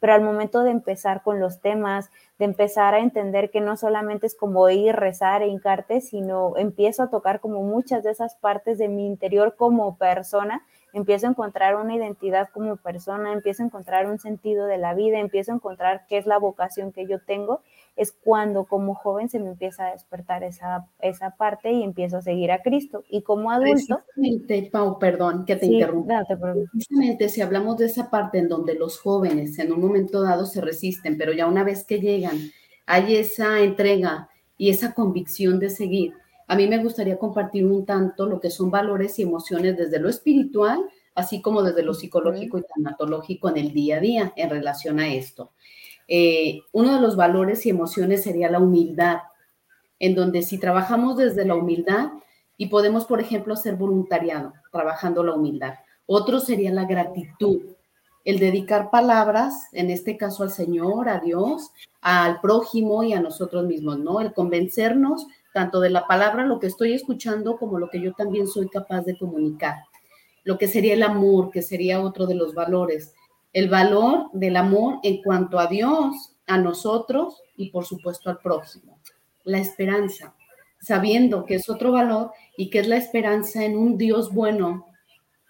pero 0.00 0.14
al 0.14 0.22
momento 0.22 0.64
de 0.64 0.72
empezar 0.72 1.22
con 1.22 1.38
los 1.38 1.60
temas, 1.60 2.10
de 2.40 2.46
empezar 2.46 2.96
a 2.96 2.98
entender 2.98 3.52
que 3.52 3.60
no 3.60 3.76
solamente 3.76 4.26
es 4.26 4.34
como 4.34 4.68
ir, 4.68 4.96
rezar 4.96 5.42
e 5.42 5.46
hincarte, 5.46 6.00
sino 6.00 6.56
empiezo 6.56 7.04
a 7.04 7.10
tocar 7.10 7.38
como 7.38 7.62
muchas 7.62 8.02
de 8.02 8.10
esas 8.10 8.34
partes 8.34 8.78
de 8.78 8.88
mi 8.88 9.06
interior 9.06 9.54
como 9.56 9.96
persona 9.96 10.66
empiezo 10.92 11.26
a 11.26 11.30
encontrar 11.30 11.76
una 11.76 11.94
identidad 11.94 12.48
como 12.52 12.76
persona, 12.76 13.32
empiezo 13.32 13.62
a 13.62 13.66
encontrar 13.66 14.10
un 14.10 14.18
sentido 14.18 14.66
de 14.66 14.78
la 14.78 14.94
vida, 14.94 15.18
empiezo 15.18 15.52
a 15.52 15.56
encontrar 15.56 16.06
qué 16.08 16.18
es 16.18 16.26
la 16.26 16.38
vocación 16.38 16.92
que 16.92 17.06
yo 17.06 17.20
tengo, 17.20 17.62
es 17.96 18.12
cuando 18.12 18.64
como 18.64 18.94
joven 18.94 19.28
se 19.28 19.38
me 19.38 19.48
empieza 19.48 19.86
a 19.86 19.92
despertar 19.92 20.44
esa, 20.44 20.86
esa 21.00 21.30
parte 21.36 21.72
y 21.72 21.82
empiezo 21.82 22.18
a 22.18 22.22
seguir 22.22 22.50
a 22.52 22.62
Cristo. 22.62 23.04
Y 23.08 23.22
como 23.22 23.50
adulto... 23.50 24.00
Precisamente, 24.14 24.70
Pau, 24.70 24.98
perdón 24.98 25.44
que 25.44 25.56
te 25.56 25.66
interrumpa. 25.66 26.24
Precisamente 26.72 27.28
si 27.28 27.40
hablamos 27.40 27.76
de 27.78 27.86
esa 27.86 28.10
parte 28.10 28.38
en 28.38 28.48
donde 28.48 28.74
los 28.74 28.98
jóvenes 28.98 29.58
en 29.58 29.72
un 29.72 29.80
momento 29.80 30.22
dado 30.22 30.46
se 30.46 30.60
resisten, 30.60 31.16
pero 31.18 31.32
ya 31.32 31.46
una 31.46 31.64
vez 31.64 31.84
que 31.84 32.00
llegan, 32.00 32.36
hay 32.86 33.16
esa 33.16 33.60
entrega 33.60 34.28
y 34.56 34.70
esa 34.70 34.94
convicción 34.94 35.58
de 35.58 35.70
seguir, 35.70 36.14
a 36.52 36.54
mí 36.54 36.68
me 36.68 36.82
gustaría 36.82 37.18
compartir 37.18 37.64
un 37.64 37.86
tanto 37.86 38.26
lo 38.26 38.38
que 38.38 38.50
son 38.50 38.70
valores 38.70 39.18
y 39.18 39.22
emociones 39.22 39.74
desde 39.74 39.98
lo 39.98 40.10
espiritual, 40.10 40.84
así 41.14 41.40
como 41.40 41.62
desde 41.62 41.82
lo 41.82 41.94
psicológico 41.94 42.58
y 42.58 42.62
tanatológico 42.62 43.48
en 43.48 43.56
el 43.56 43.72
día 43.72 43.96
a 43.96 44.00
día 44.00 44.32
en 44.36 44.50
relación 44.50 45.00
a 45.00 45.14
esto. 45.14 45.52
Eh, 46.08 46.60
uno 46.72 46.94
de 46.94 47.00
los 47.00 47.16
valores 47.16 47.64
y 47.64 47.70
emociones 47.70 48.24
sería 48.24 48.50
la 48.50 48.58
humildad, 48.58 49.20
en 49.98 50.14
donde 50.14 50.42
si 50.42 50.58
trabajamos 50.58 51.16
desde 51.16 51.46
la 51.46 51.54
humildad 51.54 52.10
y 52.58 52.66
podemos, 52.66 53.06
por 53.06 53.22
ejemplo, 53.22 53.54
hacer 53.54 53.76
voluntariado, 53.76 54.52
trabajando 54.70 55.24
la 55.24 55.32
humildad. 55.32 55.76
Otro 56.04 56.38
sería 56.38 56.70
la 56.70 56.84
gratitud, 56.84 57.62
el 58.26 58.38
dedicar 58.38 58.90
palabras, 58.90 59.68
en 59.72 59.88
este 59.88 60.18
caso 60.18 60.42
al 60.42 60.50
Señor, 60.50 61.08
a 61.08 61.18
Dios, 61.18 61.70
al 62.02 62.42
prójimo 62.42 63.02
y 63.04 63.14
a 63.14 63.22
nosotros 63.22 63.64
mismos, 63.64 63.98
¿no? 64.00 64.20
El 64.20 64.34
convencernos 64.34 65.26
tanto 65.52 65.80
de 65.80 65.90
la 65.90 66.06
palabra, 66.06 66.46
lo 66.46 66.58
que 66.58 66.66
estoy 66.66 66.92
escuchando, 66.92 67.56
como 67.56 67.78
lo 67.78 67.88
que 67.88 68.00
yo 68.00 68.12
también 68.12 68.46
soy 68.46 68.68
capaz 68.68 69.02
de 69.02 69.18
comunicar. 69.18 69.76
Lo 70.44 70.58
que 70.58 70.66
sería 70.66 70.94
el 70.94 71.02
amor, 71.02 71.50
que 71.50 71.62
sería 71.62 72.00
otro 72.00 72.26
de 72.26 72.34
los 72.34 72.54
valores. 72.54 73.14
El 73.52 73.68
valor 73.68 74.30
del 74.32 74.56
amor 74.56 74.98
en 75.02 75.22
cuanto 75.22 75.58
a 75.58 75.66
Dios, 75.66 76.34
a 76.46 76.58
nosotros 76.58 77.42
y 77.56 77.70
por 77.70 77.84
supuesto 77.84 78.30
al 78.30 78.38
prójimo. 78.38 78.98
La 79.44 79.58
esperanza, 79.58 80.34
sabiendo 80.80 81.44
que 81.44 81.56
es 81.56 81.68
otro 81.68 81.92
valor 81.92 82.32
y 82.56 82.70
que 82.70 82.80
es 82.80 82.88
la 82.88 82.96
esperanza 82.96 83.64
en 83.64 83.76
un 83.76 83.98
Dios 83.98 84.32
bueno, 84.32 84.86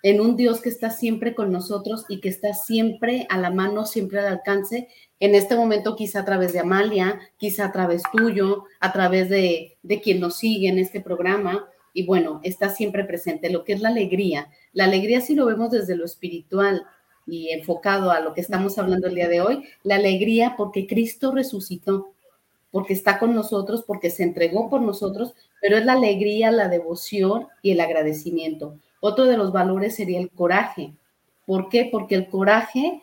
en 0.03 0.21
un 0.21 0.37
Dios 0.37 0.61
que 0.61 0.69
está 0.69 0.91
siempre 0.91 1.35
con 1.35 1.53
nosotros 1.53 2.05
y 2.09 2.21
que 2.21 2.29
está 2.29 2.55
siempre 2.55 3.27
a 3.31 3.39
la 3.39 3.51
mano, 3.51 3.87
siempre 3.87 4.19
al 4.19 4.27
alcance 4.27 4.89
en 5.23 5.37
este 5.37 5.55
momento 5.55 5.95
quizá 5.95 6.19
a 6.19 6.25
través 6.25 6.53
de 6.53 6.59
Amalia, 6.59 7.21
quizá 7.37 7.67
a 7.67 7.73
través 7.73 8.03
tuyo, 8.13 8.65
a 8.81 8.93
través 8.93 9.29
de, 9.29 9.79
de 9.85 10.01
quien 10.01 10.19
nos 10.19 10.35
sigue 10.35 10.67
en 10.67 10.81
este 10.81 11.01
programa. 11.01 11.69
Y 11.95 12.07
bueno, 12.07 12.41
está 12.43 12.71
siempre 12.71 13.05
presente 13.05 13.49
lo 13.49 13.63
que 13.63 13.75
es 13.75 13.81
la 13.81 13.91
alegría. 13.91 14.49
La 14.73 14.83
alegría 14.83 15.21
si 15.21 15.37
lo 15.37 15.47
vemos 15.47 15.71
desde 15.71 15.95
lo 15.95 16.05
espiritual 16.05 16.83
y 17.25 17.51
enfocado 17.51 18.11
a 18.11 18.19
lo 18.19 18.35
que 18.35 18.41
estamos 18.41 18.79
hablando 18.79 19.07
el 19.07 19.15
día 19.15 19.29
de 19.29 19.41
hoy, 19.41 19.63
la 19.85 19.95
alegría 19.95 20.55
porque 20.57 20.89
Cristo 20.89 21.31
resucitó, 21.31 22.15
porque 22.73 22.93
está 22.93 23.21
con 23.21 23.33
nosotros, 23.33 23.85
porque 23.87 24.11
se 24.11 24.25
entregó 24.25 24.69
por 24.69 24.83
nosotros, 24.83 25.35
pero 25.61 25.77
es 25.77 25.85
la 25.85 25.93
alegría, 25.93 26.51
la 26.51 26.67
devoción 26.67 27.47
y 27.63 27.71
el 27.71 27.81
agradecimiento. 27.81 28.77
Otro 29.05 29.25
de 29.25 29.37
los 29.37 29.51
valores 29.51 29.97
sería 29.97 30.21
el 30.21 30.31
coraje. 30.31 30.95
¿Por 31.45 31.69
qué? 31.69 31.89
Porque 31.91 32.15
el 32.15 32.29
coraje 32.29 33.03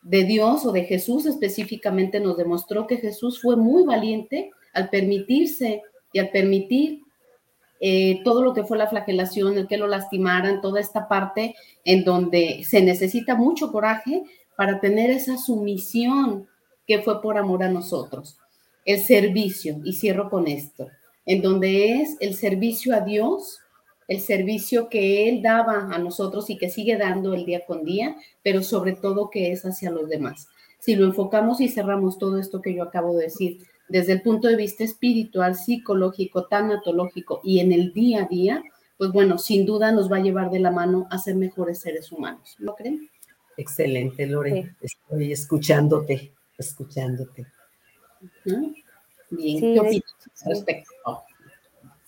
de 0.00 0.22
Dios 0.22 0.64
o 0.64 0.70
de 0.70 0.84
Jesús 0.84 1.26
específicamente 1.26 2.20
nos 2.20 2.36
demostró 2.36 2.86
que 2.86 2.98
Jesús 2.98 3.42
fue 3.42 3.56
muy 3.56 3.82
valiente 3.82 4.52
al 4.72 4.90
permitirse 4.90 5.82
y 6.12 6.20
al 6.20 6.30
permitir 6.30 7.00
eh, 7.80 8.20
todo 8.22 8.44
lo 8.44 8.54
que 8.54 8.62
fue 8.62 8.78
la 8.78 8.86
flagelación, 8.86 9.58
el 9.58 9.66
que 9.66 9.76
lo 9.76 9.88
lastimaran, 9.88 10.60
toda 10.60 10.78
esta 10.78 11.08
parte 11.08 11.56
en 11.84 12.04
donde 12.04 12.62
se 12.62 12.80
necesita 12.80 13.34
mucho 13.34 13.72
coraje 13.72 14.22
para 14.56 14.78
tener 14.78 15.10
esa 15.10 15.36
sumisión 15.36 16.46
que 16.86 17.00
fue 17.00 17.20
por 17.20 17.36
amor 17.36 17.64
a 17.64 17.68
nosotros. 17.68 18.38
El 18.84 19.00
servicio, 19.00 19.80
y 19.82 19.94
cierro 19.94 20.30
con 20.30 20.46
esto, 20.46 20.86
en 21.26 21.42
donde 21.42 22.02
es 22.02 22.16
el 22.20 22.36
servicio 22.36 22.94
a 22.94 23.00
Dios 23.00 23.59
el 24.10 24.20
servicio 24.20 24.88
que 24.88 25.28
Él 25.28 25.40
daba 25.40 25.88
a 25.94 25.98
nosotros 25.98 26.50
y 26.50 26.58
que 26.58 26.68
sigue 26.68 26.96
dando 26.96 27.32
el 27.32 27.46
día 27.46 27.64
con 27.64 27.84
día, 27.84 28.16
pero 28.42 28.60
sobre 28.64 28.94
todo 28.94 29.30
que 29.30 29.52
es 29.52 29.64
hacia 29.64 29.92
los 29.92 30.08
demás. 30.08 30.48
Si 30.80 30.96
lo 30.96 31.04
enfocamos 31.04 31.60
y 31.60 31.68
cerramos 31.68 32.18
todo 32.18 32.40
esto 32.40 32.60
que 32.60 32.74
yo 32.74 32.82
acabo 32.82 33.16
de 33.16 33.26
decir, 33.26 33.58
desde 33.88 34.14
el 34.14 34.22
punto 34.22 34.48
de 34.48 34.56
vista 34.56 34.82
espiritual, 34.82 35.54
psicológico, 35.54 36.46
tanatológico 36.46 37.40
y 37.44 37.60
en 37.60 37.70
el 37.70 37.92
día 37.92 38.24
a 38.24 38.26
día, 38.26 38.64
pues 38.98 39.12
bueno, 39.12 39.38
sin 39.38 39.64
duda 39.64 39.92
nos 39.92 40.10
va 40.10 40.16
a 40.16 40.22
llevar 40.22 40.50
de 40.50 40.58
la 40.58 40.72
mano 40.72 41.06
a 41.08 41.16
ser 41.18 41.36
mejores 41.36 41.78
seres 41.78 42.10
humanos. 42.10 42.56
¿No 42.58 42.74
creen? 42.74 43.08
Excelente, 43.56 44.26
Lore. 44.26 44.74
Estoy 44.80 45.30
escuchándote, 45.30 46.32
escuchándote. 46.58 47.46
Bien, 49.30 49.60
¿qué 49.60 49.78
opinas 49.78 50.16
respecto? 50.46 50.90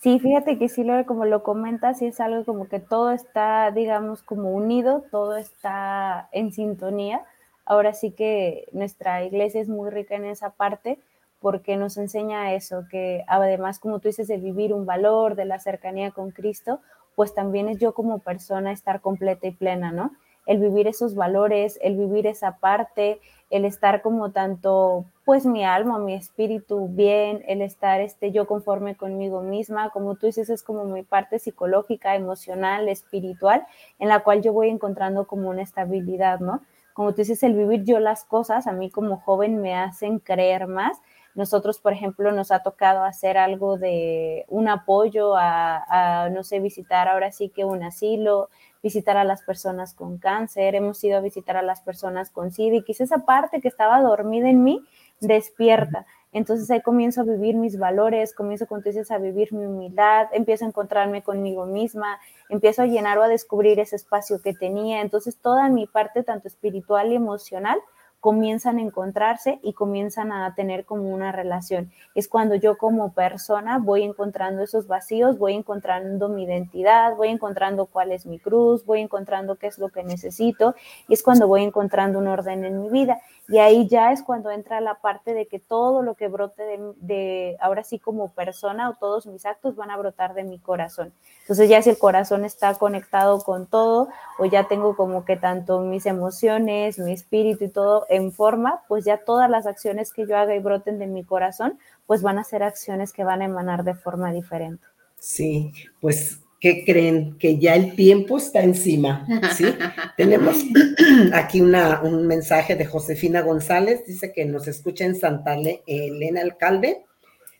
Sí, 0.03 0.19
fíjate 0.19 0.59
que 0.59 0.69
sí, 0.69 0.83
lo, 0.83 1.07
como 1.07 1.25
lo 1.27 1.43
comentas, 1.45 1.99
sí 1.99 2.07
es 2.07 2.19
algo 2.21 2.45
como 2.45 2.69
que 2.69 2.81
todo 2.81 3.13
está, 3.13 3.71
digamos, 3.71 4.23
como 4.23 4.51
unido, 4.51 5.05
todo 5.13 5.37
está 5.37 6.29
en 6.33 6.53
sintonía. 6.53 7.25
Ahora 7.65 7.95
sí 7.95 8.11
que 8.11 8.67
nuestra 8.73 9.23
iglesia 9.25 9.61
es 9.61 9.69
muy 9.69 9.91
rica 9.91 10.17
en 10.17 10.25
esa 10.25 10.51
parte 10.51 10.99
porque 11.41 11.77
nos 11.77 11.97
enseña 11.97 12.53
eso, 12.55 12.85
que 12.91 13.25
además, 13.29 13.79
como 13.79 14.01
tú 14.01 14.09
dices, 14.09 14.27
de 14.29 14.39
vivir 14.39 14.73
un 14.75 14.87
valor, 14.87 15.37
de 15.37 15.45
la 15.45 15.61
cercanía 15.61 16.11
con 16.11 16.31
Cristo, 16.33 16.81
pues 17.15 17.33
también 17.35 17.69
es 17.69 17.79
yo 17.79 17.95
como 17.95 18.19
persona 18.19 18.73
estar 18.73 19.01
completa 19.01 19.47
y 19.47 19.53
plena, 19.53 19.93
¿no? 19.93 20.11
El 20.47 20.59
vivir 20.59 20.89
esos 20.89 21.15
valores, 21.15 21.79
el 21.83 21.97
vivir 21.97 22.27
esa 22.27 22.59
parte, 22.59 23.21
el 23.51 23.65
estar 23.65 24.03
como 24.03 24.31
tanto, 24.33 25.05
pues 25.25 25.47
mi 25.47 25.65
alma, 25.65 25.99
mi 25.99 26.15
espíritu 26.15 26.89
bien, 26.89 27.45
el 27.47 27.63
estar 27.63 28.01
este, 28.01 28.33
yo 28.33 28.47
conforme 28.47 28.97
conmigo 28.97 29.41
misma, 29.41 29.91
como 29.91 30.17
tú 30.17 30.27
dices, 30.27 30.51
es 30.51 30.63
como 30.63 30.85
mi 30.85 31.05
parte 31.05 31.39
psicológica, 31.39 32.17
emocional, 32.17 32.89
espiritual, 32.89 33.65
en 34.01 34.09
la 34.09 34.21
cual 34.21 34.43
yo 34.43 34.53
voy 34.53 34.69
encontrando 34.69 35.27
como 35.27 35.49
una 35.49 35.63
estabilidad, 35.63 36.41
¿no? 36.41 36.63
Como 36.93 37.13
tú 37.13 37.19
dices, 37.19 37.43
el 37.45 37.55
vivir 37.55 37.85
yo 37.85 38.01
las 38.01 38.25
cosas, 38.25 38.67
a 38.67 38.73
mí 38.73 38.91
como 38.91 39.17
joven 39.17 39.63
me 39.63 39.75
hacen 39.77 40.19
creer 40.19 40.67
más. 40.67 40.99
Nosotros, 41.35 41.79
por 41.79 41.93
ejemplo, 41.95 42.33
nos 42.33 42.51
ha 42.51 42.63
tocado 42.63 43.05
hacer 43.05 43.39
algo 43.39 43.79
de 43.79 44.45
un 44.49 44.69
apoyo 44.69 45.35
a, 45.37 46.29
no 46.31 46.45
sé, 46.45 46.61
visitar 46.61 47.09
ahora 47.09 47.33
sí 47.33 47.49
que 47.49 47.65
un 47.65 47.83
asilo, 47.83 48.51
visitar 48.83 49.17
a 49.17 49.25
las 49.25 49.43
personas 49.43 49.95
con 49.95 50.19
cáncer, 50.19 50.75
hemos 50.75 51.03
ido 51.05 51.17
a 51.17 51.21
visitar 51.21 51.57
a 51.57 51.63
las 51.63 51.81
personas 51.81 52.31
con 52.31 52.51
SIDA 52.51 52.77
y 52.77 52.83
quizás 52.85 53.13
esa 53.13 53.25
parte 53.25 53.61
que 53.61 53.69
estaba 53.69 54.03
dormida 54.03 54.51
en 54.51 54.63
mí 54.63 54.85
despierta. 55.27 56.07
Entonces 56.33 56.71
ahí 56.71 56.81
comienzo 56.81 57.21
a 57.21 57.25
vivir 57.25 57.57
mis 57.57 57.79
valores, 57.79 58.35
comienzo 58.35 58.67
con 58.67 58.83
a 59.11 59.19
vivir 59.19 59.53
mi 59.53 59.67
humildad, 59.67 60.29
empiezo 60.33 60.65
a 60.65 60.69
encontrarme 60.69 61.23
conmigo 61.23 61.67
misma, 61.67 62.19
empiezo 62.49 62.83
a 62.83 62.87
llenar 62.87 63.19
o 63.19 63.23
a 63.23 63.29
descubrir 63.29 63.79
ese 63.81 63.97
espacio 63.97 64.41
que 64.41 64.55
tenía. 64.55 65.03
Entonces 65.03 65.37
toda 65.37 65.69
mi 65.69 65.87
parte, 65.87 66.23
tanto 66.23 66.49
espiritual 66.49 67.13
y 67.13 67.17
emocional, 67.17 67.79
comienzan 68.23 68.79
a 68.79 68.83
encontrarse 68.83 69.59
y 69.65 69.73
comienzan 69.73 70.31
a 70.31 70.55
tener 70.55 70.85
como 70.85 71.13
una 71.13 71.33
relación. 71.33 71.91
Es 72.15 72.29
cuando 72.29 72.55
yo 72.55 72.79
como 72.79 73.13
persona 73.15 73.79
voy 73.79 74.05
encontrando 74.05 74.63
esos 74.63 74.87
vacíos, 74.87 75.39
voy 75.39 75.55
encontrando 75.55 76.29
mi 76.29 76.45
identidad, 76.45 77.17
voy 77.17 77.31
encontrando 77.31 77.87
cuál 77.87 78.13
es 78.13 78.25
mi 78.25 78.39
cruz, 78.39 78.87
voy 78.87 79.01
encontrando 79.01 79.57
qué 79.57 79.67
es 79.67 79.77
lo 79.77 79.89
que 79.89 80.05
necesito 80.05 80.77
y 81.09 81.15
es 81.15 81.23
cuando 81.25 81.49
voy 81.49 81.65
encontrando 81.65 82.21
un 82.21 82.29
orden 82.29 82.65
en 82.65 82.81
mi 82.81 82.91
vida. 82.91 83.21
Y 83.49 83.59
ahí 83.59 83.89
ya 83.89 84.13
es 84.13 84.23
cuando 84.23 84.51
entra 84.51 84.81
la 84.81 85.01
parte 85.01 85.35
de 85.35 85.47
que 85.47 85.59
todo 85.59 86.03
lo 86.03 86.15
que 86.15 86.29
brote 86.29 86.79
de, 86.97 87.57
ahora 87.61 87.83
sí 87.83 87.99
como 87.99 88.33
persona 88.33 88.89
o 88.89 88.95
todos 88.95 89.27
mis 89.27 89.45
actos 89.45 89.75
van 89.75 89.91
a 89.91 89.97
brotar 89.97 90.35
de 90.35 90.45
mi 90.45 90.59
corazón. 90.59 91.13
Entonces 91.41 91.69
ya 91.69 91.83
si 91.83 91.91
el 91.91 91.99
corazón 91.99 92.45
está 92.45 92.75
conectado 92.77 93.41
con 93.41 93.67
todo 93.67 94.09
o 94.39 94.45
ya 94.45 94.69
tengo 94.69 94.95
como 94.95 95.25
que 95.25 95.37
tanto 95.37 95.81
mis 95.81 96.07
emociones, 96.07 96.99
mi 96.99 97.13
espíritu 97.13 97.65
y 97.65 97.69
todo 97.69 98.07
en 98.09 98.31
forma, 98.33 98.83
pues 98.87 99.05
ya 99.05 99.19
todas 99.19 99.51
las 99.51 99.67
acciones 99.67 100.13
que 100.13 100.27
yo 100.27 100.37
haga 100.37 100.55
y 100.55 100.61
broten 100.61 100.99
de 100.99 101.09
mi 101.09 101.25
corazón, 101.25 101.79
pues 102.07 102.23
van 102.23 102.39
a 102.39 102.45
ser 102.45 102.63
acciones 102.63 103.13
que 103.13 103.25
van 103.25 103.43
a 103.43 103.47
emanar 103.47 103.83
de 103.83 103.95
forma 103.95 104.33
diferente. 104.33 104.87
Sí, 105.19 105.73
pues 106.01 106.41
¿qué 106.63 106.85
creen? 106.87 107.37
Que 107.39 107.59
ya 107.59 107.75
el 107.75 107.97
tiempo 107.97 108.39
está 108.39 108.63
encima, 108.63 109.27
¿sí? 109.55 109.65
Tenemos 110.17 110.57
aquí 111.35 111.61
una, 111.61 112.01
un 112.03 112.27
mensaje 112.29 112.77
de 112.77 112.87
Josefina 112.87 113.43
González, 113.43 114.07
dice 114.07 114.33
que 114.33 114.45
nos 114.45 114.69
escucha 114.69 115.05
en 115.05 115.17
Santa 115.17 115.57
Elena 115.87 116.41
Alcalde. 116.41 117.05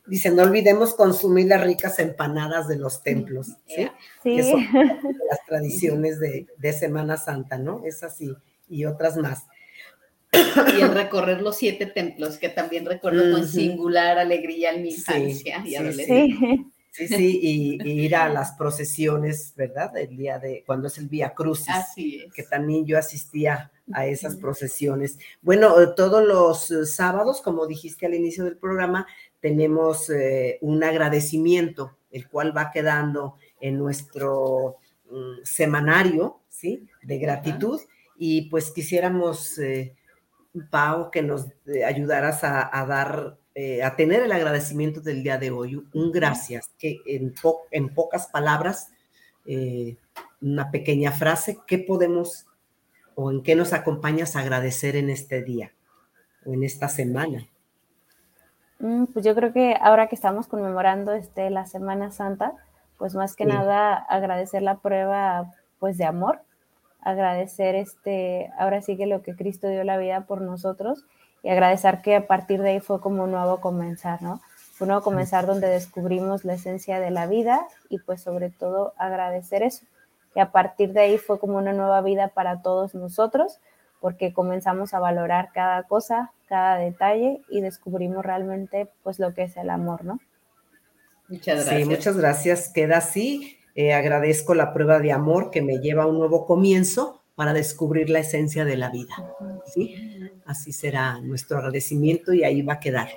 Dice, 0.07 0.31
no 0.31 0.43
olvidemos 0.43 0.95
consumir 0.95 1.47
las 1.47 1.63
ricas 1.63 1.99
empanadas 1.99 2.67
de 2.67 2.77
los 2.77 3.03
templos, 3.03 3.47
¿sí? 3.67 3.87
Sí. 4.23 4.35
Que 4.37 4.43
son 4.43 4.65
las 5.29 5.45
tradiciones 5.47 6.19
de, 6.19 6.47
de 6.57 6.73
Semana 6.73 7.17
Santa, 7.17 7.57
¿no? 7.57 7.83
Esas 7.85 8.19
y, 8.21 8.33
y 8.69 8.85
otras 8.85 9.17
más. 9.17 9.43
Y 10.31 10.81
el 10.81 10.93
recorrer 10.93 11.41
los 11.41 11.57
siete 11.57 11.85
templos, 11.85 12.37
que 12.37 12.49
también 12.49 12.85
recuerdo 12.85 13.31
con 13.33 13.47
singular 13.47 14.17
alegría 14.17 14.71
en 14.71 14.81
mi 14.81 14.89
infancia 14.89 15.61
y 15.63 15.69
sí, 15.69 15.75
adolescencia. 15.75 16.65
Sí. 16.93 17.07
Sí, 17.07 17.39
y, 17.41 17.89
y 17.89 18.01
ir 18.05 18.15
a 18.15 18.29
las 18.29 18.51
procesiones, 18.51 19.53
¿verdad? 19.57 19.97
El 19.97 20.15
día 20.15 20.37
de, 20.37 20.63
cuando 20.65 20.87
es 20.87 20.97
el 20.99 21.07
Vía 21.07 21.33
Crucis. 21.33 21.69
Así 21.69 22.21
es. 22.23 22.31
que 22.31 22.43
también 22.43 22.85
yo 22.85 22.99
asistía 22.99 23.71
a 23.91 24.05
esas 24.05 24.35
procesiones. 24.35 25.17
Bueno, 25.41 25.95
todos 25.95 26.23
los 26.25 26.69
eh, 26.69 26.85
sábados, 26.85 27.41
como 27.41 27.65
dijiste 27.65 28.05
al 28.05 28.13
inicio 28.13 28.43
del 28.43 28.57
programa, 28.57 29.07
tenemos 29.39 30.07
eh, 30.11 30.59
un 30.61 30.83
agradecimiento, 30.83 31.97
el 32.11 32.29
cual 32.29 32.55
va 32.55 32.69
quedando 32.71 33.37
en 33.59 33.79
nuestro 33.79 34.77
mm, 35.09 35.43
semanario, 35.43 36.41
¿sí? 36.47 36.87
De 37.01 37.17
gratitud. 37.17 37.81
Y 38.15 38.49
pues 38.49 38.71
quisiéramos, 38.71 39.57
eh, 39.57 39.95
Pau, 40.69 41.09
que 41.09 41.23
nos 41.23 41.47
eh, 41.65 41.83
ayudaras 41.83 42.43
a, 42.43 42.69
a 42.71 42.85
dar, 42.85 43.37
eh, 43.55 43.83
a 43.83 43.95
tener 43.95 44.21
el 44.23 44.31
agradecimiento 44.31 45.01
del 45.01 45.23
día 45.23 45.37
de 45.37 45.51
hoy, 45.51 45.75
un 45.93 46.11
gracias, 46.11 46.71
que 46.79 46.99
en, 47.05 47.33
po- 47.33 47.61
en 47.71 47.93
pocas 47.93 48.27
palabras, 48.27 48.91
eh, 49.45 49.97
una 50.41 50.71
pequeña 50.71 51.11
frase, 51.11 51.59
¿qué 51.67 51.77
podemos 51.79 52.45
o 53.15 53.29
en 53.31 53.43
qué 53.43 53.55
nos 53.55 53.73
acompañas 53.73 54.35
a 54.35 54.39
agradecer 54.39 54.95
en 54.95 55.09
este 55.09 55.43
día 55.43 55.71
o 56.45 56.53
en 56.53 56.63
esta 56.63 56.89
semana? 56.89 57.47
Mm, 58.79 59.05
Pues 59.05 59.25
yo 59.25 59.35
creo 59.35 59.53
que 59.53 59.75
ahora 59.79 60.07
que 60.07 60.15
estamos 60.15 60.47
conmemorando 60.47 61.13
este, 61.13 61.49
la 61.49 61.65
Semana 61.65 62.11
Santa, 62.11 62.53
pues 62.97 63.15
más 63.15 63.35
que 63.35 63.43
Sí. 63.45 63.49
nada 63.49 63.93
agradecer 63.95 64.61
la 64.61 64.77
prueba 64.79 65.53
pues 65.79 65.97
de 65.97 66.05
amor, 66.05 66.41
agradecer 67.01 67.75
este, 67.75 68.49
ahora 68.57 68.81
sí 68.81 68.95
que 68.97 69.05
lo 69.07 69.21
que 69.21 69.35
Cristo 69.35 69.67
dio 69.67 69.83
la 69.83 69.97
vida 69.97 70.25
por 70.25 70.41
nosotros 70.41 71.05
y 71.43 71.49
agradecer 71.49 72.01
que 72.01 72.15
a 72.15 72.25
partir 72.25 72.61
de 72.61 72.69
ahí 72.69 72.79
fue 72.79 73.01
como 73.01 73.25
un 73.25 73.31
nuevo 73.31 73.59
comenzar, 73.59 74.21
¿no? 74.21 74.41
Fue 74.71 74.85
un 74.85 74.89
nuevo 74.89 75.03
comenzar 75.03 75.45
donde 75.45 75.67
descubrimos 75.67 76.45
la 76.45 76.53
esencia 76.53 76.99
de 76.99 77.11
la 77.11 77.27
vida 77.27 77.67
y 77.89 77.99
pues 77.99 78.21
sobre 78.21 78.49
todo 78.49 78.93
agradecer 78.97 79.61
eso. 79.61 79.85
Y 80.35 80.39
a 80.39 80.51
partir 80.51 80.93
de 80.93 81.01
ahí 81.01 81.17
fue 81.17 81.39
como 81.39 81.57
una 81.57 81.73
nueva 81.73 82.01
vida 82.01 82.29
para 82.29 82.61
todos 82.61 82.95
nosotros, 82.95 83.59
porque 83.99 84.33
comenzamos 84.33 84.93
a 84.93 84.99
valorar 84.99 85.49
cada 85.53 85.83
cosa, 85.83 86.31
cada 86.47 86.77
detalle 86.77 87.41
y 87.49 87.61
descubrimos 87.61 88.25
realmente 88.25 88.89
pues 89.03 89.19
lo 89.19 89.33
que 89.33 89.43
es 89.43 89.57
el 89.57 89.69
amor, 89.69 90.03
¿no? 90.05 90.19
Muchas 91.27 91.65
Sí, 91.65 91.85
muchas 91.85 92.17
gracias. 92.17 92.69
Queda 92.69 92.97
así. 92.97 93.57
Eh, 93.75 93.93
agradezco 93.93 94.53
la 94.53 94.73
prueba 94.73 94.99
de 94.99 95.11
amor 95.11 95.51
que 95.51 95.61
me 95.61 95.79
lleva 95.79 96.03
a 96.03 96.07
un 96.07 96.19
nuevo 96.19 96.45
comienzo 96.45 97.21
para 97.35 97.53
descubrir 97.53 98.09
la 98.09 98.19
esencia 98.19 98.65
de 98.65 98.77
la 98.77 98.89
vida. 98.89 99.15
¿sí? 99.65 100.12
Así 100.45 100.71
será 100.71 101.19
nuestro 101.21 101.57
agradecimiento 101.57 102.33
y 102.33 102.43
ahí 102.43 102.61
va 102.61 102.73
a 102.73 102.79
quedar. 102.79 103.09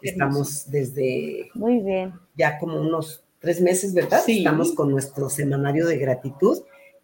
Estamos 0.00 0.68
desde 0.70 1.50
Muy 1.54 1.80
bien. 1.80 2.12
ya 2.36 2.58
como 2.58 2.80
unos 2.80 3.22
tres 3.38 3.60
meses, 3.60 3.94
¿verdad? 3.94 4.22
Sí. 4.24 4.38
Estamos 4.38 4.72
con 4.72 4.90
nuestro 4.90 5.28
semanario 5.30 5.86
de 5.86 5.96
gratitud 5.98 6.58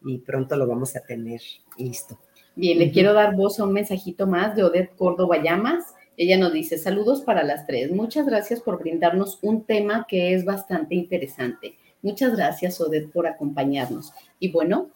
y 0.05 0.19
pronto 0.19 0.57
lo 0.57 0.67
vamos 0.67 0.97
a 0.97 1.01
tener 1.01 1.41
listo. 1.77 2.19
Bien, 2.57 2.79
le 2.79 2.91
quiero 2.91 3.13
dar 3.13 3.37
voz 3.37 3.61
a 3.61 3.65
un 3.65 3.73
mensajito 3.73 4.27
más 4.27 4.57
de 4.57 4.65
Odette 4.65 4.97
Córdoba 4.97 5.41
Llamas. 5.43 5.85
Ella 6.17 6.37
nos 6.37 6.53
dice, 6.53 6.77
saludos 6.77 7.21
para 7.21 7.45
las 7.45 7.67
tres. 7.67 7.93
Muchas 7.93 8.27
gracias 8.27 8.61
por 8.61 8.81
brindarnos 8.81 9.39
un 9.43 9.63
tema 9.65 10.07
que 10.09 10.35
es 10.35 10.45
bastante 10.45 10.97
interesante. 10.97 11.77
Muchas 12.03 12.35
gracias, 12.37 12.81
Odette, 12.81 13.13
por 13.13 13.27
acompañarnos. 13.29 14.13
Y 14.41 14.51
bueno, 14.51 14.91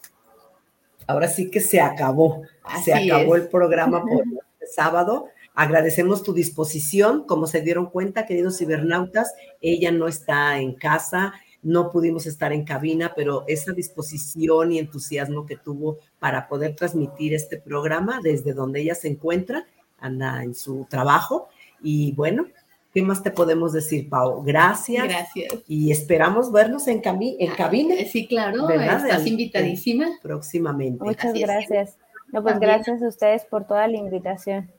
Ahora 1.07 1.29
sí 1.29 1.51
que 1.51 1.61
se 1.61 1.81
acabó. 1.81 2.43
se 2.85 2.95
acabó 2.95 3.37
es. 3.37 3.43
el 3.43 3.49
programa 3.49 4.03
por 4.03 4.25
sábado. 4.71 5.27
Agradecemos 5.55 6.23
tu 6.23 6.33
disposición. 6.33 7.25
Como 7.27 7.47
se 7.47 7.61
dieron 7.61 7.87
cuenta, 7.87 8.27
queridos 8.27 8.59
cibernautas, 8.59 9.33
ella 9.61 9.91
no 9.93 10.09
está 10.09 10.59
en 10.59 10.75
casa, 10.75 11.35
no 11.63 11.91
pudimos 11.91 12.27
estar 12.27 12.53
en 12.53 12.65
cabina, 12.65 13.13
pero 13.15 13.45
esa 13.47 13.73
disposición 13.73 14.73
y 14.73 14.79
entusiasmo 14.79 15.47
que 15.47 15.57
tuvo 15.57 15.99
para 16.19 16.49
poder 16.49 16.75
transmitir 16.75 17.35
este 17.35 17.59
programa 17.59 18.21
desde 18.23 18.53
donde 18.53 18.81
ella 18.81 18.95
se 18.95 19.09
encuentra, 19.09 19.67
anda 19.99 20.43
en 20.43 20.55
su 20.55 20.87
trabajo. 20.91 21.49
Y 21.83 22.13
bueno, 22.13 22.47
¿qué 22.95 23.03
más 23.03 23.23
te 23.23 23.31
podemos 23.31 23.73
decir, 23.73 24.09
Pau? 24.09 24.43
Gracias. 24.43 25.05
gracias. 25.05 25.55
Y 25.69 25.93
esperamos 25.93 26.51
vernos 26.51 26.89
en, 26.89 27.01
cami- 27.03 27.37
en 27.39 27.53
cabina. 27.53 27.95
Sí, 28.11 28.27
claro, 28.27 28.67
¿Verdad? 28.67 29.07
estás 29.07 29.27
invitadísima. 29.27 30.19
próximamente. 30.23 31.05
Muchas 31.05 31.33
gracias. 31.35 31.97
No, 32.33 32.43
pues 32.43 32.55
También. 32.55 32.73
gracias 32.73 33.03
a 33.03 33.09
ustedes 33.09 33.45
por 33.45 33.67
toda 33.67 33.87
la 33.87 33.97
invitación. 33.99 34.71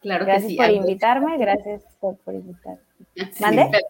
Claro 0.00 0.24
que 0.24 0.30
Gracias 0.32 0.50
sí. 0.52 0.56
por 0.56 0.70
invitarme, 0.70 1.38
gracias 1.38 1.82
por, 1.98 2.16
por 2.18 2.34
invitarme. 2.34 2.80
¿Mande? 3.40 3.68
per- 3.72 3.82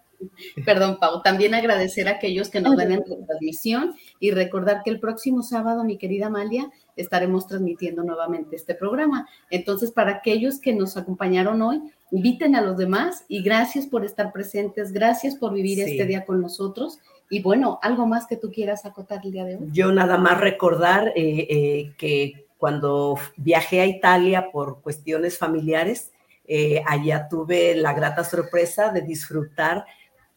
Perdón, 0.65 0.97
Pau. 0.99 1.21
También 1.23 1.53
agradecer 1.55 2.09
a 2.09 2.13
aquellos 2.13 2.49
que 2.49 2.63
nos 2.63 2.75
ven 2.75 2.91
en 2.91 3.05
transmisión 3.27 3.95
y 4.19 4.31
recordar 4.31 4.83
que 4.83 4.89
el 4.89 4.99
próximo 4.99 5.43
sábado, 5.43 5.85
mi 5.85 5.99
querida 5.99 6.29
Amalia, 6.29 6.71
estaremos 6.97 7.47
transmitiendo 7.47 8.03
nuevamente 8.03 8.57
este 8.57 8.75
programa. 8.75 9.29
Entonces, 9.51 9.93
para 9.93 10.13
aquellos 10.13 10.59
que 10.59 10.73
nos 10.73 10.97
acompañaron 10.97 11.61
hoy, 11.61 11.83
inviten 12.13 12.57
a 12.57 12.63
los 12.63 12.79
demás 12.79 13.27
y 13.29 13.43
gracias 13.43 13.87
por 13.87 14.07
estar 14.07 14.33
presentes, 14.33 14.91
gracias 14.93 15.35
por 15.37 15.53
vivir 15.53 15.85
Sí. 15.85 15.91
este 15.91 16.07
día 16.07 16.25
con 16.25 16.41
nosotros. 16.41 16.99
Y 17.29 17.43
bueno, 17.43 17.79
algo 17.83 18.07
más 18.07 18.27
que 18.27 18.37
tú 18.37 18.51
quieras 18.53 18.87
acotar 18.87 19.21
el 19.25 19.33
día 19.33 19.45
de 19.45 19.57
hoy. 19.57 19.69
Yo 19.73 19.91
nada 19.93 20.17
más 20.17 20.41
recordar 20.41 21.09
eh, 21.09 21.47
eh, 21.49 21.95
que 21.99 22.47
cuando 22.57 23.19
viajé 23.37 23.81
a 23.81 23.87
Italia 23.87 24.51
por 24.53 24.81
cuestiones 24.81 25.37
familiares, 25.37 26.13
eh, 26.47 26.83
allá 26.87 27.29
tuve 27.29 27.75
la 27.75 27.93
grata 27.93 28.23
sorpresa 28.23 28.93
de 28.93 29.03
disfrutar 29.03 29.85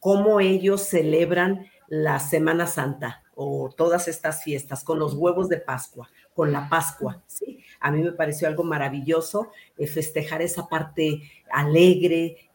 cómo 0.00 0.40
ellos 0.40 0.82
celebran 0.82 1.66
la 1.86 2.18
Semana 2.18 2.66
Santa 2.66 3.22
o 3.34 3.70
todas 3.74 4.08
estas 4.08 4.42
fiestas 4.42 4.82
con 4.82 4.98
los 4.98 5.14
huevos 5.14 5.48
de 5.48 5.58
Pascua, 5.58 6.10
con 6.34 6.52
la 6.52 6.68
Pascua. 6.68 7.22
¿sí? 7.26 7.64
A 7.78 7.90
mí 7.90 8.02
me 8.02 8.12
pareció 8.12 8.48
algo 8.48 8.64
maravilloso 8.64 9.50
festejar 9.76 10.42
esa 10.42 10.68
parte 10.68 11.22
alegre, 11.50 12.50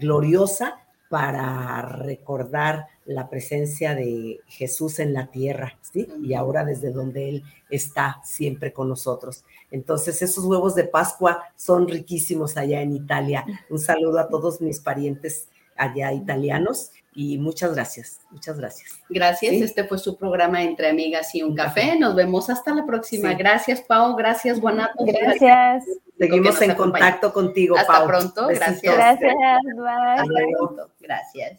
gloriosa, 0.00 0.81
para 1.12 1.82
recordar 1.82 2.86
la 3.04 3.28
presencia 3.28 3.94
de 3.94 4.40
Jesús 4.46 4.98
en 4.98 5.12
la 5.12 5.30
tierra, 5.30 5.78
¿sí? 5.82 6.08
Y 6.22 6.32
ahora 6.32 6.64
desde 6.64 6.90
donde 6.90 7.28
Él 7.28 7.44
está 7.68 8.22
siempre 8.24 8.72
con 8.72 8.88
nosotros. 8.88 9.44
Entonces, 9.70 10.22
esos 10.22 10.46
huevos 10.46 10.74
de 10.74 10.84
Pascua 10.84 11.42
son 11.54 11.86
riquísimos 11.86 12.56
allá 12.56 12.80
en 12.80 12.96
Italia. 12.96 13.44
Un 13.68 13.78
saludo 13.78 14.20
a 14.20 14.28
todos 14.28 14.62
mis 14.62 14.80
parientes 14.80 15.48
allá 15.82 16.12
italianos 16.12 16.92
y 17.14 17.36
muchas 17.38 17.74
gracias, 17.74 18.20
muchas 18.30 18.58
gracias. 18.58 18.90
Gracias. 19.08 19.50
Sí. 19.52 19.62
Este 19.62 19.84
fue 19.84 19.98
su 19.98 20.16
programa 20.16 20.62
Entre 20.62 20.88
Amigas 20.88 21.34
y 21.34 21.42
un 21.42 21.54
Café. 21.54 21.98
Nos 21.98 22.14
vemos 22.14 22.48
hasta 22.48 22.74
la 22.74 22.86
próxima. 22.86 23.30
Sí. 23.30 23.36
Gracias, 23.36 23.82
Pau. 23.82 24.16
Gracias, 24.16 24.60
Guanato. 24.60 25.04
Gracias. 25.04 25.84
Seguimos 26.18 26.60
en 26.62 26.70
acompaña. 26.70 27.04
contacto 27.06 27.32
contigo, 27.32 27.76
Hasta 27.76 27.92
Pau. 27.92 28.06
pronto. 28.06 28.46
Besitos. 28.46 28.80
Gracias. 28.82 28.94
Gracias, 28.96 29.76
bye. 29.76 29.90
Hasta 30.16 30.56
pronto. 30.58 30.90
Gracias. 31.00 31.58